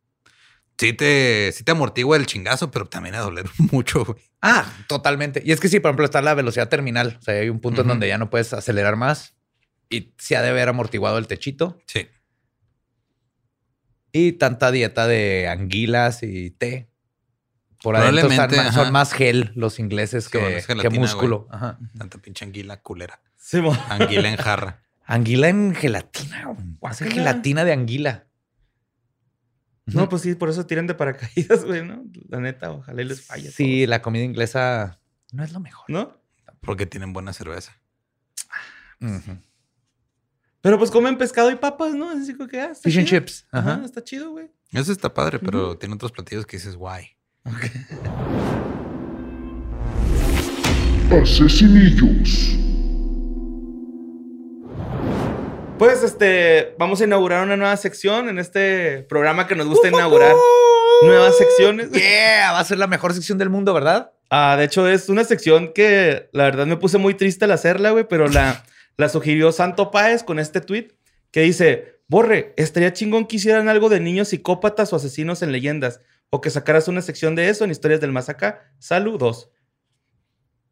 sí 0.81 0.93
te, 0.93 1.51
sí 1.53 1.63
te 1.63 1.71
amortigua 1.71 2.17
el 2.17 2.25
chingazo, 2.25 2.71
pero 2.71 2.87
también 2.87 3.13
a 3.13 3.19
doler 3.19 3.45
mucho, 3.71 4.03
güey. 4.03 4.17
Ah, 4.41 4.65
totalmente. 4.87 5.43
Y 5.45 5.51
es 5.51 5.59
que 5.59 5.69
sí, 5.69 5.79
por 5.79 5.89
ejemplo, 5.89 6.05
está 6.05 6.23
la 6.23 6.33
velocidad 6.33 6.69
terminal. 6.69 7.17
O 7.19 7.21
sea, 7.21 7.35
hay 7.35 7.49
un 7.49 7.59
punto 7.59 7.81
en 7.81 7.87
donde 7.87 8.07
ya 8.07 8.17
no 8.17 8.31
puedes 8.31 8.51
acelerar 8.53 8.95
más 8.95 9.35
y 9.87 10.15
se 10.17 10.35
ha 10.35 10.41
de 10.41 10.49
haber 10.49 10.67
amortiguado 10.69 11.19
el 11.19 11.27
techito. 11.27 11.77
Sí. 11.85 12.07
Y 14.11 14.31
tanta 14.33 14.71
dieta 14.71 15.05
de 15.05 15.47
anguilas 15.47 16.23
y 16.23 16.49
té. 16.49 16.89
Por 17.83 17.95
adentro 17.95 18.29
están 18.29 18.73
son 18.73 18.91
más 18.91 19.13
gel 19.13 19.51
los 19.55 19.77
ingleses 19.79 20.25
Sí, 20.25 20.31
que, 20.31 20.63
bueno, 20.73 20.89
músculo. 20.99 21.47
Ajá. 21.51 21.77
Tanta 21.95 22.17
pinche 22.17 22.43
anguila 22.43 22.81
culera. 22.81 23.21
Sí. 23.37 23.59
Anguila 23.89 24.29
en 24.29 24.37
jarra. 24.37 24.81
Anguila 25.05 25.49
en 25.49 25.75
gelatina. 25.75 26.55
Hace 26.81 27.11
gelatina 27.11 27.63
de 27.63 27.73
anguila. 27.73 28.25
No, 29.87 30.07
pues 30.09 30.21
sí, 30.21 30.35
por 30.35 30.49
eso 30.49 30.65
tiran 30.65 30.87
de 30.87 30.93
paracaídas, 30.93 31.65
güey, 31.65 31.85
¿no? 31.85 32.03
La 32.29 32.39
neta, 32.39 32.71
ojalá 32.71 33.01
y 33.01 33.05
les 33.05 33.25
falle. 33.25 33.51
Sí, 33.51 33.85
la 33.87 34.01
comida 34.01 34.23
inglesa 34.23 34.99
no 35.33 35.43
es 35.43 35.51
lo 35.51 35.59
mejor. 35.59 35.85
¿No? 35.89 36.17
Porque 36.61 36.85
tienen 36.85 37.13
buena 37.13 37.33
cerveza. 37.33 37.75
Ujú. 39.01 39.37
Pero 40.61 40.77
pues 40.77 40.91
comen 40.91 41.17
pescado 41.17 41.49
y 41.51 41.55
papas, 41.55 41.95
¿no? 41.95 42.09
Así 42.11 42.35
como 42.35 42.47
que, 42.47 42.61
ah, 42.61 42.73
Fish 42.75 42.99
and 42.99 43.07
chips. 43.07 43.47
Ajá, 43.51 43.73
Ajá. 43.75 43.85
está 43.85 44.03
chido, 44.03 44.29
güey. 44.31 44.51
Eso 44.71 44.91
está 44.91 45.13
padre, 45.13 45.39
pero 45.39 45.77
tiene 45.77 45.95
otros 45.95 46.11
platillos 46.11 46.45
que 46.45 46.57
dices, 46.57 46.75
guay. 46.75 47.07
Asesinillos. 51.11 52.55
Pues, 55.81 56.03
este, 56.03 56.75
vamos 56.77 57.01
a 57.01 57.05
inaugurar 57.05 57.43
una 57.43 57.57
nueva 57.57 57.75
sección 57.75 58.29
en 58.29 58.37
este 58.37 59.01
programa 59.09 59.47
que 59.47 59.55
nos 59.55 59.65
gusta 59.65 59.87
inaugurar 59.87 60.35
nuevas 61.01 61.35
secciones. 61.35 61.89
Yeah, 61.89 62.51
va 62.51 62.59
a 62.59 62.63
ser 62.63 62.77
la 62.77 62.85
mejor 62.85 63.15
sección 63.15 63.39
del 63.39 63.49
mundo, 63.49 63.73
¿verdad? 63.73 64.11
Ah, 64.29 64.55
de 64.59 64.65
hecho, 64.65 64.87
es 64.87 65.09
una 65.09 65.23
sección 65.23 65.73
que 65.73 66.29
la 66.33 66.43
verdad 66.43 66.67
me 66.67 66.77
puse 66.77 66.99
muy 66.99 67.15
triste 67.15 67.45
al 67.45 67.51
hacerla, 67.51 67.89
güey, 67.89 68.07
pero 68.07 68.27
la, 68.27 68.63
la 68.95 69.09
sugirió 69.09 69.51
Santo 69.51 69.89
Páez 69.89 70.21
con 70.21 70.37
este 70.37 70.61
tweet 70.61 70.89
que 71.31 71.41
dice: 71.41 71.99
Borre, 72.07 72.53
estaría 72.57 72.93
chingón 72.93 73.25
que 73.25 73.37
hicieran 73.37 73.67
algo 73.67 73.89
de 73.89 73.99
niños 73.99 74.27
psicópatas 74.27 74.93
o 74.93 74.97
asesinos 74.97 75.41
en 75.41 75.51
leyendas, 75.51 75.99
o 76.29 76.41
que 76.41 76.51
sacaras 76.51 76.89
una 76.89 77.01
sección 77.01 77.33
de 77.33 77.49
eso 77.49 77.63
en 77.63 77.71
historias 77.71 78.01
del 78.01 78.11
más 78.11 78.29
acá. 78.29 78.71
Saludos. 78.77 79.49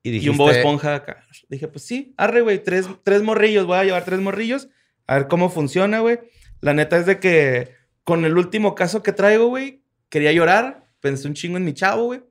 Y 0.03 0.29
un 0.29 0.37
Bob 0.37 0.51
Esponja 0.51 0.93
acá. 0.93 1.25
Dije, 1.49 1.67
pues 1.67 1.83
sí, 1.83 2.13
arre, 2.15 2.41
güey, 2.41 2.63
tres, 2.63 2.85
tres 3.03 3.23
morrillos, 3.23 3.65
voy 3.65 3.79
a 3.79 3.83
llevar 3.83 4.05
tres 4.05 4.19
morrillos, 4.19 4.69
a 5.09 5.15
ver 5.15 5.27
cómo 5.27 5.49
funciona, 5.49 5.99
güey. 5.99 6.19
La 6.61 6.73
neta 6.73 6.97
es 6.97 7.05
de 7.05 7.19
que 7.19 7.75
con 8.03 8.25
el 8.25 8.37
último 8.37 8.75
caso 8.75 9.03
que 9.03 9.13
traigo, 9.13 9.47
güey, 9.47 9.83
quería 10.09 10.31
llorar, 10.31 10.85
pensé 10.99 11.27
un 11.27 11.33
chingo 11.33 11.57
en 11.57 11.65
mi 11.65 11.73
chavo, 11.73 12.05
güey. 12.05 12.21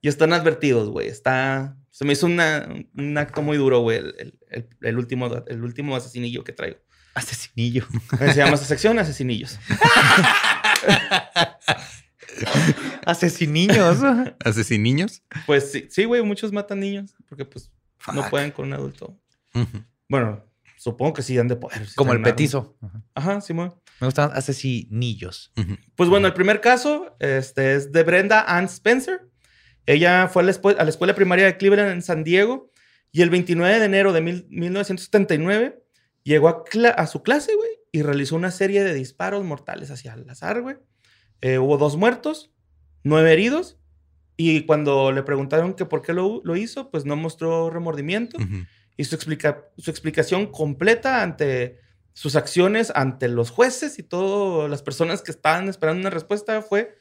Y 0.00 0.08
están 0.08 0.32
advertidos, 0.32 0.88
güey. 0.90 1.08
Está. 1.08 1.76
Se 1.90 2.04
me 2.04 2.14
hizo 2.14 2.26
una- 2.26 2.68
un 2.96 3.18
acto 3.18 3.42
muy 3.42 3.56
duro, 3.58 3.80
güey, 3.80 3.98
el, 3.98 4.38
el- 4.80 4.98
último, 4.98 5.30
el 5.46 5.62
último 5.62 5.94
asesinillo 5.94 6.42
que 6.42 6.52
traigo. 6.52 6.78
Asesinillo. 7.14 7.86
Se 8.18 8.34
llama 8.34 8.54
esa 8.54 8.64
sección 8.64 8.98
Asesinillos. 8.98 9.58
Asesinillos. 13.06 13.98
¿Asesiniños? 14.44 15.22
Pues 15.46 15.72
sí, 15.72 15.86
sí, 15.90 16.04
güey, 16.04 16.22
muchos 16.22 16.52
matan 16.52 16.80
niños 16.80 17.14
porque, 17.28 17.44
pues, 17.44 17.70
no 18.14 18.28
pueden 18.30 18.50
con 18.50 18.66
un 18.66 18.72
adulto. 18.74 19.18
Bueno, 20.08 20.44
supongo 20.82 21.12
que 21.12 21.22
sí 21.22 21.38
han 21.38 21.48
de 21.48 21.56
poder. 21.56 21.86
si 21.86 21.94
Como 21.94 22.10
el 22.12 22.18
tienen 22.18 22.26
arma. 22.26 22.36
petizo. 22.36 22.76
Ajá, 23.14 23.40
Simón. 23.40 23.74
Me 24.00 24.06
gustan 24.08 24.30
asesinillos. 24.34 25.52
Ujú. 25.56 25.76
Pues 25.94 26.08
bueno, 26.10 26.26
el 26.26 26.34
primer 26.34 26.60
caso 26.60 27.16
este, 27.20 27.74
es 27.76 27.92
de 27.92 28.02
Brenda 28.02 28.40
Ann 28.48 28.64
Spencer. 28.64 29.20
Ella 29.86 30.28
fue 30.28 30.42
a 30.42 30.46
la, 30.46 30.52
espu- 30.52 30.76
a 30.78 30.82
la 30.84 30.90
escuela 30.90 31.14
primaria 31.14 31.44
de 31.46 31.56
Cleveland 31.56 31.90
en 31.92 32.02
San 32.02 32.24
Diego 32.24 32.70
y 33.12 33.22
el 33.22 33.30
29 33.30 33.78
de 33.78 33.84
enero 33.84 34.12
de 34.12 34.20
mil- 34.20 34.46
1979 34.50 35.82
llegó 36.24 36.48
a, 36.96 37.06
su 37.06 37.22
clase, 37.22 37.54
güey, 37.54 37.70
y 37.92 38.02
realizó 38.02 38.36
una 38.36 38.50
serie 38.50 38.82
de 38.84 38.94
disparos 38.94 39.44
mortales 39.44 39.90
hacia 39.90 40.14
el 40.14 40.28
azar, 40.30 40.62
güey. 40.62 40.76
Eh, 41.40 41.58
hubo 41.58 41.76
dos 41.78 41.96
muertos, 41.96 42.52
nueve 43.04 43.32
heridos 43.32 43.78
y 44.36 44.62
cuando 44.66 45.12
le 45.12 45.22
preguntaron 45.24 45.74
que 45.74 45.84
por 45.84 46.02
qué 46.02 46.12
lo, 46.12 46.40
lo 46.44 46.56
hizo, 46.56 46.90
pues 46.90 47.04
no 47.04 47.16
mostró 47.16 47.68
remordimiento 47.70 48.36
Ujú. 48.38 48.64
Y 49.02 49.04
su, 49.04 49.16
explica, 49.16 49.64
su 49.78 49.90
explicación 49.90 50.46
completa 50.52 51.22
ante 51.22 51.80
sus 52.12 52.36
acciones, 52.36 52.92
ante 52.94 53.26
los 53.26 53.50
jueces 53.50 53.98
y 53.98 54.04
todas 54.04 54.70
las 54.70 54.80
personas 54.82 55.22
que 55.22 55.32
estaban 55.32 55.68
esperando 55.68 56.00
una 56.02 56.10
respuesta 56.10 56.62
fue, 56.62 56.94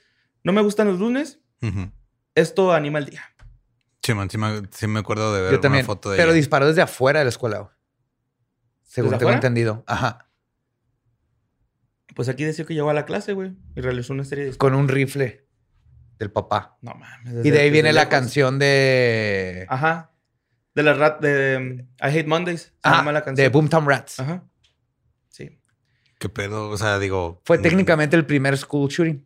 no 0.43 0.51
me 0.51 0.61
gustan 0.63 0.87
los 0.87 0.99
lunes, 0.99 1.39
Ujú. 1.61 1.91
esto 2.33 2.73
anima 2.73 2.97
el 2.97 3.05
día. 3.05 3.23
Sí, 4.01 4.15
man, 4.15 4.31
sí 4.31 4.39
me, 4.39 4.63
sí 4.71 4.87
me 4.87 4.99
acuerdo 5.01 5.31
de 5.35 5.41
ver 5.43 5.51
Yo 5.51 5.59
también. 5.59 5.85
una 5.85 5.93
foto 5.93 6.09
de 6.09 6.17
Pero 6.17 6.29
ella. 6.31 6.37
disparó 6.37 6.65
desde 6.65 6.81
afuera 6.81 7.19
de 7.19 7.25
la 7.25 7.29
escuela. 7.29 7.59
güey. 7.59 7.71
Según 8.81 9.11
¿Desde 9.11 9.19
tengo 9.19 9.29
afuera? 9.29 9.35
entendido. 9.37 9.83
Ajá. 9.85 10.27
Pues 12.15 12.27
aquí 12.29 12.43
decía 12.43 12.65
que 12.65 12.73
llegó 12.73 12.89
a 12.89 12.93
la 12.95 13.05
clase, 13.05 13.33
güey, 13.33 13.53
y 13.75 13.81
realizó 13.81 14.13
una 14.13 14.23
serie 14.23 14.45
de... 14.45 14.57
Con 14.57 14.73
un 14.73 14.87
rifle 14.87 15.45
del 16.19 16.31
papá. 16.31 16.77
No 16.81 16.93
mames. 16.95 17.45
Y 17.45 17.51
de 17.51 17.59
ahí 17.59 17.69
viene 17.69 17.93
la 17.93 18.01
lejos. 18.01 18.11
canción 18.11 18.59
de. 18.59 19.65
Ajá. 19.69 20.10
De 20.73 20.83
la 20.83 20.93
rat 20.93 21.19
de 21.21 21.57
um, 21.57 21.79
I 21.99 22.17
Hate 22.17 22.27
Mondays. 22.27 22.61
Se 22.61 22.71
Ajá, 22.83 22.97
llama 22.97 23.11
la 23.11 23.23
canción. 23.23 23.43
de 23.43 23.49
Boomtown 23.49 23.87
Rats. 23.87 24.19
Ajá. 24.19 24.43
Sí. 25.29 25.59
¿Qué 26.17 26.29
pedo? 26.29 26.69
O 26.69 26.77
sea, 26.77 26.99
digo... 26.99 27.41
Fue 27.45 27.57
técnicamente 27.57 28.15
el 28.15 28.25
primer 28.25 28.57
school 28.57 28.89
shooting. 28.89 29.25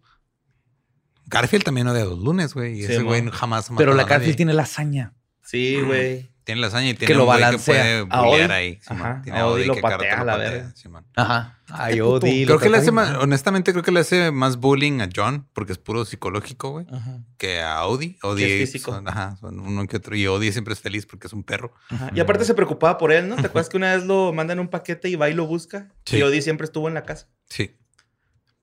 Garfield 1.27 1.63
también 1.63 1.87
odia 1.87 2.05
los 2.05 2.19
lunes, 2.19 2.53
güey. 2.53 2.79
Y 2.79 2.85
Sí, 2.85 2.93
ese 2.93 3.03
güey 3.03 3.27
jamás 3.31 3.69
Pero 3.77 3.93
la 3.93 4.03
Garfield 4.03 4.37
tiene 4.37 4.53
la 4.53 4.63
hazaña. 4.63 5.13
Sí, 5.43 5.79
güey. 5.81 6.31
Tiene 6.45 6.61
la 6.61 6.67
hazaña 6.67 6.89
y 6.89 6.93
tiene 6.93 7.07
Que 7.07 7.13
lo 7.15 7.21
un 7.23 7.25
güey 7.25 7.41
balancea. 7.41 7.83
que 7.83 8.05
puede 8.05 8.53
ahí. 8.53 8.79
Ajá, 8.85 9.21
Tiene 9.23 9.39
a 9.39 9.45
lo 9.47 9.55
que 9.75 9.81
patea 9.81 10.19
lo 10.19 10.25
la 10.25 10.33
patea. 10.37 10.73
Ajá. 11.15 11.59
Ay. 11.69 11.99
Odie, 12.01 12.45
Creo 12.45 12.55
lo 12.57 12.61
que 12.61 12.69
le 12.69 12.77
hace 12.77 12.91
más, 12.91 13.17
honestamente, 13.17 13.71
creo 13.71 13.83
que 13.83 13.91
le 13.91 14.01
hace 14.01 14.29
más 14.31 14.57
bullying 14.57 15.01
a 15.01 15.09
John 15.13 15.47
porque 15.53 15.71
es 15.71 15.79
puro 15.79 16.05
psicológico, 16.05 16.69
güey, 16.69 16.85
Ajá. 16.91 17.17
que 17.39 17.61
a 17.63 17.83
Odie. 17.85 18.19
Odie 18.21 18.61
es 18.61 18.69
físico. 18.71 18.91
Son, 18.93 19.07
ajá, 19.07 19.35
son 19.41 19.59
uno 19.59 19.87
que 19.87 19.97
otro. 19.97 20.15
Y 20.15 20.27
Odie 20.27 20.51
siempre 20.51 20.75
es 20.75 20.79
feliz 20.79 21.07
porque 21.07 21.25
es 21.25 21.33
un 21.33 21.43
perro. 21.43 21.73
Ajá. 21.89 22.11
Y 22.13 22.19
aparte 22.19 22.45
se 22.45 22.53
preocupaba 22.53 22.99
por 22.99 23.11
él, 23.11 23.27
¿no? 23.27 23.35
¿Te 23.37 23.47
acuerdas 23.47 23.67
que 23.67 23.77
una 23.77 23.95
vez 23.95 24.05
lo 24.05 24.31
mandan 24.31 24.59
un 24.59 24.67
paquete 24.67 25.09
y 25.09 25.15
va 25.15 25.27
y 25.29 25.33
lo 25.33 25.47
busca? 25.47 25.89
Sí. 26.05 26.17
Y 26.17 26.21
Odie 26.21 26.43
siempre 26.43 26.65
estuvo 26.65 26.87
en 26.87 26.93
la 26.93 27.03
casa. 27.05 27.27
Sí. 27.49 27.75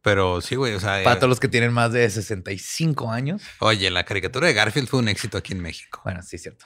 Pero 0.03 0.41
sí, 0.41 0.55
güey, 0.55 0.75
o 0.75 0.81
sea, 0.81 1.03
Para 1.03 1.13
eh, 1.15 1.17
todos 1.17 1.29
los 1.29 1.41
que 1.41 1.49
tienen 1.49 1.73
más 1.73 1.93
de 1.93 2.09
65 2.09 3.11
años. 3.11 3.43
oye, 3.61 3.91
la 3.91 4.05
caricatura 4.05 4.47
de 4.47 4.55
Garfield 4.55 4.89
fue 4.89 5.01
un 5.01 5.09
éxito 5.09 5.39
aquí 5.39 5.53
en 5.53 5.61
México. 5.61 6.01
Bueno, 6.05 6.23
sí, 6.23 6.37
es 6.37 6.43
cierto. 6.43 6.65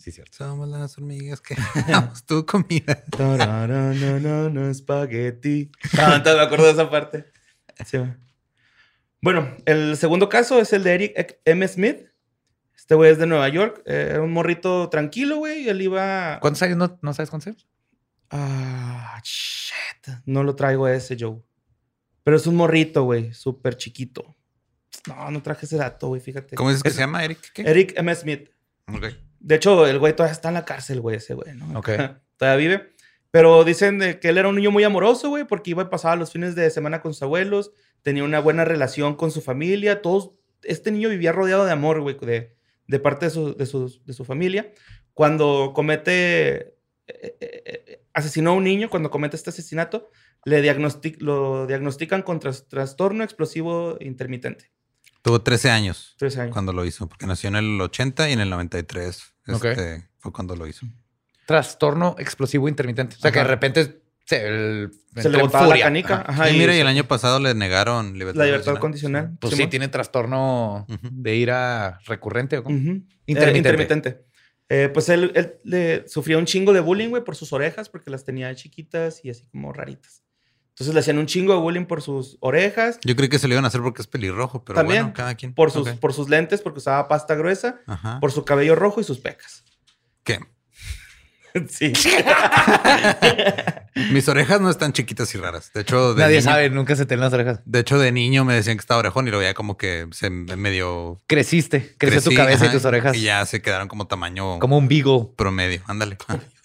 Sí, 0.00 0.08
es 0.10 0.14
cierto. 0.16 0.38
Somos 0.38 0.66
las 0.68 0.96
hormigas 0.96 1.42
que 1.42 1.54
damos 1.86 2.24
tu 2.24 2.46
comida. 2.46 3.04
Spaghetti. 4.74 5.70
Ah, 5.98 6.14
entonces 6.16 6.36
me 6.36 6.42
acuerdo 6.42 6.66
de 6.66 6.72
esa 6.72 6.88
parte. 6.90 7.26
Sí. 7.84 7.98
Bueno, 9.20 9.54
el 9.66 9.96
segundo 9.98 10.30
caso 10.30 10.58
es 10.58 10.72
el 10.72 10.82
de 10.84 10.94
Eric 10.94 11.40
M. 11.44 11.68
Smith. 11.68 12.06
Este 12.74 12.94
güey 12.94 13.12
es 13.12 13.18
de 13.18 13.26
Nueva 13.26 13.46
York. 13.50 13.82
Eh, 13.84 14.08
Era 14.12 14.22
un 14.22 14.32
morrito 14.32 14.88
tranquilo, 14.88 15.36
güey. 15.36 15.64
y 15.64 15.68
Él 15.68 15.82
iba. 15.82 16.38
¿Cuántos 16.40 16.62
años 16.62 16.78
no, 16.78 16.98
no 17.02 17.12
sabes 17.12 17.28
cuántos 17.28 17.48
años? 17.48 17.68
Ah, 18.30 19.20
shit. 19.22 20.14
No 20.24 20.42
lo 20.44 20.56
traigo 20.56 20.86
a 20.86 20.94
ese, 20.94 21.16
Joe. 21.20 21.42
Pero 22.24 22.36
es 22.38 22.46
un 22.46 22.56
morrito, 22.56 23.02
güey. 23.04 23.34
Súper 23.34 23.76
chiquito. 23.76 24.34
No, 25.06 25.30
no 25.30 25.42
traje 25.42 25.66
ese 25.66 25.76
dato, 25.76 26.08
güey. 26.08 26.22
Fíjate. 26.22 26.56
¿Cómo 26.56 26.70
es 26.70 26.82
que 26.82 26.90
se 26.90 27.00
llama, 27.00 27.22
Eric? 27.22 27.38
¿Qué? 27.52 27.62
Eric 27.62 27.92
M. 27.96 28.14
Smith. 28.14 28.48
Ok. 28.88 29.04
De 29.40 29.56
hecho, 29.56 29.86
el 29.86 29.98
güey 29.98 30.14
todavía 30.14 30.32
está 30.32 30.48
en 30.48 30.54
la 30.54 30.64
cárcel, 30.64 31.00
güey, 31.00 31.16
ese 31.16 31.34
güey, 31.34 31.54
¿no? 31.54 31.78
Ok. 31.78 31.88
todavía 32.36 32.56
vive. 32.68 32.90
Pero 33.32 33.64
dicen 33.64 33.98
de 33.98 34.18
que 34.20 34.28
él 34.28 34.38
era 34.38 34.48
un 34.48 34.56
niño 34.56 34.70
muy 34.70 34.84
amoroso, 34.84 35.28
güey, 35.28 35.44
porque 35.46 35.70
iba 35.70 35.82
y 35.84 35.86
pasaba 35.86 36.16
los 36.16 36.32
fines 36.32 36.54
de 36.54 36.68
semana 36.70 37.00
con 37.00 37.12
sus 37.14 37.22
abuelos, 37.22 37.72
tenía 38.02 38.24
una 38.24 38.40
buena 38.40 38.64
relación 38.64 39.14
con 39.16 39.30
su 39.30 39.40
familia, 39.40 40.02
todos... 40.02 40.32
Este 40.62 40.90
niño 40.90 41.08
vivía 41.08 41.32
rodeado 41.32 41.64
de 41.64 41.72
amor, 41.72 42.00
güey, 42.02 42.16
de, 42.20 42.54
de 42.86 42.98
parte 43.00 43.26
de 43.26 43.30
su, 43.30 43.54
de, 43.56 43.64
su, 43.66 44.02
de 44.04 44.12
su 44.12 44.24
familia. 44.24 44.72
Cuando 45.14 45.72
comete... 45.74 46.56
eh, 46.56 46.74
eh, 47.06 47.36
eh, 47.40 48.02
asesinó 48.12 48.50
a 48.50 48.54
un 48.54 48.64
niño, 48.64 48.90
cuando 48.90 49.10
comete 49.10 49.36
este 49.36 49.50
asesinato, 49.50 50.10
le 50.44 50.62
diagnosti- 50.62 51.16
lo 51.18 51.66
diagnostican 51.66 52.22
con 52.22 52.40
tras- 52.40 52.68
trastorno 52.68 53.22
explosivo 53.24 53.96
intermitente. 54.00 54.70
Tuvo 55.22 55.42
13 55.42 55.70
años 55.70 56.14
Tres 56.18 56.36
años. 56.38 56.52
cuando 56.52 56.72
lo 56.72 56.84
hizo, 56.84 57.08
porque 57.08 57.26
nació 57.26 57.48
en 57.48 57.56
el 57.56 57.80
80 57.80 58.30
y 58.30 58.32
en 58.32 58.40
el 58.40 58.50
93 58.50 59.22
Ok. 59.48 59.64
este, 59.64 60.08
fue 60.18 60.32
cuando 60.32 60.56
lo 60.56 60.66
hizo. 60.66 60.86
Trastorno 61.46 62.16
explosivo 62.18 62.68
intermitente. 62.68 63.16
O 63.16 63.18
sea, 63.18 63.32
que 63.32 63.38
de 63.40 63.44
repente 63.44 64.02
se, 64.24 64.46
el- 64.46 64.90
Se 65.16 65.28
le 65.28 65.42
botaba 65.42 65.64
la 65.64 65.70
furia. 65.70 65.84
canica. 65.86 66.14
Ajá. 66.20 66.32
Ajá, 66.44 66.50
y 66.50 66.54
y 66.54 66.58
mira, 66.58 66.72
y 66.72 66.76
se- 66.76 66.80
el 66.82 66.86
año 66.86 67.04
pasado 67.04 67.40
le 67.40 67.54
negaron 67.54 68.16
libertad, 68.18 68.38
la 68.40 68.46
libertad 68.46 68.76
condicional. 68.76 69.36
Pues 69.40 69.56
sí, 69.56 69.66
tiene 69.66 69.88
trastorno 69.88 70.86
de 71.02 71.34
ira 71.36 71.98
recurrente 72.06 72.58
o 72.58 72.62
cómo? 72.62 72.76
Ujú. 72.76 72.90
Eh, 72.90 73.02
Intermitente. 73.26 73.58
intermitente. 73.58 74.24
Eh, 74.68 74.88
pues 74.94 75.08
él, 75.08 75.32
él 75.34 75.56
le 75.64 76.06
sufría 76.08 76.38
un 76.38 76.44
chingo 76.46 76.72
de 76.72 76.78
bullying, 76.78 77.08
güey, 77.08 77.24
por 77.24 77.34
sus 77.34 77.52
orejas, 77.52 77.88
porque 77.88 78.08
las 78.10 78.24
tenía 78.24 78.54
chiquitas 78.54 79.24
y 79.24 79.30
así 79.30 79.44
como 79.50 79.72
raritas. 79.72 80.22
Entonces 80.80 80.94
le 80.94 81.00
hacían 81.00 81.18
un 81.18 81.26
chingo 81.26 81.52
de 81.52 81.58
bullying 81.60 81.84
por 81.84 82.00
sus 82.00 82.38
orejas, 82.40 82.98
Yo 83.04 83.14
creí 83.14 83.28
que 83.28 83.38
se 83.38 83.46
lo 83.48 83.52
iban 83.52 83.66
a 83.66 83.68
hacer 83.68 83.82
porque 83.82 84.00
es 84.00 84.08
pelirrojo, 84.08 84.64
pero 84.64 84.76
También, 84.78 85.02
bueno, 85.02 85.14
cada 85.14 85.34
quien. 85.34 85.52
por 85.52 85.70
sus, 85.70 85.86
Ok. 85.86 85.98
por 85.98 86.14
sus 86.14 86.30
lentes, 86.30 86.62
porque 86.62 86.78
usaba 86.78 87.06
pasta 87.06 87.34
gruesa, 87.34 87.80
Ajá. 87.86 88.18
por 88.18 88.32
su 88.32 88.46
cabello 88.46 88.74
rojo 88.76 88.98
y 88.98 89.04
sus 89.04 89.18
pecas. 89.18 89.62
¿Qué? 90.24 90.40
Sí. 91.68 91.92
Mis 94.12 94.28
orejas 94.28 94.60
no 94.60 94.70
están 94.70 94.92
chiquitas 94.92 95.34
y 95.34 95.38
raras. 95.38 95.72
De 95.74 95.80
hecho, 95.80 96.14
de 96.14 96.22
Nadie 96.22 96.36
niño- 96.38 96.50
sabe, 96.50 96.70
nunca 96.70 96.94
se 96.94 97.06
te 97.06 97.16
ven 97.16 97.20
las 97.24 97.32
orejas. 97.32 97.60
De 97.64 97.80
hecho, 97.80 97.98
de 97.98 98.12
niño 98.12 98.44
me 98.44 98.54
decían 98.54 98.76
que 98.76 98.80
estaba 98.80 99.00
orejón 99.00 99.26
y 99.26 99.32
lo 99.32 99.38
veía 99.38 99.52
como 99.52 99.76
que 99.76 100.06
se 100.12 100.30
medio 100.30 101.18
Creciste, 101.26 101.94
creció 101.98 102.22
tu 102.22 102.32
cabeza 102.34 102.66
y 102.66 102.70
tus 102.70 102.84
orejas. 102.84 103.16
Y 103.16 103.22
ya 103.22 103.44
se 103.46 103.60
quedaron 103.60 103.88
como 103.88 104.06
tamaño 104.06 104.60
Como 104.60 104.78
un 104.78 104.86
beagle. 104.88 105.30
promedio. 105.36 105.82
Ándale. 105.88 106.16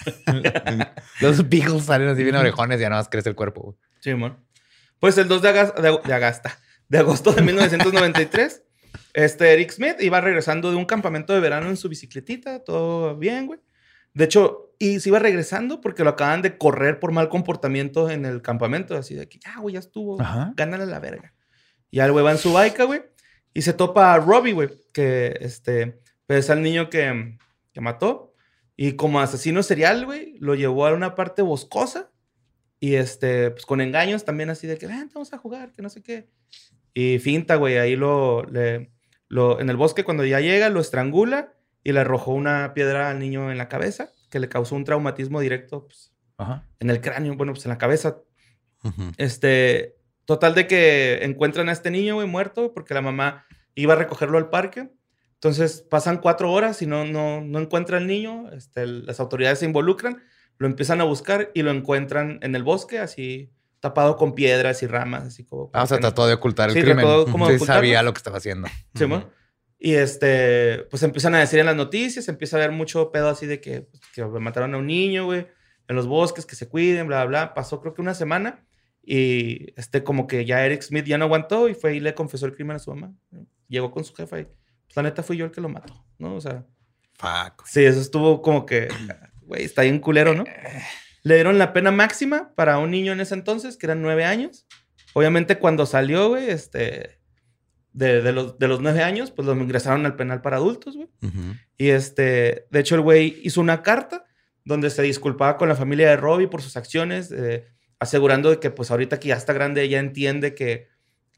Los 1.20 1.50
beagles 1.50 1.86
salen 1.86 2.10
así 2.10 2.24
bien 2.24 2.36
orejones 2.36 2.78
y 2.78 2.82
ya 2.82 2.90
nada 2.90 3.02
más 3.02 3.10
crece 3.10 3.30
el 3.30 3.36
cuerpo. 3.36 3.76
Sí, 4.06 4.14
mon. 4.14 4.38
Pues 5.00 5.18
el 5.18 5.28
2 5.28 5.42
de, 5.42 5.52
de, 5.52 6.00
de 6.06 6.14
agasta- 6.14 6.60
de 6.88 7.00
agosto 7.00 7.32
de 7.32 7.42
1993, 7.42 8.62
este 9.16 9.52
Eric 9.52 9.72
Smith 9.72 9.96
iba 10.00 10.22
regresando 10.22 10.70
de 10.70 10.78
un 10.78 10.86
campamento 10.86 11.34
de 11.34 11.40
verano 11.40 11.70
en 11.70 11.76
su 11.76 11.90
bicicletita, 11.90 12.64
todo 12.64 13.18
bien, 13.18 13.48
güey. 13.48 13.60
De 14.14 14.26
hecho, 14.26 14.76
y 14.78 15.00
se 15.00 15.10
iba 15.10 15.18
regresando 15.18 15.82
porque 15.82 16.04
lo 16.04 16.12
acaban 16.12 16.44
de 16.44 16.60
correr 16.60 17.00
por 17.00 17.12
mal 17.14 17.30
comportamiento 17.30 18.12
en 18.12 18.26
el 18.26 18.44
campamento, 18.44 18.96
así 18.96 19.16
de 19.16 19.28
que, 19.28 19.40
ya, 19.40 19.58
güey, 19.60 19.74
ya 19.74 19.80
estuvo, 19.80 20.22
Ajá. 20.22 20.54
gánale 20.56 20.86
la 20.86 21.00
verga. 21.00 21.34
Y 21.90 22.00
al 22.00 22.12
güey 22.12 22.24
va 22.24 22.32
en 22.32 22.38
su 22.38 22.54
bike, 22.54 22.86
güey, 22.86 23.02
y 23.56 23.64
se 23.64 23.74
topa 23.74 24.14
a 24.14 24.20
Robbie, 24.20 24.54
güey, 24.54 24.70
que 24.94 25.36
este, 25.42 26.00
pues 26.28 26.42
es 26.46 26.50
el 26.52 26.62
niño 26.62 26.92
que, 26.92 27.40
que 27.74 27.82
mató. 27.82 28.34
Y 28.78 28.92
como 28.98 29.20
asesino 29.20 29.64
serial, 29.64 30.06
güey, 30.06 30.36
lo 30.38 30.54
llevó 30.54 30.86
a 30.86 30.94
una 30.94 31.16
parte 31.16 31.42
boscosa 31.42 32.12
y 32.80 32.96
este, 32.96 33.52
pues 33.52 33.66
con 33.66 33.82
engaños 33.82 34.26
también 34.26 34.50
así 34.50 34.68
de 34.68 34.78
que, 34.78 34.88
ven, 34.88 35.10
vamos 35.14 35.34
a 35.34 35.38
jugar, 35.38 35.72
que 35.74 35.82
no 35.82 35.90
sé 35.90 36.04
qué. 36.04 36.30
Y 36.94 37.20
finta, 37.20 37.56
güey, 37.56 37.78
ahí 37.78 37.96
lo, 37.96 38.44
le, 38.44 38.92
lo, 39.28 39.60
en 39.60 39.70
el 39.70 39.78
bosque 39.78 40.04
cuando 40.04 40.26
ya 40.26 40.40
llega, 40.40 40.70
lo 40.70 40.80
estrangula 40.80 41.54
y 41.84 41.92
le 41.92 42.00
arrojó 42.00 42.32
una 42.34 42.74
piedra 42.74 43.10
al 43.10 43.20
niño 43.20 43.52
en 43.52 43.58
la 43.58 43.70
cabeza 43.70 44.12
que 44.36 44.40
le 44.40 44.50
causó 44.50 44.76
un 44.76 44.84
traumatismo 44.84 45.40
directo 45.40 45.88
pues, 45.88 46.14
en 46.80 46.90
el 46.90 47.00
cráneo, 47.00 47.36
bueno, 47.36 47.54
pues 47.54 47.66
en 47.66 47.70
la 47.70 47.78
cabeza. 47.78 48.18
Este, 49.18 49.96
total 50.26 50.54
de 50.54 50.68
que 50.68 51.24
encuentran 51.24 51.70
a 51.70 51.72
este 51.72 51.90
niño, 51.90 52.16
güey, 52.16 52.28
muerto 52.28 52.74
porque 52.74 52.94
la 52.94 53.02
mamá 53.02 53.46
iba 53.76 53.94
a 53.94 53.96
recogerlo 53.96 54.38
al 54.38 54.50
parque. 54.50 54.90
Entonces 55.36 55.86
pasan 55.90 56.18
cuatro 56.18 56.52
horas 56.52 56.82
y 56.82 56.86
no, 56.86 57.06
no, 57.06 57.40
no 57.40 57.60
encuentra 57.60 57.98
al 57.98 58.08
niño. 58.08 58.52
Este, 58.52 58.86
las 58.86 59.22
autoridades 59.22 59.60
se 59.60 59.66
involucran, 59.66 60.22
lo 60.58 60.68
empiezan 60.68 61.02
a 61.02 61.04
buscar 61.04 61.52
y 61.54 61.62
lo 61.64 61.72
encuentran 61.72 62.40
en 62.42 62.56
el 62.56 62.64
bosque, 62.64 63.00
así 63.00 63.52
tapado 63.80 64.16
con 64.16 64.34
piedras 64.34 64.82
y 64.84 64.88
ramas, 64.88 65.24
así 65.26 65.44
como. 65.46 65.70
Ah, 65.74 65.84
o 65.84 65.88
sea, 65.88 65.98
no- 65.98 66.02
trató 66.02 66.26
de 66.28 66.34
ocultar 66.34 66.70
el 66.70 66.76
Sí, 66.76 66.82
crimen. 66.82 66.98
trató 67.06 67.26
como 67.32 67.50
Sí, 67.50 67.60
sabía 67.60 68.02
lo 68.04 68.14
que 68.14 68.18
estaba 68.20 68.38
haciendo. 68.38 68.68
Simón. 68.96 69.30
Y 69.78 69.94
este, 69.96 70.80
pues 70.90 71.04
empiezan 71.04 71.36
a 71.36 71.40
decir 71.40 71.60
en 71.60 71.66
las 71.68 71.76
noticias, 71.76 72.28
empieza 72.30 72.56
a 72.58 72.60
haber 72.64 72.72
mucho 72.72 73.12
pedo 73.12 73.30
así 73.30 73.46
de 73.46 73.60
que, 73.62 73.82
pues, 73.82 74.02
que 74.14 74.24
mataron 74.26 74.74
a 74.74 74.78
un 74.78 74.88
niño, 74.88 75.26
güey, 75.26 75.48
en 75.88 75.96
los 75.96 76.08
bosques, 76.08 76.46
que 76.46 76.56
se 76.56 76.68
cuiden, 76.68 77.06
bla, 77.08 77.26
bla, 77.26 77.46
bla. 77.46 77.54
Pasó 77.54 77.82
creo 77.82 77.94
que 77.94 78.02
una 78.02 78.16
semana 78.16 78.66
y 79.04 79.74
este, 79.80 80.04
como 80.04 80.26
que 80.26 80.46
ya 80.46 80.66
Eric 80.66 80.82
Smith 80.82 81.06
ya 81.06 81.18
no 81.20 81.26
aguantó 81.26 81.68
y 81.70 81.76
fue 81.76 81.94
y 81.96 82.00
le 82.00 82.16
confesó 82.16 82.48
el 82.48 82.56
crimen 82.56 82.78
a 82.78 82.80
su 82.80 82.92
mamá. 82.96 83.14
Llegó 83.68 83.92
con 83.92 84.04
su 84.04 84.16
jefa 84.16 84.40
y, 84.40 84.46
pues 84.46 84.96
la 84.96 85.04
neta 85.04 85.22
fui 85.22 85.38
yo 85.38 85.46
el 85.46 85.52
que 85.52 85.62
lo 85.62 85.70
mató, 85.70 85.94
¿no? 86.18 86.36
O 86.36 86.42
sea, 86.42 86.66
Fuck. 87.20 87.66
sí, 87.68 87.84
eso 87.84 88.00
estuvo 88.02 88.42
como 88.42 88.66
que, 88.66 88.88
güey, 89.46 89.64
está 89.64 89.84
bien 89.84 90.00
culero, 90.00 90.34
¿no? 90.34 90.44
Le 91.24 91.36
dieron 91.36 91.58
la 91.58 91.74
pena 91.74 91.92
máxima 91.92 92.54
para 92.56 92.78
un 92.78 92.92
niño 92.92 93.14
en 93.14 93.20
ese 93.20 93.34
entonces, 93.34 93.78
que 93.78 93.86
eran 93.88 94.02
nueve 94.02 94.26
años. 94.26 94.68
Obviamente 95.14 95.58
cuando 95.58 95.86
salió, 95.86 96.30
güey, 96.30 96.50
este, 96.50 97.20
de, 97.94 98.22
de 98.22 98.32
los, 98.32 98.60
de 98.60 98.68
los 98.68 98.82
nueve 98.82 99.02
años, 99.02 99.32
pues 99.32 99.48
lo 99.48 99.54
ingresaron 99.56 100.06
al 100.06 100.16
penal 100.16 100.42
para 100.42 100.58
adultos, 100.58 100.96
güey. 100.96 101.10
Ujú. 101.22 101.56
Y 101.78 101.90
este, 101.90 102.68
de 102.70 102.80
hecho 102.80 102.96
el 102.96 103.02
güey 103.02 103.40
hizo 103.44 103.62
una 103.62 103.82
carta 103.82 104.26
donde 104.66 104.90
se 104.90 105.02
disculpaba 105.04 105.58
con 105.58 105.70
la 105.70 105.76
familia 105.76 106.10
de 106.10 106.18
Robbie 106.18 106.48
por 106.48 106.62
sus 106.62 106.76
acciones, 106.78 107.32
eh, 107.32 107.66
asegurando 108.00 108.50
de 108.50 108.60
que 108.60 108.72
pues 108.72 108.92
ahorita 108.92 109.20
que 109.20 109.30
ya 109.30 109.36
está 109.36 109.54
grande, 109.54 109.82
ella 109.84 110.00
entiende 110.00 110.54
que, 110.54 110.90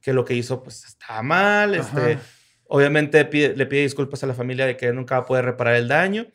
que 0.01 0.11
lo 0.13 0.25
que 0.25 0.33
hizo 0.33 0.63
pues 0.63 0.85
estaba 0.85 1.21
mal, 1.21 1.75
este, 1.75 2.17
obviamente 2.65 3.23
pide- 3.25 3.55
le 3.55 3.65
pide 3.65 3.81
disculpas 3.81 4.23
a 4.23 4.27
la 4.27 4.33
familia 4.33 4.65
de 4.65 4.75
que 4.75 4.91
nunca 4.91 5.15
va 5.15 5.21
a 5.21 5.25
poder 5.25 5.45
reparar 5.45 5.75
el 5.75 5.87
daño 5.87 6.25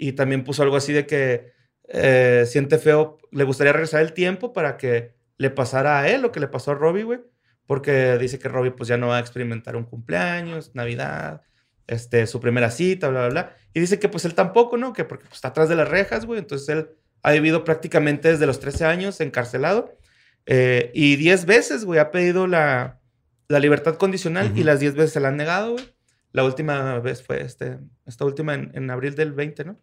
y 0.00 0.12
también 0.12 0.44
puso 0.44 0.62
algo 0.62 0.76
así 0.76 0.92
de 0.92 1.06
que 1.06 1.52
eh, 1.88 2.44
siente 2.46 2.78
feo, 2.78 3.18
le 3.30 3.44
gustaría 3.44 3.72
regresar 3.72 4.00
el 4.00 4.14
tiempo 4.14 4.52
para 4.52 4.76
que 4.76 5.14
le 5.36 5.50
pasara 5.50 6.00
a 6.00 6.08
él 6.08 6.22
lo 6.22 6.32
que 6.32 6.40
le 6.40 6.48
pasó 6.48 6.70
a 6.70 6.74
Robbie, 6.74 7.02
güey, 7.04 7.20
porque 7.66 8.16
dice 8.18 8.38
que 8.38 8.48
Robbie 8.48 8.70
pues 8.70 8.88
ya 8.88 8.96
no 8.96 9.08
va 9.08 9.18
a 9.18 9.20
experimentar 9.20 9.76
un 9.76 9.84
cumpleaños, 9.84 10.74
Navidad, 10.74 11.42
este, 11.86 12.26
su 12.26 12.40
primera 12.40 12.70
cita, 12.70 13.08
bla, 13.08 13.20
bla, 13.20 13.28
bla. 13.28 13.56
Y 13.74 13.80
dice 13.80 13.98
que 13.98 14.08
pues 14.08 14.24
él 14.24 14.34
tampoco, 14.34 14.76
¿no? 14.76 14.92
Que 14.92 15.04
porque 15.04 15.24
pues, 15.24 15.36
está 15.36 15.48
atrás 15.48 15.68
de 15.68 15.76
las 15.76 15.88
rejas, 15.88 16.24
güey. 16.24 16.38
Entonces 16.38 16.68
él 16.68 16.88
ha 17.22 17.32
vivido 17.32 17.64
prácticamente 17.64 18.28
desde 18.28 18.46
los 18.46 18.60
13 18.60 18.84
años 18.86 19.20
encarcelado. 19.20 19.98
eh, 20.46 20.90
y 20.94 21.16
10 21.16 21.44
veces, 21.46 21.84
güey, 21.84 22.00
ha 22.00 22.10
pedido 22.10 22.46
la, 22.46 23.00
la 23.48 23.58
libertad 23.58 23.96
condicional 23.96 24.52
y 24.56 24.64
las 24.64 24.80
10 24.80 24.94
veces 24.94 25.12
se 25.12 25.20
la 25.20 25.28
han 25.28 25.36
negado, 25.36 25.72
güey. 25.72 25.84
La 26.32 26.44
última 26.44 26.98
vez 27.00 27.22
fue 27.22 27.42
este, 27.42 27.78
esta 28.06 28.24
última 28.24 28.54
en, 28.54 28.70
en 28.74 28.90
abril 28.90 29.14
del 29.16 29.32
20, 29.32 29.64
¿no? 29.64 29.80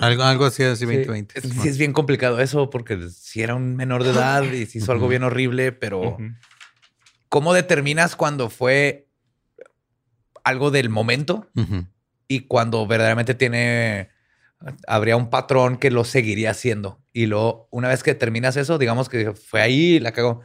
Algo, 0.00 0.22
algo 0.24 0.44
así, 0.46 0.62
así 0.62 0.80
Sí, 0.80 0.84
2020. 0.86 1.38
es- 1.38 1.44
sí, 1.62 1.68
es 1.68 1.78
bien 1.78 1.92
complicado 1.92 2.40
eso 2.40 2.70
porque 2.70 3.08
si 3.10 3.42
era 3.42 3.54
un 3.54 3.76
menor 3.76 4.04
de 4.04 4.10
edad 4.10 4.42
y 4.52 4.66
se 4.66 4.78
hizo 4.78 4.92
algo 4.92 5.08
bien 5.08 5.22
horrible, 5.22 5.72
pero 5.72 6.14
Ujú. 6.16 6.32
¿cómo 7.28 7.54
determinas 7.54 8.16
cuando 8.16 8.50
fue 8.50 9.08
algo 10.42 10.70
del 10.70 10.88
momento 10.90 11.48
Ujú. 11.56 11.86
y 12.28 12.40
cuando 12.40 12.86
verdaderamente 12.86 13.34
tiene, 13.34 14.10
habría 14.86 15.16
un 15.16 15.30
patrón 15.30 15.76
que 15.78 15.90
lo 15.90 16.04
seguiría 16.04 16.50
haciendo? 16.50 17.00
Y 17.12 17.26
luego, 17.26 17.68
una 17.70 17.88
vez 17.88 18.02
que 18.02 18.12
determinas 18.12 18.56
eso, 18.56 18.78
digamos 18.78 19.08
que 19.08 19.32
fue 19.32 19.62
ahí 19.62 20.00
la 20.00 20.12
cagó, 20.12 20.40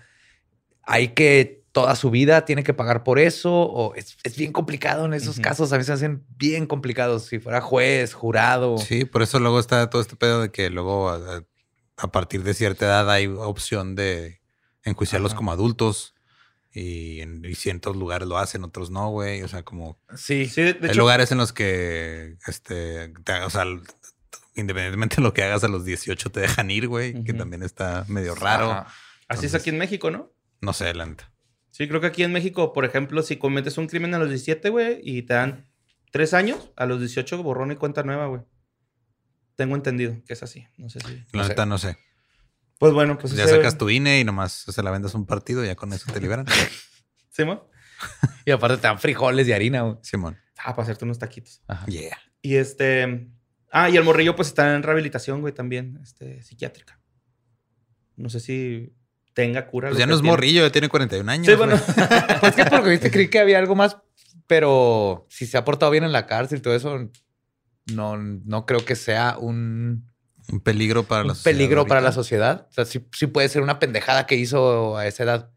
hay 0.83 1.09
que 1.09 1.58
toda 1.71 1.95
su 1.95 2.09
vida 2.09 2.45
tiene 2.45 2.63
que 2.63 2.73
pagar 2.73 3.03
por 3.03 3.19
eso 3.19 3.51
o 3.53 3.93
es, 3.95 4.17
es 4.23 4.35
bien 4.37 4.51
complicado 4.51 5.05
en 5.05 5.13
esos 5.13 5.39
casos, 5.39 5.71
a 5.71 5.77
mí 5.77 5.83
se 5.83 5.91
me 5.91 5.95
hacen 5.95 6.25
bien 6.37 6.65
complicados. 6.65 7.25
Si 7.25 7.39
fuera 7.39 7.61
juez, 7.61 8.13
jurado. 8.13 8.77
Sí, 8.79 9.05
por 9.05 9.21
eso 9.21 9.39
luego 9.39 9.59
está 9.59 9.89
todo 9.89 10.01
este 10.01 10.15
pedo 10.15 10.41
de 10.41 10.51
que 10.51 10.69
luego 10.69 11.09
a, 11.09 11.43
a 11.97 12.11
partir 12.11 12.43
de 12.43 12.53
cierta 12.53 12.85
edad 12.85 13.09
hay 13.11 13.27
opción 13.27 13.95
de 13.95 14.41
enjuiciarlos 14.83 15.31
Ajá. 15.33 15.37
como 15.37 15.51
adultos 15.51 16.15
y 16.71 17.21
en 17.21 17.43
y 17.45 17.55
ciertos 17.55 17.95
lugares 17.95 18.27
lo 18.27 18.37
hacen, 18.37 18.63
otros 18.63 18.89
no, 18.91 19.09
güey. 19.09 19.41
O 19.43 19.47
sea, 19.47 19.63
como 19.63 19.99
Sí. 20.15 20.47
Sí, 20.47 20.61
de, 20.61 20.77
hay 20.81 20.89
hecho, 20.89 20.99
lugares 20.99 21.31
en 21.31 21.37
los 21.39 21.51
que, 21.53 22.37
este, 22.47 23.11
te- 23.23 23.41
o 23.41 23.49
sea, 23.49 23.65
independientemente 24.55 25.17
de 25.17 25.21
lo 25.21 25.33
que 25.33 25.43
hagas 25.43 25.63
a 25.63 25.67
los 25.67 25.85
18 25.85 26.29
te 26.31 26.39
dejan 26.41 26.69
ir, 26.71 26.87
güey, 26.87 27.23
que 27.23 27.33
también 27.33 27.63
está 27.63 28.05
medio 28.07 28.35
raro. 28.35 28.71
Ajá. 28.71 28.87
así 29.27 29.45
es 29.45 29.55
aquí 29.55 29.69
en 29.69 29.77
México, 29.77 30.11
¿no? 30.11 30.31
No 30.61 30.73
sé, 30.73 30.93
la 30.93 31.05
neta. 31.05 31.31
Sí, 31.71 31.87
creo 31.87 32.01
que 32.01 32.07
aquí 32.07 32.23
en 32.23 32.31
México, 32.31 32.73
por 32.73 32.83
ejemplo, 32.85 33.21
si 33.23 33.37
cometes 33.37 33.77
un 33.77 33.87
crimen 33.87 34.13
a 34.13 34.19
los 34.19 34.29
17, 34.29 34.69
güey, 34.69 34.99
y 35.03 35.21
te 35.23 35.33
dan 35.35 35.67
tres 36.11 36.33
años, 36.33 36.71
a 36.75 36.85
los 36.85 36.99
18 36.99 37.41
borrón 37.43 37.71
y 37.71 37.75
cuenta 37.75 38.03
nueva, 38.03 38.25
güey. 38.27 38.41
Tengo 39.55 39.75
entendido 39.75 40.15
que 40.25 40.33
es 40.33 40.41
así. 40.43 40.65
No 40.77 40.89
sé 40.89 40.99
si. 41.01 41.15
La 41.15 41.25
No 41.33 41.43
sé. 41.43 41.49
neta 41.49 41.65
no 41.65 41.77
sé. 41.77 41.97
Pues 42.79 42.93
bueno, 42.93 43.17
pues 43.17 43.33
ya 43.33 43.43
ese- 43.43 43.55
sacas 43.57 43.77
tu 43.77 43.89
INE 43.89 44.19
y 44.19 44.23
nomás 44.23 44.53
se 44.53 44.83
la 44.83 44.89
vendas 44.91 45.13
un 45.13 45.25
partido 45.25 45.63
y 45.63 45.67
ya 45.67 45.75
con 45.75 45.91
eso 45.93 46.11
te 46.11 46.19
liberan. 46.21 46.45
¿Sí, 47.29 47.43
mo? 47.45 47.69
Y 48.45 48.51
aparte 48.51 48.77
te 48.77 48.83
dan 48.83 48.99
frijoles 48.99 49.47
y 49.47 49.51
harina. 49.51 49.81
güey. 49.81 49.97
Simón. 50.01 50.37
Ah, 50.57 50.71
para 50.75 50.83
hacerte 50.83 51.03
unos 51.05 51.19
taquitos. 51.19 51.61
Ajá. 51.67 51.85
Yeah. 51.87 52.17
Y 52.41 52.55
este. 52.55 53.29
Ah, 53.71 53.89
y 53.89 53.97
el 53.97 54.03
morrillo, 54.03 54.35
pues 54.35 54.47
está 54.47 54.73
en 54.75 54.81
rehabilitación, 54.83 55.41
güey, 55.41 55.53
también, 55.53 55.99
este, 56.01 56.41
psiquiátrica. 56.41 56.99
No 58.15 58.29
sé 58.29 58.39
si 58.39 58.93
tenga 59.41 59.67
cura. 59.67 59.89
Pues 59.89 59.97
ya 59.99 60.05
que 60.05 60.09
no 60.09 60.15
es 60.15 60.21
tiene. 60.21 60.31
morrillo, 60.31 60.61
ya 60.65 60.71
tiene 60.71 60.89
41 60.89 61.31
años. 61.31 61.47
Sí, 61.47 61.53
bueno. 61.55 61.79
Pues 62.39 62.55
que 62.55 62.65
porque 62.65 62.89
viste, 62.89 63.11
creí 63.11 63.27
que 63.29 63.39
había 63.39 63.57
algo 63.59 63.75
más, 63.75 63.97
pero 64.47 65.25
si 65.29 65.45
se 65.45 65.57
ha 65.57 65.63
portado 65.65 65.91
bien 65.91 66.03
en 66.03 66.11
la 66.11 66.25
cárcel 66.25 66.59
y 66.59 66.61
todo 66.61 66.75
eso, 66.75 67.09
no, 67.93 68.17
no 68.17 68.65
creo 68.65 68.83
que 68.85 68.95
sea 68.95 69.37
un, 69.39 70.05
Un 70.51 70.59
peligro 70.59 71.03
para 71.03 71.23
la 71.23 71.29
un 71.31 71.35
sociedad 71.35 71.55
peligro 71.57 71.85
para 71.87 72.01
la 72.01 72.07
ahorita. 72.07 72.21
sociedad. 72.21 72.67
O 72.69 72.73
sea, 72.73 72.85
sí, 72.85 73.05
sí 73.13 73.27
puede 73.27 73.49
ser 73.49 73.61
una 73.61 73.79
pendejada 73.79 74.25
que 74.27 74.35
hizo 74.35 74.97
a 74.97 75.07
esa 75.07 75.23
edad, 75.23 75.51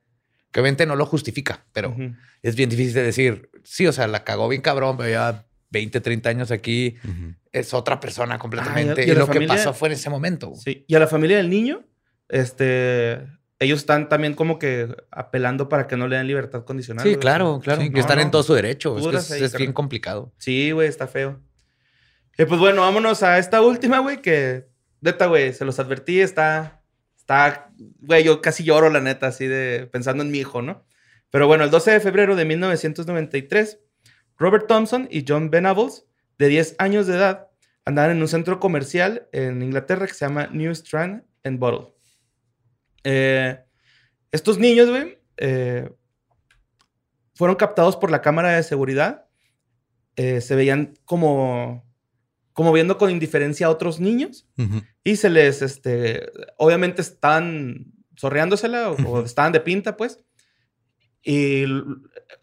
que 0.50 0.60
obviamente 0.60 0.86
no 0.86 0.96
lo 0.96 1.06
justifica, 1.06 1.64
pero 1.72 1.90
Ujú. 1.90 2.12
es 2.42 2.56
bien 2.56 2.68
difícil 2.70 2.94
de 2.94 3.02
decir, 3.02 3.50
sí, 3.64 3.86
o 3.86 3.92
sea, 3.92 4.06
la 4.06 4.24
cagó 4.24 4.48
bien 4.48 4.62
cabrón, 4.62 4.96
pero 4.96 5.10
ya 5.10 5.44
20, 5.70 6.00
30 6.00 6.28
años 6.28 6.50
aquí, 6.50 6.96
Ujú. 7.04 7.34
es 7.52 7.72
otra 7.74 7.98
persona 8.00 8.38
completamente. 8.38 9.02
y 9.06 9.10
a 9.10 9.12
y 9.12 9.14
la 9.14 9.20
lo 9.20 9.26
que 9.26 9.32
familia- 9.34 9.56
pasó 9.56 9.72
fue 9.74 9.88
en 9.88 9.94
ese 9.94 10.10
momento. 10.10 10.52
Sí. 10.54 10.84
Y 10.86 10.94
a 10.94 10.98
la 10.98 11.06
familia 11.06 11.38
del 11.38 11.48
niño, 11.50 11.82
este. 12.28 13.20
Ellos 13.62 13.80
están 13.80 14.08
también 14.08 14.34
como 14.34 14.58
que 14.58 14.94
apelando 15.10 15.68
para 15.68 15.86
que 15.86 15.96
no 15.96 16.08
le 16.08 16.16
den 16.16 16.26
libertad 16.26 16.64
condicional. 16.64 17.04
Sí, 17.04 17.10
güey. 17.10 17.20
claro, 17.20 17.60
claro. 17.62 17.80
Sí, 17.80 17.92
están 17.94 18.16
no, 18.16 18.22
en 18.22 18.30
todo 18.30 18.42
su 18.42 18.54
derecho. 18.54 18.96
Es, 18.96 19.02
que 19.02 19.08
Puras 19.08 19.24
es, 19.26 19.32
ahí, 19.32 19.44
es 19.44 19.56
bien 19.56 19.72
complicado. 19.72 20.32
Sí, 20.38 20.72
güey, 20.72 20.88
está 20.88 21.06
feo. 21.06 21.40
Y 22.36 22.44
pues 22.44 22.58
bueno, 22.58 22.80
vámonos 22.82 23.22
a 23.22 23.38
esta 23.38 23.62
última, 23.62 24.00
güey, 24.00 24.20
que 24.20 24.66
neta, 25.00 25.26
güey, 25.26 25.52
se 25.52 25.64
los 25.64 25.78
advertí, 25.78 26.20
está, 26.20 26.82
está, 27.16 27.70
güey, 28.00 28.24
yo 28.24 28.40
casi 28.40 28.64
lloro, 28.64 28.90
la 28.90 29.00
neta, 29.00 29.28
así 29.28 29.46
de 29.46 29.88
pensando 29.92 30.22
en 30.22 30.30
mi 30.30 30.38
hijo, 30.38 30.62
¿no? 30.62 30.84
Pero 31.30 31.46
bueno, 31.46 31.64
el 31.64 31.70
12 31.70 31.92
de 31.92 32.00
febrero 32.00 32.34
de 32.34 32.44
1993, 32.44 33.78
Robert 34.38 34.66
Thompson 34.66 35.08
y 35.10 35.24
John 35.26 35.50
Venables, 35.50 36.06
de 36.38 36.48
10 36.48 36.76
años 36.78 37.06
de 37.06 37.16
edad, 37.16 37.48
andaban 37.84 38.12
en 38.12 38.22
un 38.22 38.28
centro 38.28 38.60
comercial 38.60 39.28
en 39.32 39.62
Inglaterra 39.62 40.06
que 40.06 40.14
se 40.14 40.24
llama 40.24 40.48
New 40.52 40.72
Strand 40.72 41.24
and 41.44 41.58
Bottle. 41.58 41.91
Eh, 43.04 43.58
estos 44.30 44.58
niños, 44.58 44.88
güey, 44.90 45.18
eh, 45.36 45.90
fueron 47.34 47.56
captados 47.56 47.96
por 47.96 48.10
la 48.10 48.22
cámara 48.22 48.50
de 48.52 48.62
seguridad. 48.62 49.26
Eh, 50.16 50.40
se 50.40 50.54
veían 50.54 50.94
como, 51.04 51.84
como 52.52 52.72
viendo 52.72 52.98
con 52.98 53.10
indiferencia 53.10 53.66
a 53.66 53.70
otros 53.70 53.98
niños 54.00 54.46
y 55.04 55.16
se 55.16 55.30
les, 55.30 55.62
este, 55.62 56.30
obviamente 56.58 57.00
estaban 57.02 57.86
sorreándosela 58.16 58.90
o, 58.90 58.94
o 59.08 59.24
estaban 59.24 59.52
de 59.52 59.60
pinta, 59.60 59.96
pues. 59.96 60.20
Y 61.24 61.64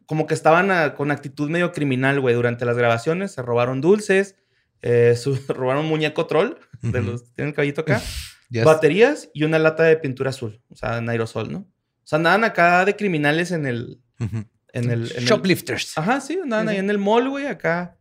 como 0.05 0.25
que 0.25 0.33
estaban 0.33 0.71
a- 0.71 0.95
con 0.95 1.11
actitud 1.11 1.49
medio 1.49 1.71
criminal, 1.71 2.19
güey, 2.19 2.33
durante 2.35 2.65
las 2.65 2.77
grabaciones. 2.77 3.31
Se 3.33 3.41
robaron 3.41 3.81
dulces, 3.81 4.35
eh, 4.81 5.15
su- 5.21 5.35
robaron 5.47 5.83
un 5.85 5.89
muñeco 5.89 6.25
troll, 6.27 6.55
de 6.81 7.01
los 7.01 7.33
tienen 7.33 7.49
el 7.49 7.55
caballito 7.55 7.81
acá, 7.81 8.01
Yes. 8.49 8.63
baterías 8.65 9.29
y 9.33 9.43
una 9.43 9.59
lata 9.59 9.83
de 9.83 9.97
pintura 9.97 10.31
azul, 10.31 10.61
o 10.69 10.75
sea, 10.75 10.97
en 10.97 11.07
aerosol, 11.09 11.51
¿no? 11.51 11.59
O 11.59 11.67
sea, 12.09 12.17
andaban 12.17 12.43
acá 12.43 12.83
de 12.85 12.95
criminales 12.95 13.51
en 13.51 13.65
el... 13.67 13.99
En 14.19 14.89
el, 14.91 15.11
en 15.11 15.17
el- 15.17 15.25
Shoplifters. 15.25 15.97
Ajá, 15.97 16.19
sí, 16.21 16.39
andaban 16.41 16.67
ahí 16.69 16.77
en 16.77 16.89
el 16.89 16.97
mall, 16.97 17.29
güey, 17.29 17.45
acá, 17.47 17.97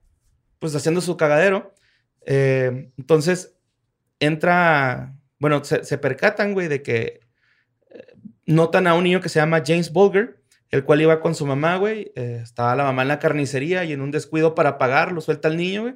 pues 0.59 0.75
haciendo 0.75 1.01
su 1.01 1.17
cagadero. 1.17 1.75
Eh, 2.27 2.91
entonces, 2.99 3.57
entra, 4.21 5.15
bueno, 5.39 5.65
se, 5.65 5.85
se 5.85 5.99
percatan, 5.99 6.53
güey, 6.55 6.69
de 6.69 6.83
que 6.83 7.21
eh, 7.91 8.07
notan 8.47 8.87
a 8.87 8.95
un 8.95 9.05
niño 9.05 9.21
que 9.21 9.29
se 9.29 9.39
llama 9.41 9.63
James 9.67 9.93
Bulger, 9.93 10.43
el 10.71 10.85
cual 10.85 11.01
iba 11.01 11.21
con 11.21 11.35
su 11.35 11.47
mamá, 11.47 11.77
güey. 11.77 12.13
eh, 12.17 12.41
estaba 12.43 12.77
la 12.77 12.85
mamá 12.85 13.03
en 13.03 13.09
la 13.09 13.19
carnicería 13.19 13.85
y 13.85 13.93
en 13.93 14.01
un 14.01 14.11
descuido 14.11 14.55
para 14.55 14.77
pagar, 14.79 15.13
lo 15.13 15.21
suelta 15.21 15.49
el 15.49 15.57
niño, 15.57 15.83
güey. 15.83 15.95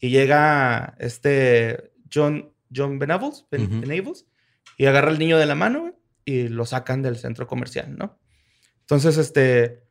Y 0.00 0.10
llega 0.10 0.94
este 0.98 1.92
John, 2.12 2.52
John 2.74 2.98
Benables, 2.98 3.46
Ben-. 3.50 3.80
Benables, 3.80 4.26
y 4.76 4.86
agarra 4.86 5.08
al 5.10 5.18
niño 5.18 5.38
de 5.38 5.46
la 5.46 5.54
mano, 5.54 5.80
güey, 5.80 5.92
y 6.24 6.48
lo 6.48 6.66
sacan 6.66 7.02
del 7.02 7.16
centro 7.16 7.46
comercial, 7.46 7.96
¿no? 7.96 8.18
Entonces, 8.80 9.16
este, 9.18 9.82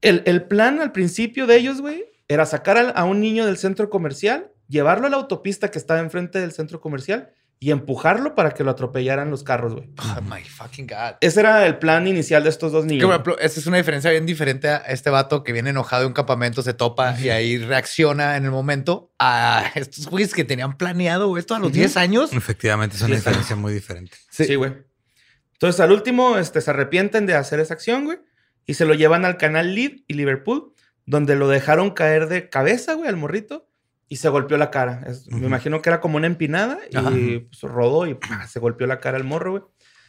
el, 0.00 0.22
el 0.26 0.44
plan 0.44 0.80
al 0.80 0.92
principio 0.92 1.46
de 1.46 1.56
ellos, 1.56 1.80
güey, 1.80 2.04
era 2.28 2.46
sacar 2.46 2.76
al- 2.78 2.92
a, 2.96 3.04
un 3.04 3.20
niño 3.20 3.46
del 3.46 3.56
centro 3.58 3.90
comercial, 3.90 4.52
llevarlo 4.68 5.06
a 5.06 5.10
la 5.10 5.16
autopista 5.16 5.70
que 5.70 5.78
estaba 5.78 6.00
enfrente 6.00 6.40
del 6.40 6.52
centro 6.52 6.80
comercial 6.80 7.32
y 7.62 7.70
empujarlo 7.70 8.34
para 8.34 8.50
que 8.50 8.64
lo 8.64 8.72
atropellaran 8.72 9.30
los 9.30 9.44
carros, 9.44 9.74
güey. 9.74 9.88
Oh 9.98 10.20
my 10.22 10.42
fucking 10.42 10.88
God. 10.88 11.14
Ese 11.20 11.38
era 11.38 11.64
el 11.64 11.78
plan 11.78 12.08
inicial 12.08 12.42
de 12.42 12.48
estos 12.48 12.72
dos 12.72 12.84
Que, 12.84 12.94
niños. 12.94 13.20
esta 13.40 13.60
es 13.60 13.66
una 13.68 13.76
diferencia 13.76 14.10
bien 14.10 14.26
diferente 14.26 14.68
a 14.68 14.78
este 14.78 15.10
vato 15.10 15.44
que 15.44 15.52
viene 15.52 15.70
enojado 15.70 16.02
de 16.02 16.08
un 16.08 16.12
campamento, 16.12 16.60
se 16.62 16.74
topa 16.74 17.16
y 17.20 17.28
ahí 17.30 17.58
reacciona 17.58 18.36
en 18.36 18.46
el 18.46 18.50
momento 18.50 19.12
a 19.20 19.70
estos 19.76 20.08
güeyes 20.08 20.34
que 20.34 20.42
tenían 20.42 20.76
planeado 20.76 21.38
esto 21.38 21.54
a 21.54 21.60
los 21.60 21.68
Ujú. 21.68 21.76
10 21.76 21.96
años. 21.98 22.32
Efectivamente, 22.32 22.96
es 22.96 23.02
una 23.02 23.14
diferencia 23.14 23.54
muy 23.54 23.72
diferente. 23.72 24.16
Sí, 24.28 24.56
güey. 24.56 24.72
Entonces, 25.52 25.78
al 25.80 25.92
último, 25.92 26.38
este, 26.38 26.60
se 26.60 26.70
arrepienten 26.70 27.26
de 27.26 27.36
hacer 27.36 27.60
esa 27.60 27.74
acción, 27.74 28.06
güey. 28.06 28.18
Y 28.66 28.74
se 28.74 28.84
lo 28.86 28.94
llevan 28.94 29.24
al 29.24 29.36
canal 29.36 29.76
Lead 29.76 29.92
y 30.08 30.14
Liverpool, 30.14 30.72
donde 31.06 31.36
lo 31.36 31.46
dejaron 31.46 31.92
caer 31.92 32.26
de 32.26 32.48
cabeza, 32.48 32.94
güey, 32.94 33.08
al 33.08 33.16
morrito. 33.16 33.68
Y 34.12 34.16
se 34.16 34.28
golpeó 34.28 34.58
la 34.58 34.70
cara. 34.70 35.02
Es- 35.06 35.26
Me 35.28 35.36
Ujú. 35.38 35.46
imagino 35.46 35.80
que 35.80 35.88
era 35.88 36.00
como 36.00 36.18
una 36.18 36.26
empinada 36.26 36.78
y 36.90 37.38
pues, 37.38 37.62
rodó 37.62 38.06
y 38.06 38.12
¡pah! 38.14 38.46
se 38.46 38.60
golpeó 38.60 38.86
la 38.86 39.00
cara 39.00 39.16
al 39.16 39.24
morro, 39.24 39.50
güey. 39.52 39.62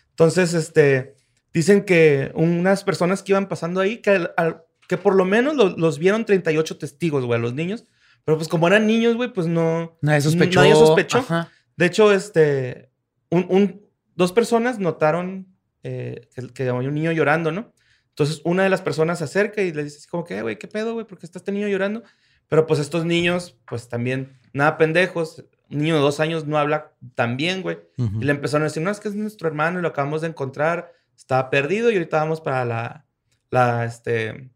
Entonces, 0.10 0.54
este, 0.54 1.16
dicen 1.54 1.86
que 1.86 2.30
unas 2.36 2.84
personas 2.84 3.24
que 3.24 3.32
iban 3.32 3.48
pasando 3.48 3.80
ahí, 3.80 4.00
que, 4.00 4.10
al- 4.10 4.34
al- 4.36 4.64
que 4.90 4.98
por 4.98 5.16
lo 5.16 5.24
menos 5.24 5.56
lo- 5.56 5.70
los 5.78 6.00
vieron 6.00 6.26
38 6.26 6.78
testigos, 6.78 7.24
güey, 7.24 7.40
a 7.40 7.42
los 7.42 7.54
niños. 7.54 7.86
Pero 8.26 8.38
pues 8.38 8.50
como 8.50 8.68
eran 8.68 8.88
niños, 8.88 9.16
güey, 9.16 9.32
pues 9.32 9.48
no... 9.48 9.98
Nadie 10.02 10.20
sospechó. 10.20 10.60
Nadie 10.60 10.74
sospechó. 10.76 11.20
Ajá. 11.20 11.50
De 11.78 11.86
hecho, 11.86 12.12
este, 12.12 12.90
un, 13.30 13.46
un- 13.50 13.82
dos 14.16 14.34
personas 14.34 14.80
notaron 14.80 15.48
eh, 15.84 16.28
que, 16.36 16.48
que 16.50 16.68
había 16.70 16.90
un 16.90 16.94
niño 16.96 17.14
llorando, 17.14 17.54
¿no? 17.54 17.74
Entonces, 18.10 18.42
una 18.44 18.64
de 18.64 18.70
las 18.70 18.82
personas 18.82 19.20
se 19.20 19.24
acerca 19.24 19.62
y 19.62 19.72
le 19.72 19.86
dice 19.86 19.98
así 20.00 20.08
como 20.08 20.24
que, 20.26 20.38
"Eh, 20.38 20.42
güey, 20.42 20.60
¿qué 20.60 20.68
pedo, 20.68 20.94
güey? 20.94 21.06
¿Por 21.08 21.18
qué 21.18 21.26
está 21.26 21.40
este 21.40 21.52
niño 21.54 21.68
llorando? 21.70 22.04
Pero 22.48 22.68
pues 22.68 22.80
estos 22.80 23.06
niños, 23.06 23.58
pues 23.68 23.90
también, 23.90 24.40
nada 24.54 24.78
pendejos. 24.78 25.44
Un 25.70 25.80
niño 25.80 25.96
de 25.96 26.02
dos 26.02 26.20
años 26.20 26.46
no 26.46 26.58
habla 26.58 26.94
tan 27.16 27.38
bien, 27.38 27.62
güey. 27.62 27.80
Y 27.98 28.24
le 28.24 28.32
empezaron 28.32 28.64
a 28.64 28.66
decir, 28.66 28.84
no, 28.84 28.92
es 28.92 29.00
que 29.00 29.08
es 29.08 29.16
nuestro 29.16 29.48
hermano 29.48 29.80
y 29.80 29.82
lo 29.82 29.88
acabamos 29.88 30.22
de 30.22 30.28
encontrar. 30.28 30.92
Estaba 31.18 31.50
perdido 31.50 31.90
y 31.90 31.96
ahorita 31.96 32.18
vamos 32.18 32.42
para 32.42 32.64
la, 32.66 33.06
la, 33.50 33.86
este, 33.86 34.52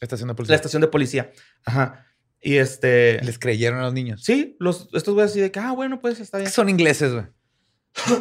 Estación 0.00 0.28
de 0.28 0.32
la 0.32 0.36
policía. 0.36 0.56
estación 0.56 0.82
de 0.82 0.88
policía. 0.88 1.32
Ajá. 1.64 2.06
Y 2.40 2.56
este... 2.56 3.22
Les 3.24 3.38
creyeron 3.38 3.80
a 3.80 3.84
los 3.84 3.94
niños. 3.94 4.22
Sí, 4.22 4.56
los, 4.60 4.88
estos 4.92 5.14
güeyes 5.14 5.30
así 5.32 5.40
de 5.40 5.50
que, 5.50 5.58
ah, 5.58 5.72
bueno, 5.72 6.00
pues 6.00 6.20
está 6.20 6.38
bien. 6.38 6.50
Son 6.50 6.68
ingleses, 6.68 7.12
güey. 7.12 7.26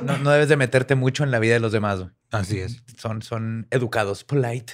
No, 0.03 0.17
no 0.19 0.31
debes 0.31 0.47
de 0.47 0.55
meterte 0.55 0.95
mucho 0.95 1.23
en 1.23 1.31
la 1.31 1.39
vida 1.39 1.53
de 1.53 1.59
los 1.59 1.73
demás, 1.73 1.99
güey. 1.99 2.11
Así 2.31 2.59
es. 2.59 2.81
Son, 2.97 3.21
son 3.21 3.67
educados, 3.71 4.23
polite. 4.23 4.73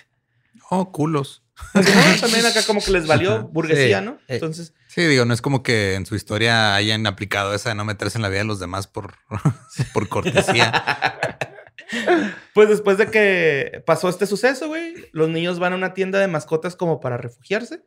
Oh, 0.73 0.91
culos. 0.93 1.43
También 2.21 2.45
acá 2.45 2.61
como 2.65 2.81
que 2.81 2.91
les 2.91 3.05
valió 3.05 3.43
burguesía, 3.49 3.99
Sí. 3.99 4.05
¿no? 4.05 4.11
Eh. 4.13 4.35
Entonces, 4.35 4.73
Sí, 4.87 5.01
digo, 5.05 5.25
no 5.25 5.33
es 5.33 5.41
como 5.41 5.63
que 5.63 5.95
en 5.95 6.05
su 6.05 6.15
historia 6.15 6.75
hayan 6.75 7.05
aplicado 7.07 7.53
esa 7.53 7.69
de 7.69 7.75
no 7.75 7.83
meterse 7.85 8.17
en 8.17 8.21
la 8.21 8.29
vida 8.29 8.39
de 8.39 8.45
los 8.45 8.59
demás 8.59 8.87
por, 8.87 9.13
por 9.93 10.07
cortesía. 10.07 11.19
pues 12.53 12.69
después 12.69 12.97
de 12.97 13.07
que 13.11 13.83
pasó 13.85 14.09
este 14.09 14.25
suceso, 14.25 14.67
güey, 14.67 14.93
los 15.11 15.29
niños 15.29 15.59
van 15.59 15.73
a 15.73 15.75
una 15.75 15.93
tienda 15.93 16.19
de 16.19 16.27
mascotas 16.27 16.75
como 16.75 16.99
para 16.99 17.17
refugiarse, 17.17 17.83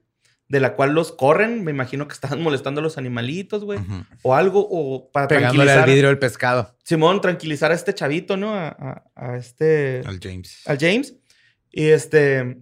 de 0.48 0.60
la 0.60 0.74
cual 0.74 0.92
los 0.92 1.12
corren. 1.12 1.64
Me 1.64 1.70
imagino 1.70 2.06
que 2.06 2.14
estaban 2.14 2.42
molestando 2.42 2.80
a 2.80 2.82
los 2.84 2.98
animalitos, 2.98 3.64
güey, 3.64 3.80
o 4.22 4.34
algo, 4.34 4.66
o 4.70 5.10
para 5.10 5.26
Pegándole 5.28 5.56
tranquilizar. 5.72 5.84
al 5.84 5.90
vidrio 5.90 6.08
del 6.08 6.18
pescado. 6.18 6.76
Simón, 6.84 7.20
tranquilizar 7.20 7.72
a 7.72 7.74
este 7.74 7.94
chavito, 7.94 8.36
¿no? 8.36 8.54
A, 8.54 8.68
a- 8.68 9.04
a 9.14 9.36
este. 9.36 10.02
Al 10.06 10.20
James. 10.20 10.60
al 10.66 10.78
James. 10.78 11.14
Y 11.70 11.86
este, 11.88 12.58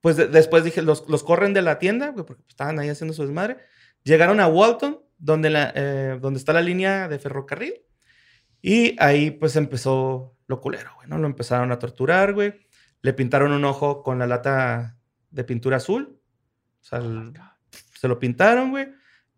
pues 0.00 0.16
de- 0.16 0.28
después 0.28 0.64
dije, 0.64 0.82
los, 0.82 1.08
los 1.08 1.22
corren 1.22 1.52
de 1.54 1.62
la 1.62 1.78
tienda, 1.78 2.14
porque 2.14 2.42
estaban 2.48 2.78
ahí 2.78 2.88
haciendo 2.88 3.14
su 3.14 3.22
desmadre. 3.22 3.58
Llegaron 4.02 4.40
a 4.40 4.46
Walton, 4.46 5.00
donde, 5.18 5.50
la, 5.50 5.72
eh, 5.74 6.18
donde 6.20 6.38
está 6.38 6.52
la 6.52 6.62
línea 6.62 7.08
de 7.08 7.18
ferrocarril. 7.18 7.74
Y 8.62 8.96
ahí 9.02 9.30
pues 9.30 9.56
empezó 9.56 10.36
lo 10.46 10.60
culero, 10.60 10.90
güey, 10.96 11.08
¿no? 11.08 11.18
Lo 11.18 11.26
empezaron 11.26 11.70
a 11.72 11.78
torturar, 11.78 12.32
güey. 12.34 12.54
Le 13.02 13.12
pintaron 13.12 13.52
un 13.52 13.64
ojo 13.64 14.02
con 14.02 14.18
la 14.18 14.26
lata 14.26 14.96
de 15.30 15.44
pintura 15.44 15.76
azul. 15.78 16.18
O 16.80 16.84
sea, 16.84 16.98
el- 16.98 17.32
se 17.98 18.08
lo 18.08 18.18
pintaron, 18.18 18.70
güey. 18.70 18.88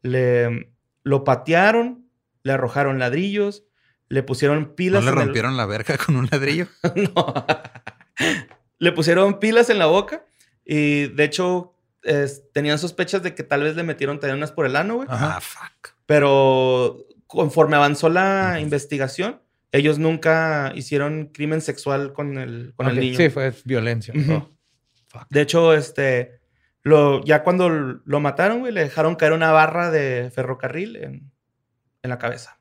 Le, 0.02 0.72
lo 1.04 1.24
patearon, 1.24 2.08
le 2.44 2.52
arrojaron 2.52 2.98
ladrillos, 2.98 3.64
le 4.08 4.22
pusieron 4.22 4.60
¿No 4.62 4.74
pilas 4.74 5.04
le 5.04 5.10
en 5.10 5.18
el- 5.18 5.24
rompieron 5.24 5.56
la 5.56 5.66
verga 5.66 5.96
con 5.98 6.16
un 6.16 6.28
ladrillo? 6.30 6.66
no. 6.96 7.34
le 8.78 8.92
pusieron 8.92 9.38
pilas 9.38 9.70
en 9.70 9.78
la 9.78 9.86
boca 9.86 10.24
y 10.64 11.08
de 11.08 11.24
hecho 11.24 11.74
es- 12.02 12.42
tenían 12.52 12.78
sospechas 12.78 13.22
de 13.22 13.34
que 13.34 13.42
tal 13.42 13.62
vez 13.62 13.76
le 13.76 13.82
metieron 13.82 14.18
unas 14.22 14.52
por 14.52 14.66
el 14.66 14.76
ano, 14.76 14.96
güey. 14.96 15.08
Ah, 15.10 15.40
fuck. 15.40 15.94
Pero 16.06 17.06
conforme 17.26 17.76
avanzó 17.76 18.08
la 18.08 18.58
investigación, 18.60 19.40
ellos 19.70 19.98
nunca 19.98 20.72
hicieron 20.74 21.26
crimen 21.32 21.60
sexual 21.60 22.12
con 22.12 22.36
el, 22.38 22.74
con 22.76 22.88
el 22.88 22.98
niño. 23.00 23.16
Sí, 23.16 23.30
fue 23.30 23.54
violencia. 23.64 24.12
Oh. 24.30 24.48
De 25.30 25.40
hecho, 25.40 25.72
este, 25.74 26.40
lo, 26.82 27.24
ya 27.24 27.42
cuando 27.42 27.68
lo 27.68 28.20
mataron, 28.20 28.60
güey, 28.60 28.72
le 28.72 28.80
dejaron 28.82 29.14
caer 29.14 29.32
una 29.32 29.50
barra 29.52 29.90
de 29.90 30.30
ferrocarril 30.34 30.96
en, 30.96 31.32
en 32.02 32.10
la 32.10 32.18
cabeza. 32.18 32.58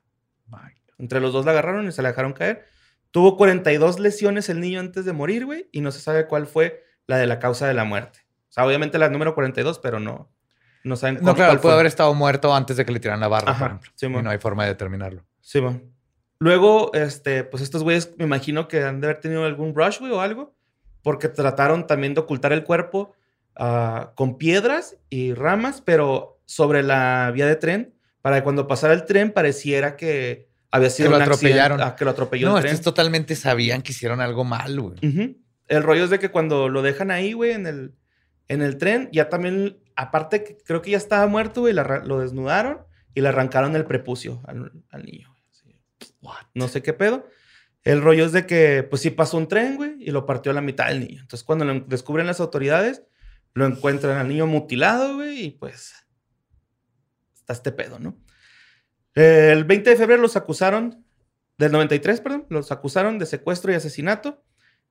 Entre 0.98 1.20
los 1.20 1.32
dos 1.32 1.44
la 1.44 1.50
agarraron 1.50 1.88
y 1.88 1.92
se 1.92 2.00
la 2.00 2.10
dejaron 2.10 2.32
caer. 2.32 2.64
Tuvo 3.10 3.36
42 3.36 3.98
lesiones 3.98 4.48
el 4.48 4.60
niño 4.60 4.78
antes 4.80 5.04
de 5.04 5.12
morir, 5.12 5.44
güey, 5.46 5.68
y 5.72 5.80
no 5.80 5.90
se 5.90 5.98
sabe 6.00 6.26
cuál 6.28 6.46
fue 6.46 6.82
la 7.06 7.16
de 7.18 7.26
la 7.26 7.38
causa 7.38 7.66
de 7.66 7.74
la 7.74 7.84
muerte. 7.84 8.20
O 8.48 8.52
sea, 8.52 8.66
obviamente 8.66 8.98
la 8.98 9.08
número 9.08 9.34
42, 9.34 9.78
pero 9.78 9.98
no, 10.00 10.30
no 10.84 10.96
saben 10.96 11.16
No, 11.16 11.22
cuál- 11.22 11.36
claro, 11.36 11.58
fue. 11.60 11.72
haber 11.72 11.86
estado 11.86 12.12
muerto 12.14 12.54
antes 12.54 12.76
de 12.76 12.84
que 12.84 12.92
le 12.92 13.00
tiraran 13.00 13.20
la 13.20 13.28
barra, 13.28 13.50
Ajá, 13.52 13.58
por 13.58 13.66
ejemplo. 13.68 13.90
sí, 13.94 14.06
y 14.06 14.08
no 14.10 14.30
hay 14.30 14.38
forma 14.38 14.64
de 14.64 14.70
determinarlo. 14.70 15.24
Sí, 15.40 15.60
man. 15.60 15.82
Luego, 16.38 16.92
este, 16.92 17.44
pues 17.44 17.62
estos 17.62 17.82
güeyes 17.82 18.14
me 18.18 18.24
imagino 18.24 18.66
que 18.68 18.82
han 18.82 19.00
de 19.00 19.06
haber 19.06 19.20
tenido 19.20 19.44
algún 19.44 19.72
brush, 19.72 20.00
güey, 20.00 20.10
o 20.12 20.20
algo, 20.20 20.54
porque 21.02 21.28
trataron 21.28 21.86
también 21.86 22.14
de 22.14 22.20
ocultar 22.20 22.52
el 22.52 22.64
cuerpo 22.64 23.14
ah, 23.56 24.12
con 24.16 24.38
piedras 24.38 24.96
y 25.10 25.34
ramas, 25.34 25.80
pero 25.82 26.40
sobre 26.46 26.82
la 26.82 27.30
vía 27.34 27.46
de 27.46 27.56
tren, 27.56 27.94
para 28.22 28.36
que 28.36 28.42
cuando 28.44 28.66
pasara 28.66 28.94
el 28.94 29.04
tren 29.04 29.30
pareciera 29.30 29.96
que 29.96 30.48
había 30.70 30.88
sido 30.90 31.10
lo 31.10 31.16
un 31.16 31.22
accidente- 31.22 31.34
atropellaron. 31.60 31.80
ah, 31.82 31.94
que 31.96 32.04
lo 32.04 32.10
atropelló 32.12 32.48
No, 32.48 32.56
el 32.56 32.62
tren. 32.62 32.74
estos 32.74 32.84
totalmente 32.94 33.36
sabían 33.36 33.82
que 33.82 33.92
hicieron 33.92 34.20
algo 34.20 34.42
mal, 34.44 34.80
güey. 34.80 34.94
Ujú. 35.06 35.36
El 35.68 35.82
rollo 35.82 36.04
es 36.04 36.10
de 36.10 36.18
que 36.18 36.30
cuando 36.30 36.68
lo 36.68 36.82
dejan 36.82 37.10
ahí, 37.10 37.32
güey, 37.32 37.52
en 37.52 37.66
el, 37.66 37.94
en 38.48 38.62
el 38.62 38.78
tren, 38.78 39.08
ya 39.12 39.28
también, 39.28 39.78
aparte, 39.96 40.44
que 40.44 40.58
creo 40.58 40.82
que 40.82 40.90
ya 40.90 40.96
estaba 40.96 41.26
muerto, 41.26 41.62
güey, 41.62 41.72
la 41.72 42.02
lo 42.04 42.20
desnudaron 42.20 42.80
y 43.14 43.20
le 43.20 43.28
arrancaron 43.28 43.76
el 43.76 43.84
prepucio 43.84 44.42
al, 44.46 44.72
al 44.90 45.04
niño. 45.04 45.34
Así, 45.50 45.78
No 46.54 46.68
sé 46.68 46.82
qué 46.82 46.92
pedo. 46.92 47.26
El 47.84 48.00
rollo 48.00 48.24
es 48.24 48.32
de 48.32 48.46
que, 48.46 48.84
pues 48.88 49.02
sí 49.02 49.10
pasó 49.10 49.36
un 49.36 49.48
tren, 49.48 49.76
güey, 49.76 49.94
y 49.98 50.10
lo 50.10 50.24
partió 50.24 50.52
a 50.52 50.54
la 50.54 50.60
mitad 50.60 50.88
del 50.88 51.00
niño. 51.00 51.20
Entonces, 51.20 51.44
cuando 51.44 51.64
lo 51.64 51.80
descubren 51.80 52.26
las 52.26 52.40
autoridades, 52.40 53.02
lo 53.54 53.66
encuentran 53.66 54.18
al 54.18 54.28
niño 54.28 54.46
mutilado, 54.46 55.16
güey, 55.16 55.46
y 55.46 55.50
pues 55.50 55.94
está 57.34 57.52
este 57.52 57.72
pedo, 57.72 57.98
¿no? 57.98 58.16
El 59.14 59.64
20 59.64 59.90
de 59.90 59.96
febrero 59.96 60.22
los 60.22 60.36
acusaron, 60.36 61.04
del 61.58 61.72
93, 61.72 62.20
perdón, 62.20 62.46
los 62.48 62.72
acusaron 62.72 63.18
de 63.18 63.26
secuestro 63.26 63.72
y 63.72 63.74
asesinato. 63.74 64.42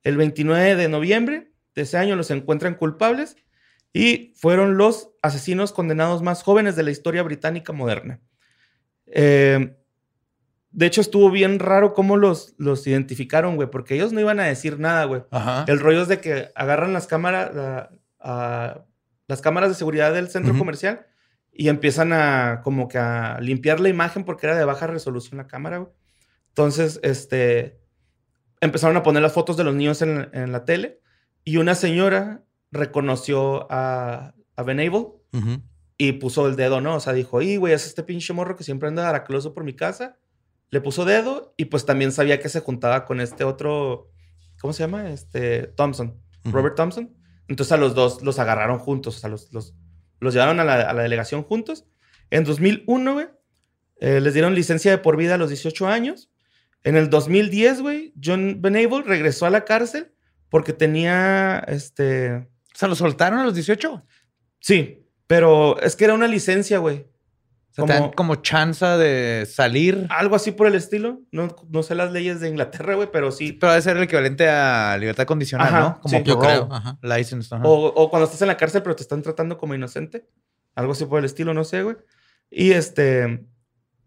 El 0.04 0.18
29 0.18 0.76
de 0.76 0.89
noviembre 0.89 1.52
de 1.76 1.82
ese 1.84 1.97
año 1.97 2.16
los 2.16 2.32
encuentran 2.32 2.76
culpables 2.76 3.36
y 3.93 4.34
fueron 4.38 4.78
los 4.78 5.12
asesinos 5.22 5.72
condenados 5.74 6.22
más 6.22 6.43
jóvenes 6.43 6.76
de 6.76 6.84
la 6.84 6.91
historia 6.91 7.24
británica 7.24 7.74
moderna. 7.74 8.20
Eh, 9.08 9.76
de 10.72 10.86
hecho, 10.86 11.02
estuvo 11.02 11.30
bien 11.30 11.60
raro 11.60 11.93
cómo 11.93 12.16
los, 12.16 12.56
los 12.58 12.88
identificaron, 12.88 13.58
güey, 13.58 13.70
porque 13.70 13.95
ellos 13.95 14.14
no 14.14 14.22
iban 14.22 14.39
a 14.39 14.45
decir 14.45 14.80
nada, 14.80 15.04
güey. 15.04 15.24
El 15.68 15.80
rollo 15.82 16.02
es 16.04 16.08
de 16.08 16.22
que 16.22 16.52
agarran 16.56 16.93
las 16.93 17.08
cámaras, 17.08 17.54
la- 17.54 17.91
a- 18.20 18.86
las 19.28 19.41
cámaras 19.41 19.70
de 19.70 19.76
seguridad 19.76 20.14
del 20.14 20.30
centro 20.30 20.54
comercial 20.60 21.06
y 21.52 21.68
empiezan 21.68 22.14
a 22.14 22.62
como 22.64 22.88
que 22.88 22.97
a 22.97 23.39
limpiar 23.41 23.82
la 23.82 23.89
imagen 23.89 24.24
porque 24.24 24.47
era 24.47 24.58
de 24.58 24.64
baja 24.64 24.88
resolución 24.88 25.38
la 25.38 25.47
cámara, 25.47 25.80
güey. 25.80 25.91
Entonces, 26.49 26.99
este, 27.04 27.80
empezaron 28.62 28.95
a 28.97 29.03
poner 29.03 29.22
las 29.22 29.34
fotos 29.34 29.57
de 29.57 29.64
los 29.64 29.76
niños 29.76 30.01
en, 30.01 30.30
en 30.34 30.51
la 30.51 30.64
tele 30.66 31.01
y 31.43 31.57
una 31.57 31.76
señora 31.76 32.43
reconoció 32.72 33.68
a, 33.72 34.34
a 34.55 34.64
Ben 34.64 34.80
Abel 34.80 35.07
Ujú. 35.34 35.62
y 35.97 36.14
puso 36.14 36.47
el 36.47 36.55
dedo, 36.55 36.80
¿no? 36.82 36.95
O 36.95 36.99
sea, 36.99 37.14
dijo, 37.14 37.41
y 37.41 37.57
güey, 37.57 37.74
es 37.74 37.86
este 37.86 38.03
pinche 38.03 38.34
morro 38.34 38.55
que 38.55 38.64
siempre 38.64 38.88
anda 38.88 39.09
aracloso 39.09 39.53
por 39.53 39.64
mi 39.64 39.74
casa. 39.76 40.18
Le 40.70 40.80
puso 40.80 41.03
dedo 41.03 41.53
y 41.57 41.66
pues 41.66 41.86
también 41.86 42.12
sabía 42.14 42.39
que 42.39 42.47
se 42.47 42.62
juntaba 42.62 43.05
con 43.05 43.20
este 43.20 43.43
otro, 43.43 44.09
¿cómo 44.62 44.72
se 44.72 44.84
llama? 44.84 45.09
Este, 45.12 45.68
Thompson. 45.68 46.18
Robert 46.45 46.76
Thompson. 46.76 47.14
Entonces 47.47 47.72
a 47.74 47.78
los 47.78 47.93
dos 47.93 48.22
los 48.22 48.39
agarraron 48.39 48.80
juntos, 48.80 49.18
o 49.18 49.20
sea, 49.20 49.30
los, 49.30 49.51
los, 49.51 49.76
los 50.22 50.34
llevaron 50.34 50.59
a 50.62 50.64
la, 50.64 50.76
a 50.89 50.93
la 50.93 51.03
delegación 51.03 51.43
juntos. 51.43 51.86
En 52.30 52.45
2001, 52.45 53.14
güey, 53.14 53.28
eh, 53.99 54.22
les 54.22 54.34
dieron 54.34 54.55
licencia 54.55 54.89
de 54.91 54.97
por 54.97 55.18
vida 55.18 55.36
a 55.36 55.38
los 55.38 55.49
18 55.49 55.88
años. 55.88 56.30
En 56.84 56.95
el 56.95 57.09
2010, 57.09 57.82
güey, 57.82 58.13
John 58.23 58.61
Benable 58.61 59.03
regresó 59.03 59.45
a 59.45 59.49
la 59.49 59.65
cárcel 59.65 60.13
porque 60.49 60.73
tenía, 60.73 61.59
este, 61.67 62.34
O 62.36 62.75
sea, 62.75 62.88
¿lo 62.88 62.95
soltaron 62.95 63.39
a 63.39 63.43
los 63.45 63.53
18? 63.55 64.03
sí, 64.59 64.97
pero 65.27 65.79
es 65.82 65.95
que 65.95 66.03
era 66.05 66.13
una 66.13 66.27
licencia, 66.27 66.77
güey. 66.79 67.05
O 67.69 67.73
sea, 67.73 67.86
te 67.86 67.93
dan 67.93 68.01
Como- 68.01 68.13
como 68.15 68.36
chance 68.36 68.86
de 68.86 69.45
salir. 69.45 70.05
Algo 70.09 70.36
así 70.36 70.51
por 70.51 70.67
el 70.67 70.75
estilo. 70.75 71.21
No, 71.32 71.55
no 71.69 71.84
sé 71.84 71.95
las 71.95 72.11
leyes 72.11 72.41
de 72.41 72.49
Inglaterra, 72.49 72.95
güey, 72.95 73.07
pero 73.13 73.32
sí. 73.32 73.53
Pero 73.53 73.71
debe 73.71 73.82
ser 73.82 73.95
el 73.95 74.03
equivalente 74.03 74.49
a 74.49 74.97
libertad 74.99 75.25
condicional, 75.25 75.67
Ajá, 75.69 75.79
¿no? 75.79 75.99
Como 76.01 76.17
sí. 76.17 76.23
Yo 76.25 76.38
creo. 76.38 76.67
Ajá. 76.69 76.99
License. 77.01 77.55
ajá. 77.55 77.63
O, 77.65 77.86
o 77.88 78.09
cuando 78.09 78.25
estás 78.25 78.41
en 78.41 78.49
la 78.49 78.57
cárcel, 78.57 78.84
pero 78.84 78.93
te 78.97 79.03
están 79.03 79.21
tratando 79.21 79.57
como 79.57 79.73
inocente. 79.73 80.27
Algo 80.75 80.91
así 80.91 81.05
por 81.05 81.19
el 81.19 81.25
estilo, 81.25 81.53
no 81.53 81.63
sé, 81.63 81.84
güey. 81.84 81.95
Y 82.49 82.71
este. 82.71 83.23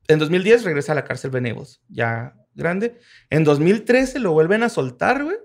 En 0.08 0.18
2010 0.18 0.64
regresa 0.64 0.92
a 0.92 0.96
la 0.96 1.04
cárcel 1.04 1.30
Benevos, 1.30 1.80
ya 1.88 2.34
grande. 2.55 2.98
En 3.30 3.44
2013 3.44 4.18
lo 4.18 4.32
vuelven 4.32 4.62
a 4.62 4.68
soltar, 4.68 5.24
güey. 5.24 5.36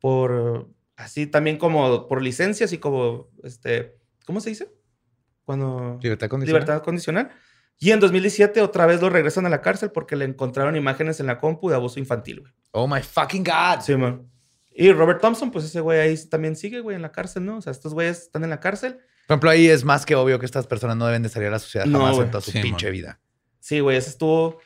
Por. 0.00 0.68
Así 0.96 1.26
también 1.26 1.56
como 1.58 2.06
por 2.08 2.22
licencia, 2.22 2.66
así 2.66 2.78
como. 2.78 3.28
Este. 3.42 3.96
¿Cómo 4.26 4.40
se 4.40 4.50
dice? 4.50 4.70
Cuando. 5.44 5.98
Libertad 6.02 6.28
condicional. 6.28 6.62
Libertad 6.62 6.82
condicional. 6.84 7.30
Y 7.78 7.92
en 7.92 8.00
2017 8.00 8.60
otra 8.60 8.84
vez 8.84 9.00
lo 9.00 9.08
regresan 9.08 9.46
a 9.46 9.48
la 9.48 9.62
cárcel 9.62 9.90
porque 9.90 10.14
le 10.14 10.26
encontraron 10.26 10.76
imágenes 10.76 11.18
en 11.18 11.26
la 11.26 11.38
compu 11.38 11.70
de 11.70 11.76
abuso 11.76 11.98
infantil, 11.98 12.40
güey. 12.40 12.52
Oh 12.72 12.86
my 12.86 13.00
fucking 13.00 13.42
God. 13.42 13.80
Sí, 13.80 13.96
man. 13.96 14.28
Y 14.70 14.92
Robert 14.92 15.20
Thompson, 15.20 15.50
pues 15.50 15.64
ese 15.64 15.80
güey 15.80 15.98
ahí 15.98 16.16
también 16.28 16.56
sigue, 16.56 16.80
güey, 16.80 16.94
en 16.94 17.02
la 17.02 17.10
cárcel, 17.10 17.44
¿no? 17.44 17.56
O 17.56 17.62
sea, 17.62 17.70
estos 17.72 17.94
güeyes 17.94 18.22
están 18.22 18.44
en 18.44 18.50
la 18.50 18.60
cárcel. 18.60 18.98
Por 19.26 19.34
ejemplo, 19.34 19.50
ahí 19.50 19.66
es 19.68 19.84
más 19.84 20.04
que 20.04 20.14
obvio 20.14 20.38
que 20.38 20.46
estas 20.46 20.66
personas 20.66 20.96
no 20.96 21.06
deben 21.06 21.22
de 21.22 21.28
salir 21.30 21.48
a 21.48 21.52
la 21.52 21.58
sociedad 21.58 21.86
No, 21.86 22.00
jamás 22.00 22.18
en 22.18 22.30
toda 22.30 22.40
su 22.42 22.50
Sí, 22.50 22.60
pinche 22.60 22.86
man. 22.86 22.92
vida. 22.92 23.20
Sí, 23.60 23.80
güey, 23.80 23.96
ese 23.96 24.10
estuvo. 24.10 24.58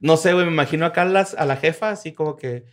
No 0.00 0.16
sé, 0.16 0.32
güey, 0.34 0.44
me 0.46 0.52
imagino 0.52 0.86
acá 0.86 1.04
las, 1.04 1.34
a 1.34 1.46
la 1.46 1.56
jefa, 1.56 1.90
así 1.90 2.12
como 2.12 2.36
que. 2.36 2.64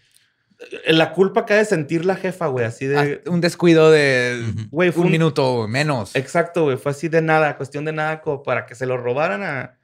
eh, 0.86 0.94
La 0.94 1.14
culpa 1.14 1.46
que 1.46 1.54
ha 1.54 1.58
de 1.58 1.66
sentir 1.66 2.04
la 2.06 2.16
jefa, 2.16 2.48
güey, 2.48 2.66
así 2.66 2.86
de. 2.88 3.22
Ah, 3.26 3.30
un 3.30 3.40
descuido 3.42 3.90
de. 3.92 4.44
Güey, 4.70 4.92
fue 4.92 5.02
un 5.02 5.06
un- 5.08 5.12
minuto 5.12 5.68
menos. 5.68 6.16
Exacto, 6.16 6.64
güey, 6.66 6.78
fue 6.78 6.92
así 6.92 7.08
de 7.10 7.22
nada, 7.22 7.58
cuestión 7.58 7.86
de 7.86 7.94
nada, 7.94 8.22
como 8.22 8.44
para 8.44 8.66
que 8.66 8.76
se 8.76 8.86
lo 8.86 8.98
robaran 8.98 9.44
a, 9.44 9.80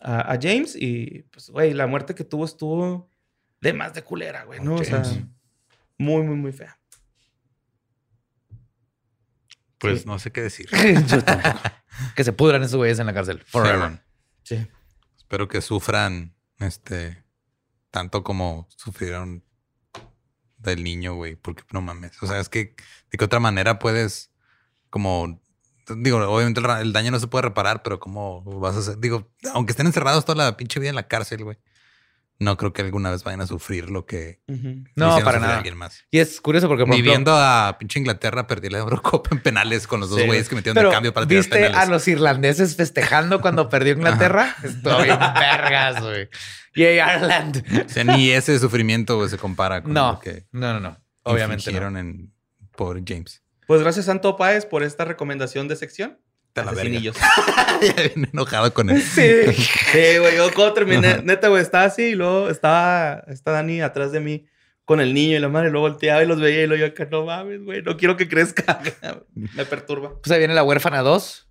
a, 0.00 0.32
a 0.32 0.38
James. 0.40 0.74
Y 0.76 1.24
pues, 1.30 1.50
güey, 1.50 1.72
la 1.74 1.86
muerte 1.86 2.14
que 2.14 2.24
tuvo 2.24 2.44
estuvo 2.44 3.10
de 3.60 3.72
más 3.72 3.94
de 3.94 4.02
culera, 4.02 4.44
güey, 4.44 4.60
¿no? 4.60 4.74
O 4.76 4.84
sea, 4.84 5.02
muy, 5.98 6.22
muy, 6.22 6.36
muy 6.36 6.52
fea. 6.52 6.78
Pues 9.78 10.00
Sí. 10.02 10.06
no 10.06 10.18
sé 10.18 10.32
qué 10.32 10.42
decir. 10.42 10.68
Yo 11.06 11.18
que 12.16 12.24
se 12.24 12.32
pudran 12.32 12.62
esos 12.62 12.76
güeyes 12.76 12.98
en 12.98 13.06
la 13.06 13.14
cárcel. 13.14 13.40
Forever. 13.46 14.00
Sí. 14.42 14.56
Sí. 14.56 14.66
Espero 15.16 15.46
que 15.48 15.60
sufran 15.60 16.34
este 16.58 17.24
tanto 17.90 18.22
como 18.22 18.68
sufrieron 18.76 19.44
del 20.58 20.82
niño, 20.84 21.14
güey, 21.14 21.36
porque 21.36 21.62
no 21.72 21.80
mames. 21.80 22.22
O 22.22 22.26
sea, 22.26 22.40
es 22.40 22.48
que 22.48 22.74
de 23.10 23.18
qué 23.18 23.24
otra 23.24 23.40
manera 23.40 23.78
puedes 23.78 24.30
como 24.90 25.40
digo, 25.96 26.18
obviamente 26.18 26.60
el, 26.60 26.70
el 26.70 26.92
daño 26.92 27.10
no 27.10 27.20
se 27.20 27.26
puede 27.28 27.42
reparar, 27.42 27.82
pero 27.82 28.00
cómo 28.00 28.42
vas 28.42 28.76
a 28.76 28.78
hacer, 28.80 28.98
digo, 28.98 29.30
aunque 29.54 29.72
estén 29.72 29.86
encerrados 29.86 30.24
toda 30.24 30.44
la 30.44 30.56
pinche 30.56 30.80
vida 30.80 30.90
en 30.90 30.96
la 30.96 31.08
cárcel, 31.08 31.44
güey. 31.44 31.58
No 32.40 32.56
creo 32.56 32.72
que 32.72 32.82
alguna 32.82 33.10
vez 33.10 33.24
vayan 33.24 33.40
a 33.40 33.46
sufrir 33.48 33.90
lo 33.90 34.06
que 34.06 34.40
le 34.46 34.84
No, 34.94 35.18
para 35.24 35.40
nada. 35.40 35.56
alguien 35.56 35.76
más. 35.76 36.04
Y 36.10 36.20
es 36.20 36.40
curioso 36.40 36.68
porque, 36.68 36.82
por 36.84 36.90
Ni 36.90 36.96
ejemplo, 36.96 37.12
viendo 37.12 37.32
a 37.36 37.76
pinche 37.80 37.98
Inglaterra 37.98 38.46
perder 38.46 38.70
la 38.72 38.78
Eurocopa 38.78 39.30
en 39.32 39.42
penales 39.42 39.88
con 39.88 39.98
los 39.98 40.08
dos 40.10 40.20
Sí. 40.20 40.26
güeyes 40.26 40.48
que 40.48 40.54
metieron 40.54 40.74
pero 40.76 40.88
de 40.90 40.94
cambio 40.94 41.12
para 41.12 41.26
tirar 41.26 41.42
¿viste 41.42 41.56
penales. 41.56 41.76
a 41.78 41.86
los 41.86 42.06
irlandeses 42.06 42.76
festejando 42.76 43.40
cuando 43.40 43.68
perdió 43.68 43.94
Inglaterra? 43.94 44.54
Estuvo 44.62 45.02
bien 45.02 45.18
vergas, 45.18 46.00
güey. 46.00 46.28
Y 46.76 46.82
Ireland. 46.84 47.64
O 47.86 47.88
sea, 47.88 48.04
ni 48.04 48.30
ese 48.30 48.56
sufrimiento 48.60 49.28
se 49.28 49.36
compara 49.36 49.82
con 49.82 49.92
No, 49.92 50.12
lo 50.12 50.20
que 50.20 50.46
no, 50.52 50.72
no, 50.74 50.78
no. 50.80 50.96
Obviamente 51.24 51.72
no. 51.72 51.98
en 51.98 52.32
por 52.76 53.02
James. 53.04 53.42
Pues 53.66 53.82
gracias, 53.82 54.06
Santo 54.06 54.36
Páez, 54.36 54.64
por 54.64 54.84
esta 54.84 55.04
recomendación 55.04 55.66
de 55.66 55.74
sección. 55.74 56.20
Te 56.52 56.64
la 56.64 56.72
verga. 56.72 56.80
Asesinillos. 56.82 57.16
ya 57.82 58.02
bien 58.02 58.28
enojado 58.32 58.72
con 58.74 58.90
él. 58.90 59.00
Sí, 59.02 59.30
sí, 59.52 60.18
güey. 60.18 60.36
Yo 60.36 60.52
cuando 60.54 60.72
terminé, 60.74 61.20
neta, 61.22 61.48
güey, 61.48 61.62
estaba 61.62 61.84
así 61.84 62.02
y 62.02 62.14
luego 62.14 62.48
estaba, 62.48 63.22
está 63.28 63.52
Dani 63.52 63.80
atrás 63.80 64.10
de 64.12 64.20
mí 64.20 64.46
con 64.84 65.00
el 65.00 65.12
niño 65.14 65.36
y 65.36 65.40
la 65.40 65.48
madre, 65.50 65.70
luego 65.70 65.88
volteaba 65.88 66.22
y 66.22 66.26
los 66.26 66.40
veía 66.40 66.62
y 66.64 66.66
luego 66.66 66.80
yo 66.80 66.86
acá, 66.86 67.06
no 67.10 67.24
mames, 67.26 67.62
güey, 67.62 67.82
no 67.82 67.96
quiero 67.98 68.16
que 68.16 68.26
crezca. 68.28 68.80
Me 69.34 69.64
perturba. 69.66 70.12
Pues 70.22 70.30
ahí 70.32 70.38
viene 70.38 70.54
la 70.54 70.64
huérfana 70.64 71.02
2. 71.02 71.44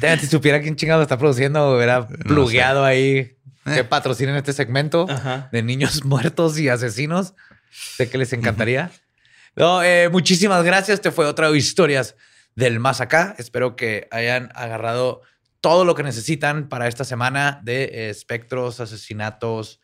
Damn, 0.00 0.18
Si 0.20 0.26
supiera 0.26 0.60
quién 0.60 0.76
chingado 0.76 1.02
está 1.02 1.18
produciendo, 1.18 1.74
hubiera 1.76 2.06
plugueado 2.06 2.84
ahí 2.84 3.36
que 3.64 3.80
Eh. 3.80 3.84
patrocinen 3.84 4.36
este 4.36 4.52
segmento 4.52 5.06
Ajá. 5.10 5.48
de 5.52 5.62
niños 5.62 6.04
muertos 6.04 6.58
y 6.58 6.68
asesinos. 6.68 7.34
Sé 7.70 8.08
que 8.08 8.18
les 8.18 8.32
encantaría. 8.32 8.90
No, 9.56 9.82
eh, 9.82 10.08
muchísimas 10.10 10.64
gracias. 10.64 10.96
Este 10.96 11.10
fue 11.10 11.26
otra 11.26 11.50
historias 11.56 12.16
del 12.54 12.80
más 12.80 13.00
acá. 13.00 13.34
Espero 13.38 13.76
que 13.76 14.08
hayan 14.10 14.50
agarrado 14.54 15.22
todo 15.60 15.84
lo 15.84 15.94
que 15.94 16.02
necesitan 16.02 16.68
para 16.68 16.88
esta 16.88 17.04
semana 17.04 17.60
de 17.62 17.84
eh, 17.84 18.10
espectros, 18.10 18.80
asesinatos 18.80 19.80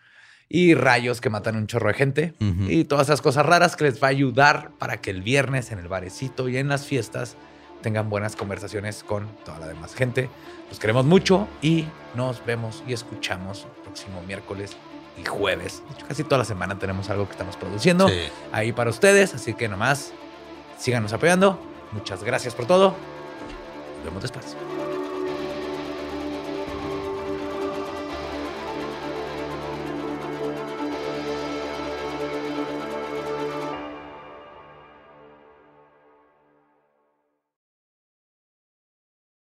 y 0.48 0.74
rayos 0.74 1.20
que 1.20 1.30
matan 1.30 1.56
un 1.56 1.66
chorro 1.66 1.88
de 1.88 1.94
gente 1.94 2.34
y 2.68 2.84
todas 2.84 3.08
esas 3.08 3.22
cosas 3.22 3.46
raras 3.46 3.76
que 3.76 3.84
les 3.84 4.00
va 4.00 4.08
a 4.08 4.10
ayudar 4.10 4.70
para 4.78 5.00
que 5.00 5.10
el 5.10 5.22
viernes 5.22 5.72
en 5.72 5.78
el 5.78 5.88
barecito 5.88 6.48
y 6.48 6.58
en 6.58 6.68
las 6.68 6.86
fiestas 6.86 7.36
tengan 7.82 8.08
buenas 8.08 8.36
conversaciones 8.36 9.02
con 9.02 9.26
toda 9.44 9.58
la 9.58 9.68
demás 9.68 9.94
gente. 9.94 10.28
Los 10.68 10.78
queremos 10.78 11.06
mucho 11.06 11.48
y 11.60 11.86
nos 12.14 12.44
vemos 12.44 12.84
y 12.86 12.92
escuchamos 12.92 13.64
el 13.64 13.82
próximo 13.82 14.22
miércoles 14.22 14.76
y 15.16 15.24
jueves. 15.24 15.82
De 15.88 15.94
hecho, 15.94 16.06
casi 16.06 16.24
toda 16.24 16.38
la 16.38 16.44
semana 16.44 16.78
tenemos 16.78 17.08
algo 17.10 17.26
que 17.26 17.32
estamos 17.32 17.56
produciendo 17.56 18.08
Sí. 18.08 18.20
ahí 18.52 18.72
para 18.72 18.90
ustedes, 18.90 19.34
así 19.34 19.54
que 19.54 19.68
nomás 19.68 20.12
síganos 20.78 21.12
apoyando. 21.12 21.58
Muchas 21.92 22.24
gracias 22.24 22.54
por 22.54 22.66
todo. 22.66 22.94
Nos 23.96 24.04
vemos 24.04 24.22
después. 24.22 24.56